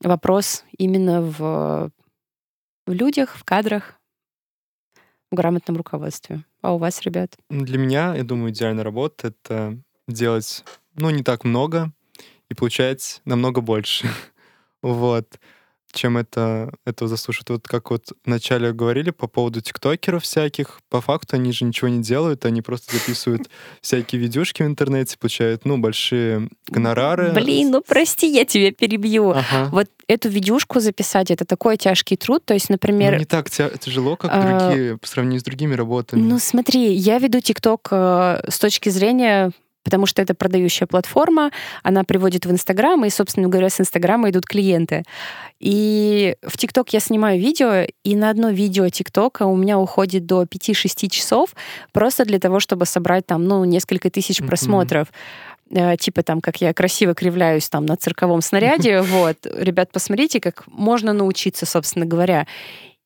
вопрос 0.00 0.64
именно 0.76 1.22
в, 1.22 1.90
в 2.86 2.92
людях, 2.92 3.36
в 3.36 3.44
кадрах, 3.44 4.00
в 5.30 5.34
грамотном 5.34 5.76
руководстве. 5.76 6.44
А 6.62 6.74
у 6.74 6.78
вас, 6.78 7.02
ребят? 7.02 7.36
Для 7.50 7.78
меня, 7.78 8.14
я 8.14 8.24
думаю, 8.24 8.52
идеальная 8.52 8.84
работа— 8.84 9.28
это 9.28 9.78
делать, 10.06 10.64
ну, 10.94 11.10
не 11.10 11.22
так 11.22 11.44
много 11.44 11.92
и 12.48 12.54
получать 12.54 13.20
намного 13.24 13.60
больше. 13.60 14.08
вот 14.82 15.38
чем 15.94 16.16
это, 16.16 16.72
этого 16.84 17.08
заслуживает. 17.08 17.50
Вот 17.50 17.68
как 17.68 17.90
вот 17.90 18.12
вначале 18.24 18.72
говорили 18.72 19.10
по 19.10 19.26
поводу 19.26 19.60
тиктокеров 19.60 20.22
всяких, 20.22 20.80
по 20.90 21.00
факту 21.00 21.36
они 21.36 21.52
же 21.52 21.64
ничего 21.64 21.88
не 21.88 22.02
делают, 22.02 22.44
они 22.44 22.62
просто 22.62 22.96
записывают 22.96 23.48
всякие 23.80 24.20
видюшки 24.20 24.62
в 24.62 24.66
интернете, 24.66 25.16
получают, 25.18 25.64
ну, 25.64 25.78
большие 25.78 26.48
гонорары. 26.68 27.32
Блин, 27.32 27.70
ну 27.70 27.82
прости, 27.86 28.26
я 28.30 28.44
тебя 28.44 28.72
перебью. 28.72 29.30
Ага. 29.30 29.68
Вот 29.70 29.88
эту 30.06 30.28
видюшку 30.28 30.80
записать, 30.80 31.30
это 31.30 31.44
такой 31.44 31.76
тяжкий 31.76 32.16
труд, 32.16 32.44
то 32.44 32.54
есть, 32.54 32.68
например... 32.68 33.12
Ну, 33.12 33.18
не 33.20 33.24
так 33.24 33.50
тяжело, 33.50 34.16
как 34.16 34.30
а, 34.34 34.68
другие, 34.68 34.98
по 34.98 35.06
сравнению 35.06 35.40
с 35.40 35.44
другими 35.44 35.74
работами. 35.74 36.20
Ну, 36.20 36.38
смотри, 36.38 36.92
я 36.92 37.18
веду 37.18 37.40
тикток 37.40 37.88
э, 37.90 38.44
с 38.48 38.58
точки 38.58 38.90
зрения 38.90 39.52
потому 39.84 40.06
что 40.06 40.22
это 40.22 40.34
продающая 40.34 40.86
платформа, 40.86 41.50
она 41.82 42.02
приводит 42.02 42.46
в 42.46 42.50
Инстаграм, 42.50 43.04
и, 43.04 43.10
собственно 43.10 43.48
говоря, 43.48 43.68
с 43.68 43.80
Инстаграма 43.80 44.30
идут 44.30 44.46
клиенты. 44.46 45.04
И 45.60 46.36
в 46.42 46.56
ТикТок 46.56 46.92
я 46.92 47.00
снимаю 47.00 47.38
видео, 47.38 47.86
и 48.02 48.16
на 48.16 48.30
одно 48.30 48.50
видео 48.50 48.88
ТикТока 48.88 49.44
у 49.44 49.56
меня 49.56 49.78
уходит 49.78 50.26
до 50.26 50.42
5-6 50.42 51.08
часов 51.08 51.54
просто 51.92 52.24
для 52.24 52.38
того, 52.38 52.60
чтобы 52.60 52.86
собрать 52.86 53.26
там, 53.26 53.44
ну, 53.44 53.64
несколько 53.64 54.10
тысяч 54.10 54.40
mm-hmm. 54.40 54.46
просмотров 54.46 55.08
э, 55.70 55.96
типа 55.96 56.22
там, 56.22 56.40
как 56.40 56.60
я 56.60 56.72
красиво 56.72 57.14
кривляюсь 57.14 57.68
там 57.68 57.86
на 57.86 57.96
цирковом 57.96 58.40
снаряде, 58.42 59.00
вот, 59.02 59.46
ребят, 59.46 59.92
посмотрите, 59.92 60.40
как 60.40 60.66
можно 60.66 61.12
научиться, 61.12 61.66
собственно 61.66 62.06
говоря. 62.06 62.46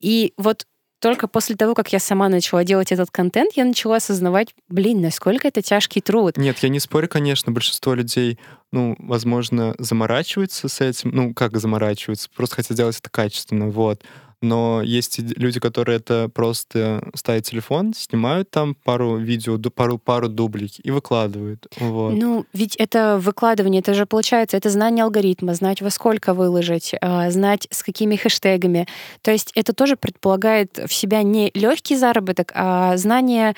И 0.01 0.33
вот 0.37 0.65
только 1.01 1.29
после 1.29 1.57
того, 1.57 1.75
как 1.75 1.93
я 1.93 1.99
сама 1.99 2.29
начала 2.29 2.65
делать 2.65 2.93
этот 2.93 3.11
контент, 3.11 3.53
я 3.55 3.65
начала 3.65 3.97
осознавать, 3.97 4.55
блин, 4.69 5.01
насколько 5.01 5.47
это 5.49 5.63
тяжкий 5.63 6.01
труд. 6.01 6.37
Нет, 6.37 6.59
я 6.59 6.69
не 6.69 6.81
спорю, 6.81 7.09
конечно, 7.09 7.53
большинство 7.53 7.95
людей, 7.95 8.39
ну, 8.73 8.97
возможно, 8.99 9.75
заморачиваются 9.79 10.69
с 10.69 10.81
этим, 10.81 11.11
ну, 11.13 11.35
как 11.35 11.57
заморачиваются, 11.59 12.29
просто 12.35 12.57
хотят 12.57 12.73
сделать 12.73 12.99
это 12.99 13.11
качественно, 13.11 13.69
вот 13.69 14.03
но 14.41 14.83
есть 14.83 15.19
люди, 15.19 15.59
которые 15.59 15.97
это 15.97 16.31
просто 16.33 17.03
ставят 17.15 17.45
телефон, 17.45 17.93
снимают 17.95 18.51
там 18.51 18.75
пару 18.75 19.17
видео, 19.17 19.59
пару, 19.71 19.99
пару 19.99 20.29
дублей 20.29 20.73
и 20.83 20.91
выкладывают. 20.91 21.67
Вот. 21.79 22.15
Ну, 22.15 22.47
ведь 22.53 22.77
это 22.77 23.19
выкладывание, 23.19 23.81
это 23.81 23.95
же 23.95 24.07
получается, 24.07 24.57
это 24.57 24.71
знание 24.71 25.05
алгоритма, 25.05 25.55
знать 25.55 25.83
во 25.83 25.91
сколько 25.91 26.35
выложить, 26.35 26.95
а, 27.01 27.31
знать 27.31 27.67
с 27.71 27.83
какими 27.83 28.17
хэштегами. 28.17 28.87
То 29.23 29.33
есть 29.33 29.51
это 29.55 29.73
тоже 29.73 29.97
предполагает 29.97 30.79
в 30.87 30.93
себя 30.93 31.23
не 31.23 31.51
легкий 31.55 31.97
заработок, 31.97 32.53
а 32.55 32.97
знание 32.97 33.55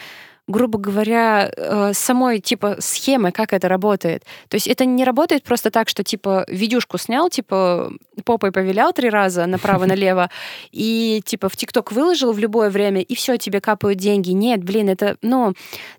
грубо 0.51 0.79
говоря, 0.79 1.51
э, 1.57 1.93
самой 1.95 2.41
типа 2.41 2.77
схемы, 2.81 3.33
как 3.33 3.53
это 3.53 3.69
работает. 3.69 4.25
То 4.49 4.57
есть 4.57 4.67
это 4.67 4.85
не 4.85 5.05
работает 5.05 5.45
просто 5.45 5.71
так, 5.71 5.89
что 5.89 6.03
типа 6.03 6.45
видюшку 6.49 6.99
снял, 6.99 7.31
типа 7.31 7.93
попой 8.25 8.53
повилял 8.53 8.93
три 8.93 9.09
раза 9.09 9.47
направо-налево 9.47 10.31
и 10.73 11.23
типа 11.25 11.49
в 11.49 11.57
ТикТок 11.57 11.93
выложил 11.93 12.33
в 12.33 12.39
любое 12.39 12.71
время, 12.71 13.01
и 13.01 13.15
все, 13.15 13.37
тебе 13.37 13.61
капают 13.61 13.99
деньги. 13.99 14.31
Нет, 14.31 14.63
блин, 14.63 14.89
это, 14.89 15.17
ну, 15.23 15.55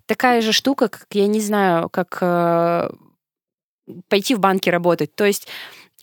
такая 0.06 0.42
же 0.42 0.52
штука, 0.52 0.88
как, 0.88 1.06
я 1.12 1.26
не 1.26 1.40
знаю, 1.40 1.88
как 1.88 2.18
э, 2.20 2.90
пойти 4.08 4.34
в 4.34 4.40
банке 4.40 4.70
работать. 4.70 5.14
То 5.14 5.24
есть 5.24 5.48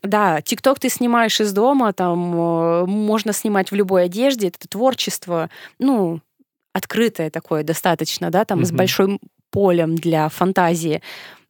да, 0.01 0.41
ТикТок 0.41 0.79
ты 0.79 0.89
снимаешь 0.89 1.41
из 1.41 1.51
дома, 1.53 1.93
там 1.93 2.33
э, 2.33 2.85
можно 2.85 3.33
снимать 3.33 3.69
в 3.69 3.75
любой 3.75 4.05
одежде, 4.05 4.47
это 4.47 4.67
творчество, 4.67 5.49
ну, 5.77 6.21
открытое 6.73 7.29
такое 7.29 7.63
достаточно, 7.63 8.29
да, 8.29 8.45
там 8.45 8.59
mm-hmm. 8.59 8.65
с 8.65 8.71
большим 8.71 9.19
полем 9.51 9.95
для 9.95 10.29
фантазии. 10.29 11.01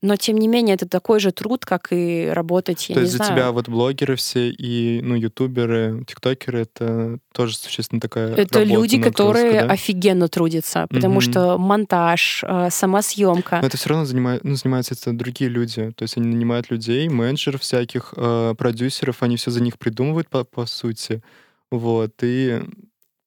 Но, 0.02 0.16
тем 0.16 0.38
не 0.38 0.48
менее, 0.48 0.76
это 0.76 0.88
такой 0.88 1.20
же 1.20 1.34
труд, 1.34 1.66
как 1.66 1.90
и 1.92 2.30
работать, 2.32 2.88
я 2.88 2.96
То 2.96 3.02
есть 3.02 3.18
для 3.18 3.26
тебя 3.26 3.52
вот 3.52 3.68
блогеры 3.68 4.16
все 4.16 4.50
и, 4.50 5.02
ну, 5.02 5.16
ютуберы, 5.16 6.06
тиктокеры, 6.08 6.62
это 6.62 7.20
тоже 7.34 7.58
существенно 7.58 8.00
такая 8.00 8.34
Это 8.34 8.64
люди, 8.64 9.02
которые 9.02 9.62
да? 9.62 9.74
офигенно 9.74 10.30
трудятся, 10.30 10.88
потому 10.90 11.20
mm-hmm. 11.20 11.32
что 11.32 11.58
монтаж, 11.58 12.46
э, 12.48 12.70
сама 12.72 13.02
съемка. 13.02 13.60
Но 13.60 13.68
это 13.68 13.76
все 13.76 13.90
равно 13.90 14.06
занимает, 14.06 14.46
ну, 14.46 14.56
занимаются 14.56 14.94
это 14.94 15.12
другие 15.12 15.50
люди. 15.50 15.92
То 15.98 16.04
есть 16.04 16.16
они 16.16 16.28
нанимают 16.28 16.72
людей, 16.72 17.10
менеджеров 17.10 17.62
всяких, 17.62 18.14
э, 18.16 18.56
продюсеров, 18.58 19.22
они 19.22 19.36
все 19.36 19.52
за 19.52 19.62
них 19.62 19.78
придумывают, 19.78 20.30
по, 20.30 20.46
по 20.46 20.66
сути. 20.66 21.22
Вот, 21.72 22.14
и 22.24 22.62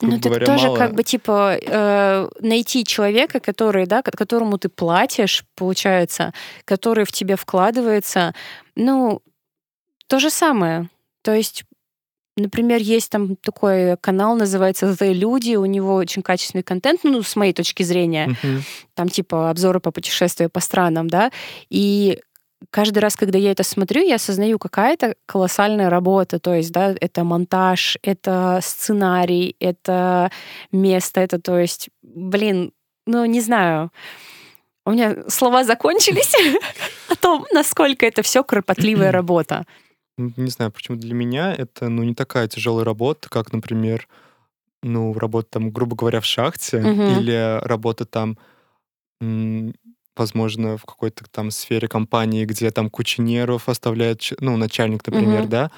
ну, 0.07 0.17
это 0.17 0.29
говоря, 0.29 0.47
тоже 0.47 0.67
мало... 0.67 0.77
как 0.77 0.95
бы 0.95 1.03
типа 1.03 1.59
э, 1.61 2.29
найти 2.41 2.85
человека, 2.85 3.41
который, 3.41 3.87
да, 3.87 4.03
которому 4.03 4.59
ты 4.59 4.69
платишь, 4.69 5.45
получается, 5.55 6.33
который 6.65 7.05
в 7.05 7.13
тебе 7.13 7.37
вкладывается. 7.37 8.35
Ну, 8.75 9.23
то 10.09 10.19
же 10.19 10.31
самое. 10.31 10.89
То 11.23 11.35
есть 11.35 11.65
Например, 12.37 12.81
есть 12.81 13.11
там 13.11 13.37
такой 13.37 13.99
канал, 13.99 14.37
называется 14.37 14.87
The 14.87 15.13
Люди, 15.13 15.55
у 15.55 15.67
него 15.67 15.95
очень 15.95 16.23
качественный 16.23 16.63
контент, 16.63 17.01
ну, 17.05 17.23
с 17.23 17.37
моей 17.37 17.53
точки 17.53 17.83
зрения. 17.83 18.29
Мгм. 18.43 18.63
Там 18.95 19.09
типа 19.11 19.51
обзоры 19.51 19.81
по 19.81 19.91
путешествию 19.91 20.49
по 20.49 20.61
странам, 20.61 21.09
да, 21.09 21.31
и 21.69 22.23
каждый 22.71 22.99
раз, 22.99 23.17
когда 23.17 23.39
я 23.39 23.53
это 23.53 23.63
смотрю, 23.63 24.03
я 24.03 24.17
осознаю, 24.17 24.59
какая 24.59 24.95
это 24.95 25.15
колоссальная 25.27 25.91
работа. 25.91 26.39
То 26.39 26.55
есть, 26.55 26.73
да, 26.73 26.95
это 27.01 27.25
монтаж, 27.25 27.99
это 28.03 28.61
сценарий, 28.63 29.57
это 29.61 30.31
место, 30.73 31.21
это, 31.21 31.41
то 31.41 31.59
есть, 31.59 31.89
блин, 32.03 32.73
ну, 33.07 33.25
не 33.25 33.41
знаю. 33.41 33.91
У 34.85 34.93
меня 34.93 35.29
слова 35.29 35.65
закончились 35.65 36.35
о 37.09 37.15
том, 37.17 37.47
насколько 37.53 38.07
это 38.07 38.23
все 38.23 38.43
кропотливая 38.43 39.13
работа. 39.13 39.65
Не 40.19 40.51
знаю, 40.51 40.71
почему 40.71 40.97
для 40.97 41.15
меня 41.15 41.55
это, 41.55 41.89
ну, 41.89 42.03
не 42.03 42.15
такая 42.15 42.49
тяжелая 42.49 42.85
работа, 42.85 43.29
как, 43.29 43.53
например, 43.53 44.09
ну, 44.83 45.13
работа 45.15 45.49
там, 45.53 45.71
грубо 45.71 45.97
говоря, 45.97 46.21
в 46.21 46.27
шахте 46.27 46.79
или 46.79 47.61
работа 47.65 48.05
там, 48.05 48.37
возможно, 50.17 50.77
в 50.77 50.85
какой-то 50.85 51.25
там 51.31 51.51
сфере 51.51 51.89
компании, 51.89 52.45
где 52.45 52.71
там 52.71 52.91
куча 52.91 53.23
нервов 53.23 53.69
оставляет, 53.69 54.23
ну, 54.41 54.57
начальник, 54.57 55.07
например, 55.07 55.43
Мгм. 55.43 55.51
да, 55.51 55.71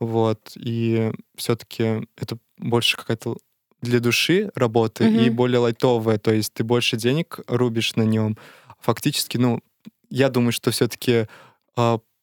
вот, 0.00 0.52
и 0.56 1.12
все-таки 1.36 2.06
это 2.16 2.38
больше 2.58 2.96
какая-то 2.96 3.36
для 3.82 4.00
души 4.00 4.50
работа 4.54 5.04
и 5.04 5.28
Мгм. 5.28 5.36
более 5.36 5.58
лайтовая, 5.60 6.18
то 6.18 6.32
есть 6.32 6.52
ты 6.54 6.64
больше 6.64 6.96
денег 6.96 7.40
рубишь 7.48 7.96
на 7.96 8.02
нем. 8.02 8.36
Фактически, 8.80 9.38
ну, 9.38 9.60
я 10.10 10.28
думаю, 10.30 10.52
что 10.52 10.70
все-таки 10.70 11.26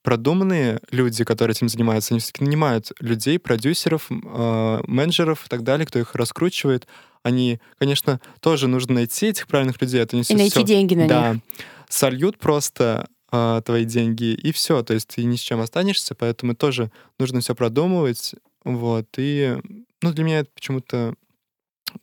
продуманные 0.02 0.80
люди, 0.90 1.24
которые 1.24 1.52
этим 1.54 1.68
занимаются, 1.68 2.14
они 2.14 2.20
все-таки 2.20 2.44
нанимают 2.44 2.92
людей, 3.00 3.38
продюсеров, 3.40 4.06
э, 4.10 4.80
менеджеров 4.86 5.46
и 5.46 5.48
так 5.48 5.62
далее, 5.64 5.86
кто 5.86 5.98
их 5.98 6.14
раскручивает. 6.14 6.86
Они, 7.26 7.58
конечно, 7.78 8.20
тоже 8.40 8.68
нужно 8.68 8.94
найти 8.94 9.26
этих 9.26 9.48
правильных 9.48 9.80
людей. 9.82 10.00
Это 10.00 10.14
не 10.14 10.22
И 10.22 10.24
всё- 10.24 10.36
найти 10.36 10.50
всё- 10.50 10.62
деньги 10.62 10.94
на 10.94 11.08
да, 11.08 11.32
них. 11.34 11.42
сольют 11.88 12.38
просто 12.38 13.08
а, 13.32 13.60
твои 13.62 13.84
деньги, 13.84 14.32
и 14.34 14.52
все. 14.52 14.82
То 14.84 14.94
есть 14.94 15.08
ты 15.08 15.24
ни 15.24 15.34
с 15.34 15.40
чем 15.40 15.60
останешься, 15.60 16.14
поэтому 16.14 16.54
тоже 16.54 16.92
нужно 17.18 17.40
все 17.40 17.56
продумывать. 17.56 18.36
Вот. 18.64 19.06
И 19.18 19.56
ну, 20.02 20.12
для 20.12 20.22
меня 20.24 20.38
это 20.38 20.50
почему-то 20.54 21.14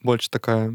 больше 0.02 0.28
такая 0.28 0.74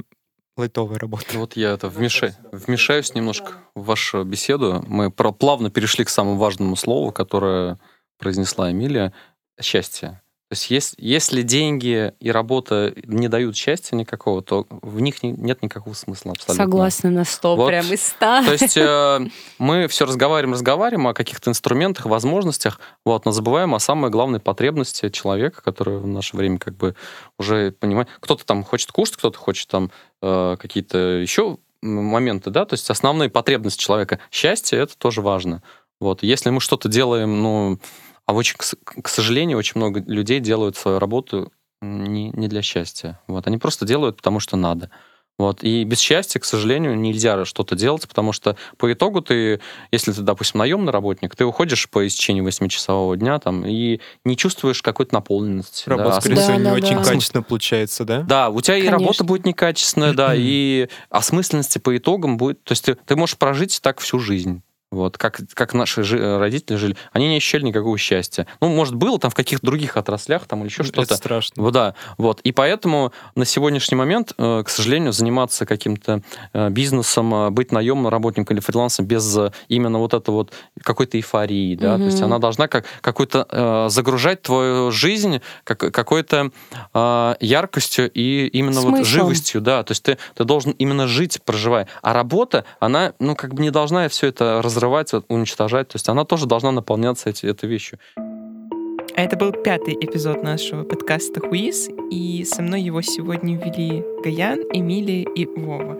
лайтовая 0.57 0.97
работа. 0.97 1.25
Ну 1.33 1.41
Вот 1.41 1.55
я 1.55 1.69
это 1.73 1.87
вмеша- 1.87 2.35
вмешаюсь 2.51 3.13
немножко 3.13 3.53
в 3.75 3.83
вашу 3.85 4.23
беседу. 4.23 4.83
Мы 4.87 5.11
про- 5.11 5.31
плавно 5.31 5.69
перешли 5.69 6.03
к 6.03 6.09
самому 6.09 6.37
важному 6.37 6.75
слову, 6.75 7.11
которое 7.11 7.77
произнесла 8.17 8.71
Эмилия— 8.71 9.13
счастье. 9.61 10.19
То 10.49 10.53
есть 10.53 10.71
ес- 10.71 10.95
если 10.97 11.43
деньги 11.43 12.11
и 12.19 12.31
работа 12.31 12.95
не 13.05 13.27
дают 13.27 13.55
счастья 13.55 13.95
никакого, 13.95 14.41
то 14.41 14.65
в 14.69 14.99
них 14.99 15.21
не- 15.21 15.31
нет 15.31 15.61
никакого 15.61 15.93
смысла 15.93 16.31
абсолютно. 16.31 16.55
Согласна 16.65 17.11
на 17.11 17.23
сто, 17.23 17.55
Вот. 17.55 17.67
прям 17.67 17.85
из 17.93 18.01
ста. 18.01 18.43
То 18.43 18.53
есть 18.53 18.75
э, 18.75 19.27
мы 19.59 19.87
все 19.87 20.05
разговариваем, 20.07 20.53
разговариваем 20.53 21.07
о 21.07 21.13
каких-то 21.13 21.51
инструментах, 21.51 22.07
возможностях, 22.07 22.79
вот, 23.05 23.25
но 23.25 23.31
забываем 23.31 23.75
о 23.75 23.79
самой 23.79 24.09
главной 24.09 24.39
потребности 24.39 25.09
человека, 25.09 25.61
который 25.61 25.99
в 25.99 26.07
наше 26.07 26.35
время 26.35 26.57
как 26.57 26.75
бы 26.75 26.95
уже 27.37 27.71
понимает. 27.73 28.07
Кто-то 28.19 28.43
там 28.43 28.63
хочет 28.63 28.91
кушать, 28.91 29.17
кто-то 29.17 29.37
хочет 29.37 29.67
там 29.67 29.91
э, 30.23 30.57
какие-то 30.59 30.97
еще 30.97 31.59
моменты, 31.83 32.49
да, 32.49 32.65
то 32.65 32.73
есть 32.73 32.89
основные 32.89 33.29
потребности 33.29 33.79
человека. 33.83 34.17
Счастье 34.31 34.79
это 34.79 34.97
тоже 34.97 35.21
важно. 35.21 35.61
Вот, 35.99 36.23
если 36.23 36.49
мы 36.49 36.59
что-то 36.59 36.89
делаем, 36.89 37.43
ну, 37.43 37.77
а 38.29 38.33
очень, 38.33 38.57
к 38.57 39.07
сожалению, 39.07 39.57
очень 39.57 39.73
много 39.77 40.03
людей 40.05 40.39
делают 40.39 40.77
свою 40.77 40.99
работу 40.99 41.51
не, 41.81 42.29
не 42.29 42.47
для 42.47 42.61
счастья. 42.61 43.19
Вот, 43.25 43.47
они 43.47 43.57
просто 43.57 43.87
делают, 43.87 44.17
потому 44.17 44.39
что 44.39 44.55
надо. 44.55 44.91
Вот. 45.39 45.63
И 45.63 45.83
без 45.83 45.97
счастья, 45.99 46.39
к 46.39 46.45
сожалению, 46.45 46.95
нельзя 46.95 47.43
что-то 47.45 47.75
делать, 47.75 48.07
потому 48.07 48.31
что 48.31 48.55
по 48.77 48.93
итогу 48.93 49.21
ты, 49.21 49.61
если 49.91 50.11
ты, 50.11 50.21
допустим, 50.21 50.59
наемный 50.59 50.93
работник, 50.93 51.35
ты 51.35 51.43
уходишь 51.43 51.89
по 51.89 52.05
истечении 52.05 52.43
8-часового 52.43 53.17
дня 53.17 53.39
там, 53.39 53.65
и 53.65 53.99
не 54.25 54.37
чувствуешь 54.37 54.83
какой-то 54.83 55.15
наполненности. 55.15 55.89
Работа, 55.89 56.09
да, 56.11 56.21
скорее 56.21 56.35
Да, 56.35 56.41
всего, 56.43 56.57
не 56.57 56.63
да, 56.65 56.73
очень 56.73 56.97
да. 56.97 57.03
качественно 57.03 57.41
получается, 57.41 58.05
да? 58.05 58.21
да, 58.21 58.49
у 58.49 58.61
тебя 58.61 58.77
и 58.77 58.81
Конечно. 58.81 58.99
работа 58.99 59.23
будет 59.23 59.45
некачественная, 59.47 60.13
да, 60.13 60.35
и 60.35 60.87
осмысленности 61.09 61.79
по 61.79 61.97
итогам 61.97 62.37
будет. 62.37 62.63
То 62.63 62.73
есть 62.73 62.85
ты, 62.85 62.93
ты 62.93 63.15
можешь 63.15 63.39
прожить 63.39 63.79
так 63.81 63.99
всю 63.99 64.19
жизнь. 64.19 64.61
Вот, 64.91 65.19
как, 65.19 65.39
как 65.53 65.75
наши 65.75 66.01
жи- 66.01 66.39
родители 66.39 66.75
жили. 66.75 66.95
Они 67.11 67.27
не 67.27 67.37
ощущали 67.37 67.61
никакого 67.63 67.95
счастья. 67.99 68.47
Ну, 68.59 68.69
может, 68.69 68.95
было 68.95 69.19
там 69.19 69.29
в 69.29 69.35
каких-то 69.35 69.63
других 69.63 69.97
отраслях 69.97 70.45
там 70.47 70.61
или 70.61 70.69
еще 70.69 70.81
Это 70.81 70.91
что-то. 70.91 71.15
страшно. 71.15 71.61
Вот, 71.61 71.73
да, 71.73 71.93
вот. 72.17 72.39
И 72.41 72.51
поэтому 72.51 73.13
на 73.35 73.45
сегодняшний 73.45 73.95
момент, 73.97 74.33
э, 74.39 74.63
к 74.65 74.69
сожалению, 74.69 75.13
заниматься 75.13 75.67
каким-то 75.67 76.21
э, 76.53 76.69
бизнесом, 76.71 77.31
э, 77.35 77.49
быть 77.51 77.71
наемным 77.71 78.07
работником 78.07 78.55
или 78.55 78.61
фрилансом 78.61 79.05
без 79.05 79.37
э, 79.37 79.51
именно 79.67 79.99
вот 79.99 80.15
это 80.15 80.31
вот 80.31 80.53
какой-то 80.81 81.17
эйфории, 81.17 81.75
да, 81.75 81.97
то 81.97 82.05
есть 82.05 82.21
она 82.23 82.39
должна 82.39 82.67
как 82.67 82.85
какой-то 83.01 83.45
э, 83.47 83.89
загружать 83.89 84.41
твою 84.41 84.89
жизнь 84.89 85.39
как, 85.65 85.77
какой-то 85.79 86.49
э, 86.95 87.35
яркостью 87.41 88.09
и 88.11 88.47
именно 88.47 88.81
вот 88.81 88.89
Смыслом. 88.95 89.05
живостью, 89.05 89.61
да, 89.61 89.83
то 89.83 89.91
есть 89.91 90.01
ты, 90.01 90.17
ты 90.33 90.43
должен 90.45 90.71
именно 90.71 91.05
жить, 91.07 91.39
проживая. 91.45 91.87
А 92.01 92.13
работа, 92.13 92.65
она, 92.79 93.13
ну, 93.19 93.35
как 93.35 93.53
бы 93.53 93.61
не 93.61 93.69
должна 93.69 94.09
все 94.09 94.27
это 94.27 94.61
разрывать, 94.63 94.78
вот, 94.87 95.25
уничтожать, 95.27 95.89
то 95.89 95.95
есть 95.95 96.07
она 96.09 96.25
тоже 96.25 96.45
должна 96.45 96.71
наполняться 96.71 97.29
эти, 97.29 97.45
этой 97.45 97.69
вещью. 97.69 97.99
А 98.15 99.21
это 99.21 99.35
был 99.35 99.51
пятый 99.51 99.95
эпизод 99.95 100.43
нашего 100.43 100.83
подкаста 100.83 101.41
«Хуиз», 101.41 101.89
и 102.09 102.45
со 102.45 102.61
мной 102.61 102.81
его 102.81 103.01
сегодня 103.01 103.57
вели 103.57 104.03
Гаян, 104.23 104.61
Эмилия 104.71 105.23
и 105.23 105.45
Вова. 105.45 105.97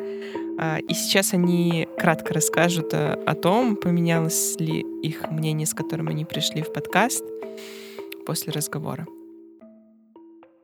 А, 0.58 0.78
И 0.78 0.94
сейчас 0.94 1.34
они 1.34 1.88
кратко 1.98 2.34
расскажут 2.34 2.94
о, 2.94 3.14
о 3.26 3.36
том, 3.36 3.76
поменялось 3.76 4.58
ли 4.60 4.86
их 5.02 5.30
мнение, 5.32 5.68
с 5.68 5.74
которым 5.74 6.08
они 6.08 6.24
пришли 6.24 6.62
в 6.62 6.72
подкаст 6.72 7.26
после 8.26 8.54
разговора. 8.54 9.06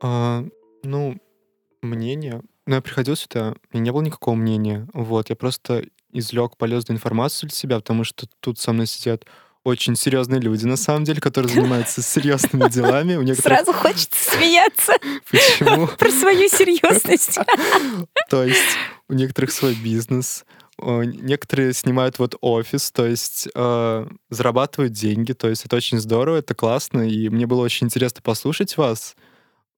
А, 0.00 0.44
ну, 0.82 1.16
мнение. 1.82 2.42
Ну, 2.66 2.74
я 2.74 2.80
приходил 2.80 3.16
сюда, 3.16 3.54
у 3.72 3.76
меня 3.76 3.84
не 3.84 3.92
было 3.92 4.02
никакого 4.02 4.34
мнения. 4.34 4.88
Вот, 4.92 5.30
я 5.30 5.36
просто 5.36 5.84
извлек 6.18 6.56
полезную 6.56 6.96
информацию 6.96 7.48
для 7.48 7.56
себя, 7.56 7.76
потому 7.76 8.04
что 8.04 8.26
тут 8.40 8.58
со 8.58 8.72
мной 8.72 8.86
сидят 8.86 9.24
очень 9.64 9.96
серьезные 9.96 10.40
люди, 10.40 10.64
на 10.64 10.76
самом 10.76 11.02
деле, 11.02 11.20
которые 11.20 11.52
занимаются 11.52 12.00
серьезными 12.00 12.68
делами. 12.70 13.16
У 13.16 13.22
некоторых... 13.22 13.58
Сразу 13.58 13.72
хочется 13.72 14.30
смеяться 14.36 14.92
Почему? 15.30 15.86
про 15.98 16.10
свою 16.10 16.48
серьезность. 16.48 17.38
То 18.28 18.44
есть 18.44 18.76
у 19.08 19.14
некоторых 19.14 19.50
свой 19.50 19.74
бизнес, 19.74 20.44
некоторые 20.78 21.72
снимают 21.72 22.18
вот 22.18 22.36
офис, 22.40 22.92
то 22.92 23.06
есть 23.06 23.48
э, 23.54 24.06
зарабатывают 24.30 24.92
деньги, 24.92 25.32
то 25.32 25.48
есть 25.48 25.64
это 25.64 25.76
очень 25.76 25.98
здорово, 25.98 26.36
это 26.36 26.54
классно, 26.54 27.00
и 27.00 27.28
мне 27.28 27.46
было 27.46 27.62
очень 27.62 27.86
интересно 27.86 28.20
послушать 28.22 28.76
вас, 28.76 29.16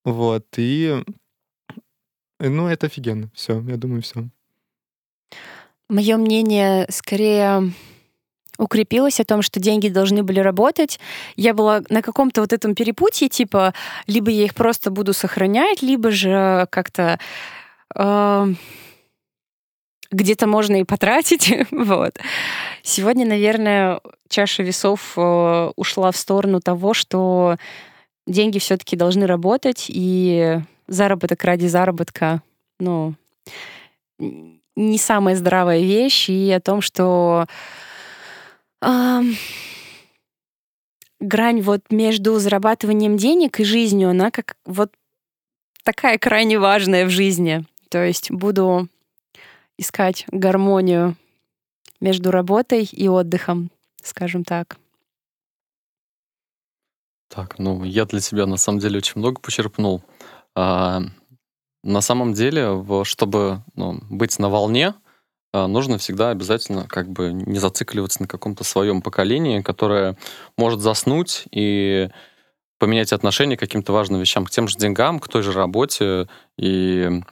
вот, 0.04 0.44
и 0.56 1.02
ну, 2.40 2.66
это 2.66 2.86
офигенно, 2.86 3.30
все, 3.34 3.62
я 3.68 3.76
думаю, 3.76 4.02
все. 4.02 4.28
Мое 5.88 6.16
мнение 6.16 6.86
скорее 6.90 7.72
укрепилось 8.58 9.20
о 9.20 9.24
том, 9.24 9.40
что 9.42 9.60
деньги 9.60 9.88
должны 9.88 10.22
были 10.22 10.40
работать. 10.40 10.98
Я 11.36 11.54
была 11.54 11.82
на 11.88 12.02
каком-то 12.02 12.40
вот 12.40 12.52
этом 12.52 12.74
перепутье, 12.74 13.28
типа, 13.28 13.72
либо 14.06 14.30
я 14.30 14.44
их 14.44 14.54
просто 14.54 14.90
буду 14.90 15.12
сохранять, 15.12 15.80
либо 15.80 16.10
же 16.10 16.66
как-то 16.70 17.18
э, 17.94 18.46
где-то 20.10 20.46
можно 20.46 20.80
и 20.80 20.84
потратить. 20.84 21.52
вот. 21.70 22.18
Сегодня, 22.82 23.26
наверное, 23.26 24.00
чаша 24.28 24.62
весов 24.62 25.12
э, 25.16 25.70
ушла 25.76 26.10
в 26.10 26.16
сторону 26.16 26.60
того, 26.60 26.94
что 26.94 27.56
деньги 28.26 28.58
все-таки 28.58 28.96
должны 28.96 29.26
работать, 29.26 29.86
и 29.88 30.58
заработок 30.86 31.44
ради 31.44 31.66
заработка, 31.66 32.42
ну, 32.80 33.14
не 34.78 34.98
самая 34.98 35.34
здравая 35.34 35.80
вещь, 35.80 36.28
и 36.30 36.50
о 36.52 36.60
том, 36.60 36.80
что 36.80 37.46
ам, 38.80 39.34
грань 41.20 41.60
вот 41.60 41.90
между 41.90 42.38
зарабатыванием 42.38 43.16
денег 43.16 43.58
и 43.60 43.64
жизнью, 43.64 44.10
она 44.10 44.30
как 44.30 44.56
вот 44.64 44.92
такая 45.82 46.18
крайне 46.18 46.58
важная 46.58 47.06
в 47.06 47.10
жизни. 47.10 47.64
То 47.88 48.04
есть 48.04 48.30
буду 48.30 48.88
искать 49.76 50.24
гармонию 50.30 51.16
между 52.00 52.30
работой 52.30 52.84
и 52.84 53.08
отдыхом, 53.08 53.70
скажем 54.02 54.44
так. 54.44 54.76
Так, 57.28 57.58
ну, 57.58 57.84
я 57.84 58.04
для 58.06 58.20
себя 58.20 58.46
на 58.46 58.56
самом 58.56 58.78
деле 58.78 58.98
очень 58.98 59.18
много 59.18 59.40
почерпнул. 59.40 60.02
На 61.88 62.02
самом 62.02 62.34
деле, 62.34 62.84
чтобы 63.04 63.62
ну, 63.74 63.98
быть 64.10 64.38
на 64.38 64.50
волне, 64.50 64.92
а, 65.54 65.66
нужно 65.66 65.96
всегда 65.96 66.28
обязательно 66.28 66.86
как 66.86 67.08
бы 67.08 67.32
не 67.32 67.58
зацикливаться 67.58 68.20
на 68.20 68.28
каком-то 68.28 68.62
своем 68.62 69.00
поколении, 69.00 69.62
которое 69.62 70.18
может 70.58 70.80
заснуть 70.80 71.44
и 71.50 72.10
поменять 72.78 73.14
отношение 73.14 73.56
к 73.56 73.60
каким-то 73.60 73.94
важным 73.94 74.20
вещам, 74.20 74.44
к 74.44 74.50
тем 74.50 74.68
же 74.68 74.76
деньгам, 74.76 75.18
к 75.18 75.28
той 75.28 75.42
же 75.42 75.52
работе 75.52 76.28
и 76.58 77.22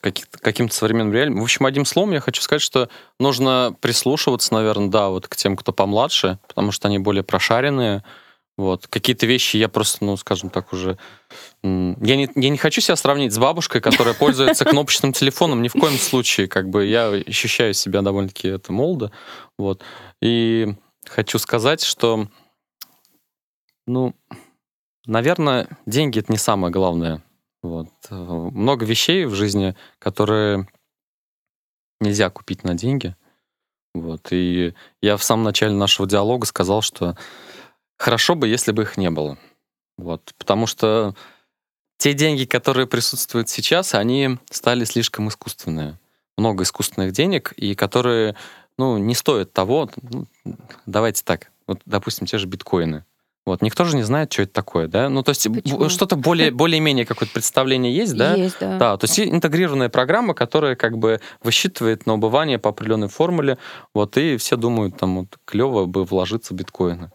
каким-то 0.00 0.74
современным 0.74 1.14
реалиям. 1.14 1.38
В 1.38 1.44
общем, 1.44 1.64
одним 1.64 1.84
словом, 1.84 2.10
я 2.10 2.18
хочу 2.18 2.42
сказать, 2.42 2.62
что 2.62 2.88
нужно 3.20 3.72
прислушиваться, 3.80 4.52
наверное, 4.52 4.88
да, 4.88 5.10
вот 5.10 5.28
к 5.28 5.36
тем, 5.36 5.56
кто 5.56 5.72
помладше, 5.72 6.40
потому 6.48 6.72
что 6.72 6.88
они 6.88 6.98
более 6.98 7.22
прошаренные. 7.22 8.02
Вот. 8.58 8.86
Какие-то 8.86 9.26
вещи 9.26 9.56
я 9.56 9.68
просто, 9.68 10.04
ну, 10.04 10.16
скажем 10.16 10.50
так, 10.50 10.72
уже... 10.72 10.98
Я 11.62 12.16
не, 12.16 12.28
я 12.34 12.48
не 12.50 12.58
хочу 12.58 12.80
себя 12.80 12.96
сравнить 12.96 13.32
с 13.32 13.38
бабушкой, 13.38 13.80
которая 13.80 14.14
пользуется 14.14 14.64
кнопочным 14.64 15.12
телефоном, 15.12 15.62
ни 15.62 15.68
в 15.68 15.72
коем 15.72 15.98
случае. 15.98 16.48
Как 16.48 16.68
бы 16.68 16.84
я 16.84 17.08
ощущаю 17.08 17.74
себя 17.74 18.02
довольно-таки 18.02 18.48
это 18.48 18.72
молодо. 18.72 19.10
Вот. 19.58 19.82
И 20.20 20.74
хочу 21.06 21.38
сказать, 21.38 21.82
что, 21.82 22.28
ну, 23.86 24.14
наверное, 25.06 25.68
деньги— 25.86 26.18
это 26.20 26.30
не 26.30 26.38
самое 26.38 26.72
главное 26.72 27.22
вот. 27.62 27.88
Много 28.10 28.84
вещей 28.84 29.24
в 29.24 29.34
жизни, 29.34 29.76
которые 29.98 30.66
нельзя 32.00 32.28
купить 32.28 32.64
на 32.64 32.74
деньги. 32.74 33.14
Вот. 33.94 34.28
И 34.32 34.74
я 35.00 35.16
в 35.16 35.22
самом 35.22 35.44
начале 35.44 35.74
нашего 35.74 36.08
диалога 36.08 36.46
сказал, 36.46 36.82
что 36.82 37.16
хорошо 38.02 38.34
бы, 38.34 38.48
если 38.48 38.72
бы 38.72 38.82
их 38.82 38.96
не 38.96 39.10
было. 39.10 39.38
Вот. 39.96 40.32
Потому 40.36 40.66
что 40.66 41.14
те 41.98 42.14
деньги, 42.14 42.44
которые 42.44 42.88
присутствуют 42.88 43.48
сейчас, 43.48 43.94
они 43.94 44.38
стали 44.50 44.84
слишком 44.84 45.28
искусственные. 45.28 45.98
Много 46.36 46.64
искусственных 46.64 47.12
денег, 47.12 47.52
и 47.52 47.74
которые 47.76 48.34
ну, 48.76 48.98
не 48.98 49.14
стоят 49.14 49.52
того. 49.52 49.88
Ну, 50.10 50.26
давайте 50.84 51.22
так. 51.22 51.52
Вот, 51.68 51.80
допустим, 51.86 52.26
те 52.26 52.38
же 52.38 52.48
биткоины. 52.48 53.04
Вот, 53.44 53.60
никто 53.62 53.84
же 53.84 53.96
не 53.96 54.02
знает, 54.02 54.32
что 54.32 54.42
это 54.42 54.52
такое, 54.52 54.88
да? 54.88 55.08
Ну, 55.08 55.22
то 55.22 55.30
есть 55.30 55.46
что-то 55.92 56.16
более, 56.16 56.50
более-менее 56.62 57.06
какое-то 57.06 57.34
представление 57.34 57.94
есть, 57.94 58.16
да? 58.16 58.34
Есть, 58.34 58.56
да. 58.60 58.78
Да, 58.78 58.96
то 58.96 59.04
есть 59.04 59.18
интегрированная 59.20 59.88
программа, 59.88 60.34
которая 60.34 60.74
как 60.74 60.98
бы 60.98 61.20
высчитывает 61.42 62.06
на 62.06 62.14
убывание 62.14 62.58
по 62.58 62.70
определенной 62.70 63.08
формуле, 63.08 63.58
вот, 63.94 64.16
и 64.16 64.36
все 64.38 64.56
думают, 64.56 64.96
там, 64.96 65.18
вот, 65.18 65.38
клево 65.44 65.86
бы 65.86 66.04
вложиться 66.04 66.54
в 66.54 66.56
биткоины. 66.56 67.10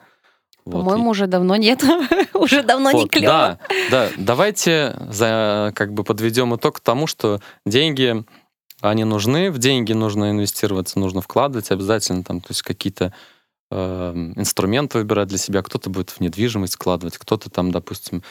Вот. 0.67 0.83
По-моему, 0.83 1.09
уже 1.09 1.27
давно 1.27 1.55
нет, 1.55 1.83
уже 2.33 2.63
давно 2.63 2.91
вот, 2.91 3.03
не 3.03 3.09
клево. 3.09 3.31
Да, 3.31 3.59
да, 3.91 4.09
давайте 4.17 4.95
за, 5.09 5.71
как 5.75 5.93
бы 5.93 6.03
подведем 6.03 6.55
итог 6.55 6.77
к 6.77 6.79
тому, 6.79 7.07
что 7.07 7.41
деньги, 7.65 8.23
они 8.81 9.03
нужны, 9.03 9.51
в 9.51 9.57
деньги 9.57 9.93
нужно 9.93 10.31
инвестироваться, 10.31 10.99
нужно 10.99 11.21
вкладывать 11.21 11.71
обязательно, 11.71 12.23
там, 12.23 12.41
то 12.41 12.47
есть 12.49 12.61
какие-то 12.61 13.13
Эм, 13.69 14.31
инструменты 14.39 14.99
выбирать 14.99 15.27
для 15.27 15.37
себя, 15.37 15.61
кто-то 15.61 15.89
будет 15.89 16.11
в 16.11 16.21
недвижимость 16.21 16.75
вкладывать, 16.75 17.17
кто-то 17.17 17.49
там, 17.49 17.71
допустим, 17.71 18.23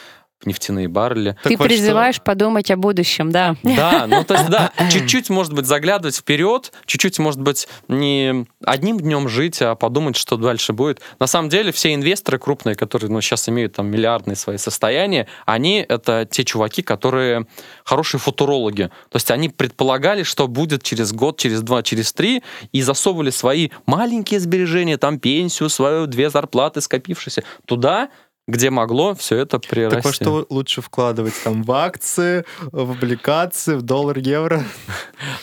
нефтяные 0.45 0.87
баррели. 0.87 1.35
Ты 1.43 1.57
вот 1.57 1.67
призываешь 1.67 2.15
что... 2.15 2.23
подумать 2.23 2.69
о 2.69 2.77
будущем, 2.77 3.31
да. 3.31 3.55
Да, 3.63 4.05
ну 4.07 4.23
то 4.23 4.35
есть 4.35 4.49
да, 4.49 4.71
чуть-чуть, 4.91 5.29
может 5.29 5.53
быть, 5.53 5.65
заглядывать 5.65 6.15
вперед, 6.15 6.71
чуть-чуть, 6.85 7.19
может 7.19 7.41
быть, 7.41 7.67
не 7.87 8.45
одним 8.63 8.99
днем 8.99 9.27
жить, 9.29 9.61
а 9.61 9.75
подумать, 9.75 10.15
что 10.15 10.37
дальше 10.37 10.73
будет. 10.73 11.01
На 11.19 11.27
самом 11.27 11.49
деле 11.49 11.71
все 11.71 11.93
инвесторы 11.93 12.37
крупные, 12.37 12.75
которые 12.75 13.09
ну, 13.09 13.19
сейчас 13.21 13.49
имеют 13.49 13.73
там 13.73 13.87
миллиардные 13.87 14.35
свои 14.35 14.57
состояния, 14.57 15.27
они 15.45 15.85
это 15.87 16.27
те 16.29 16.43
чуваки, 16.43 16.81
которые 16.81 17.47
хорошие 17.83 18.19
футурологи. 18.19 18.89
То 19.09 19.15
есть 19.15 19.31
они 19.31 19.49
предполагали, 19.49 20.23
что 20.23 20.47
будет 20.47 20.83
через 20.83 21.13
год, 21.13 21.39
через 21.39 21.61
два, 21.61 21.81
через 21.81 22.13
три, 22.13 22.43
и 22.71 22.81
засовывали 22.81 23.31
свои 23.31 23.69
маленькие 23.85 24.39
сбережения, 24.39 24.97
там 24.97 25.19
пенсию 25.19 25.69
свою, 25.69 26.05
две 26.05 26.29
зарплаты 26.29 26.81
скопившиеся 26.81 27.43
туда, 27.65 28.09
где 28.47 28.69
могло 28.69 29.13
все 29.13 29.37
это 29.37 29.59
прирасти. 29.59 29.95
Так 29.95 30.05
во 30.05 30.13
что 30.13 30.45
лучше 30.49 30.81
вкладывать? 30.81 31.33
Там 31.43 31.63
в 31.63 31.71
акции, 31.71 32.45
в 32.71 32.91
облигации, 32.91 33.75
в 33.75 33.81
доллар, 33.81 34.17
евро? 34.17 34.63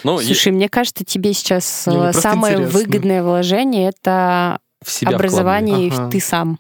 Ну, 0.03 0.19
Слушай, 0.21 0.53
мне 0.53 0.69
кажется, 0.69 1.05
тебе 1.05 1.33
сейчас 1.35 1.87
не, 1.87 2.13
самое 2.13 2.55
интересно. 2.55 2.79
выгодное 2.79 3.23
вложение— 3.23 3.89
это 3.97 4.59
образование 5.05 5.91
ага. 5.93 6.11
ты 6.11 6.21
сам. 6.21 6.59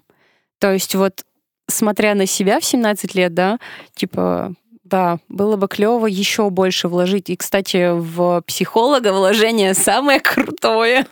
То 0.58 0.72
есть 0.72 0.94
вот 0.94 1.24
смотря 1.68 2.14
на 2.14 2.26
себя 2.26 2.60
в 2.60 2.64
17 2.64 3.14
лет, 3.14 3.34
да, 3.34 3.58
типа 3.94 4.54
да, 4.84 5.18
было 5.28 5.56
бы 5.56 5.66
клево 5.66 6.06
еще 6.06 6.50
больше 6.50 6.88
вложить. 6.88 7.30
И, 7.30 7.36
кстати, 7.36 7.90
в 7.92 8.42
психолога 8.46 9.12
вложение 9.12 9.72
самое 9.74 10.20
крутое. 10.20 11.06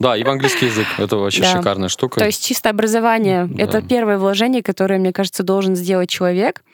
Да, 0.00 0.16
и 0.16 0.24
в 0.24 0.28
английский 0.28 0.66
язык. 0.66 0.86
Это 0.98 1.16
вообще 1.16 1.42
да. 1.42 1.56
шикарная 1.56 1.88
штука. 1.88 2.18
То 2.18 2.26
есть 2.26 2.44
чисто 2.44 2.70
образование. 2.70 3.46
Да. 3.46 3.62
Это 3.62 3.82
первое 3.82 4.18
вложение, 4.18 4.62
которое, 4.62 4.98
мне 4.98 5.12
кажется, 5.12 5.44
должен 5.44 5.76
сделать 5.76 6.10
человек. 6.10 6.64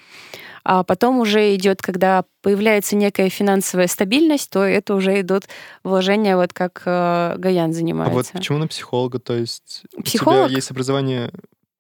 А 0.65 0.83
потом 0.83 1.19
уже 1.19 1.55
идет, 1.55 1.83
когда 1.83 2.25
появляется 2.43 2.97
некая 2.97 3.29
финансовая 3.29 3.87
стабильность, 3.87 4.51
то 4.51 4.65
это 4.65 4.95
уже 4.95 5.21
идут 5.21 5.45
вложения, 5.83 6.37
вот 6.37 6.53
как 6.53 6.83
э, 6.85 7.37
Гаян 7.39 7.73
занимается. 7.73 8.13
А 8.13 8.15
вот 8.15 8.27
почему 8.33 8.59
на 8.59 8.67
психолога? 8.67 9.19
То 9.19 9.35
есть 9.35 9.83
Психолог? 10.05 10.45
у 10.45 10.47
тебя 10.49 10.57
есть 10.57 10.71
образование 10.71 11.31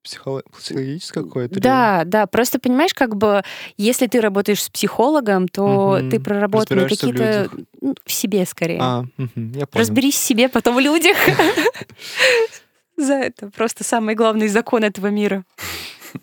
психологическое 0.09 1.23
какое-то? 1.23 1.61
Да, 1.61 2.03
или... 2.03 2.09
да. 2.09 2.27
Просто 2.27 2.59
понимаешь, 2.59 2.95
как 2.95 3.17
бы, 3.17 3.43
если 3.77 4.07
ты 4.07 4.21
работаешь 4.21 4.63
с 4.63 4.69
психологом, 4.69 5.49
то 5.49 5.99
угу. 6.01 6.11
ты 6.11 6.21
проработанные 6.21 6.89
какие-то 6.89 7.49
в, 7.53 7.59
ну, 7.81 7.95
в 8.05 8.13
себе 8.13 8.45
скорее. 8.47 8.79
А, 8.81 9.05
угу, 9.17 9.31
я 9.37 9.67
понял. 9.67 9.69
Разберись 9.75 10.15
в 10.15 10.19
себе, 10.19 10.49
потом 10.49 10.77
в 10.77 10.81
людях. 10.81 11.17
За 12.97 13.15
это 13.15 13.49
просто 13.51 13.85
самый 13.85 14.15
главный 14.17 14.49
закон 14.49 14.83
этого 14.83 15.07
мира. 15.07 15.45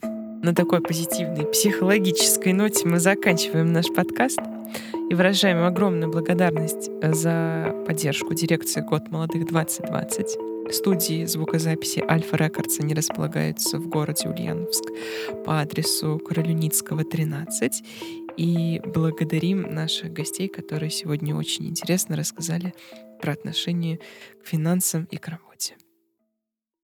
На 0.02 0.54
такой 0.54 0.82
позитивной 0.82 1.46
психологической 1.46 2.54
ноте 2.54 2.86
мы 2.86 3.00
заканчиваем 3.00 3.72
наш 3.72 3.88
подкаст 3.88 4.40
и 5.10 5.16
выражаем 5.16 5.64
огромную 5.64 6.12
благодарность 6.12 6.92
за 7.02 7.74
поддержку 7.88 8.34
дирекции 8.34 8.82
«Год 8.82 9.10
молодых 9.10 9.44
2020». 9.44 10.55
Студии 10.72 11.26
звукозаписи 11.26 12.04
Альфа 12.10 12.38
Рекордс 12.38 12.80
они 12.80 12.94
располагаются 12.94 13.78
в 13.78 13.88
городе 13.88 14.30
Ульяновск 14.30 14.84
по 15.46 15.62
адресу 15.62 16.20
Королюницкого, 16.20 17.04
13. 17.04 17.84
И 18.38 18.82
благодарим 18.86 19.62
наших 19.62 20.12
гостей, 20.12 20.48
которые 20.48 20.90
сегодня 20.90 21.36
очень 21.36 21.68
интересно 21.68 22.16
рассказали 22.18 22.74
про 23.22 23.34
отношение 23.34 24.00
к 24.44 24.48
финансам 24.48 25.08
и 25.12 25.18
к 25.18 25.28
работе. 25.28 25.45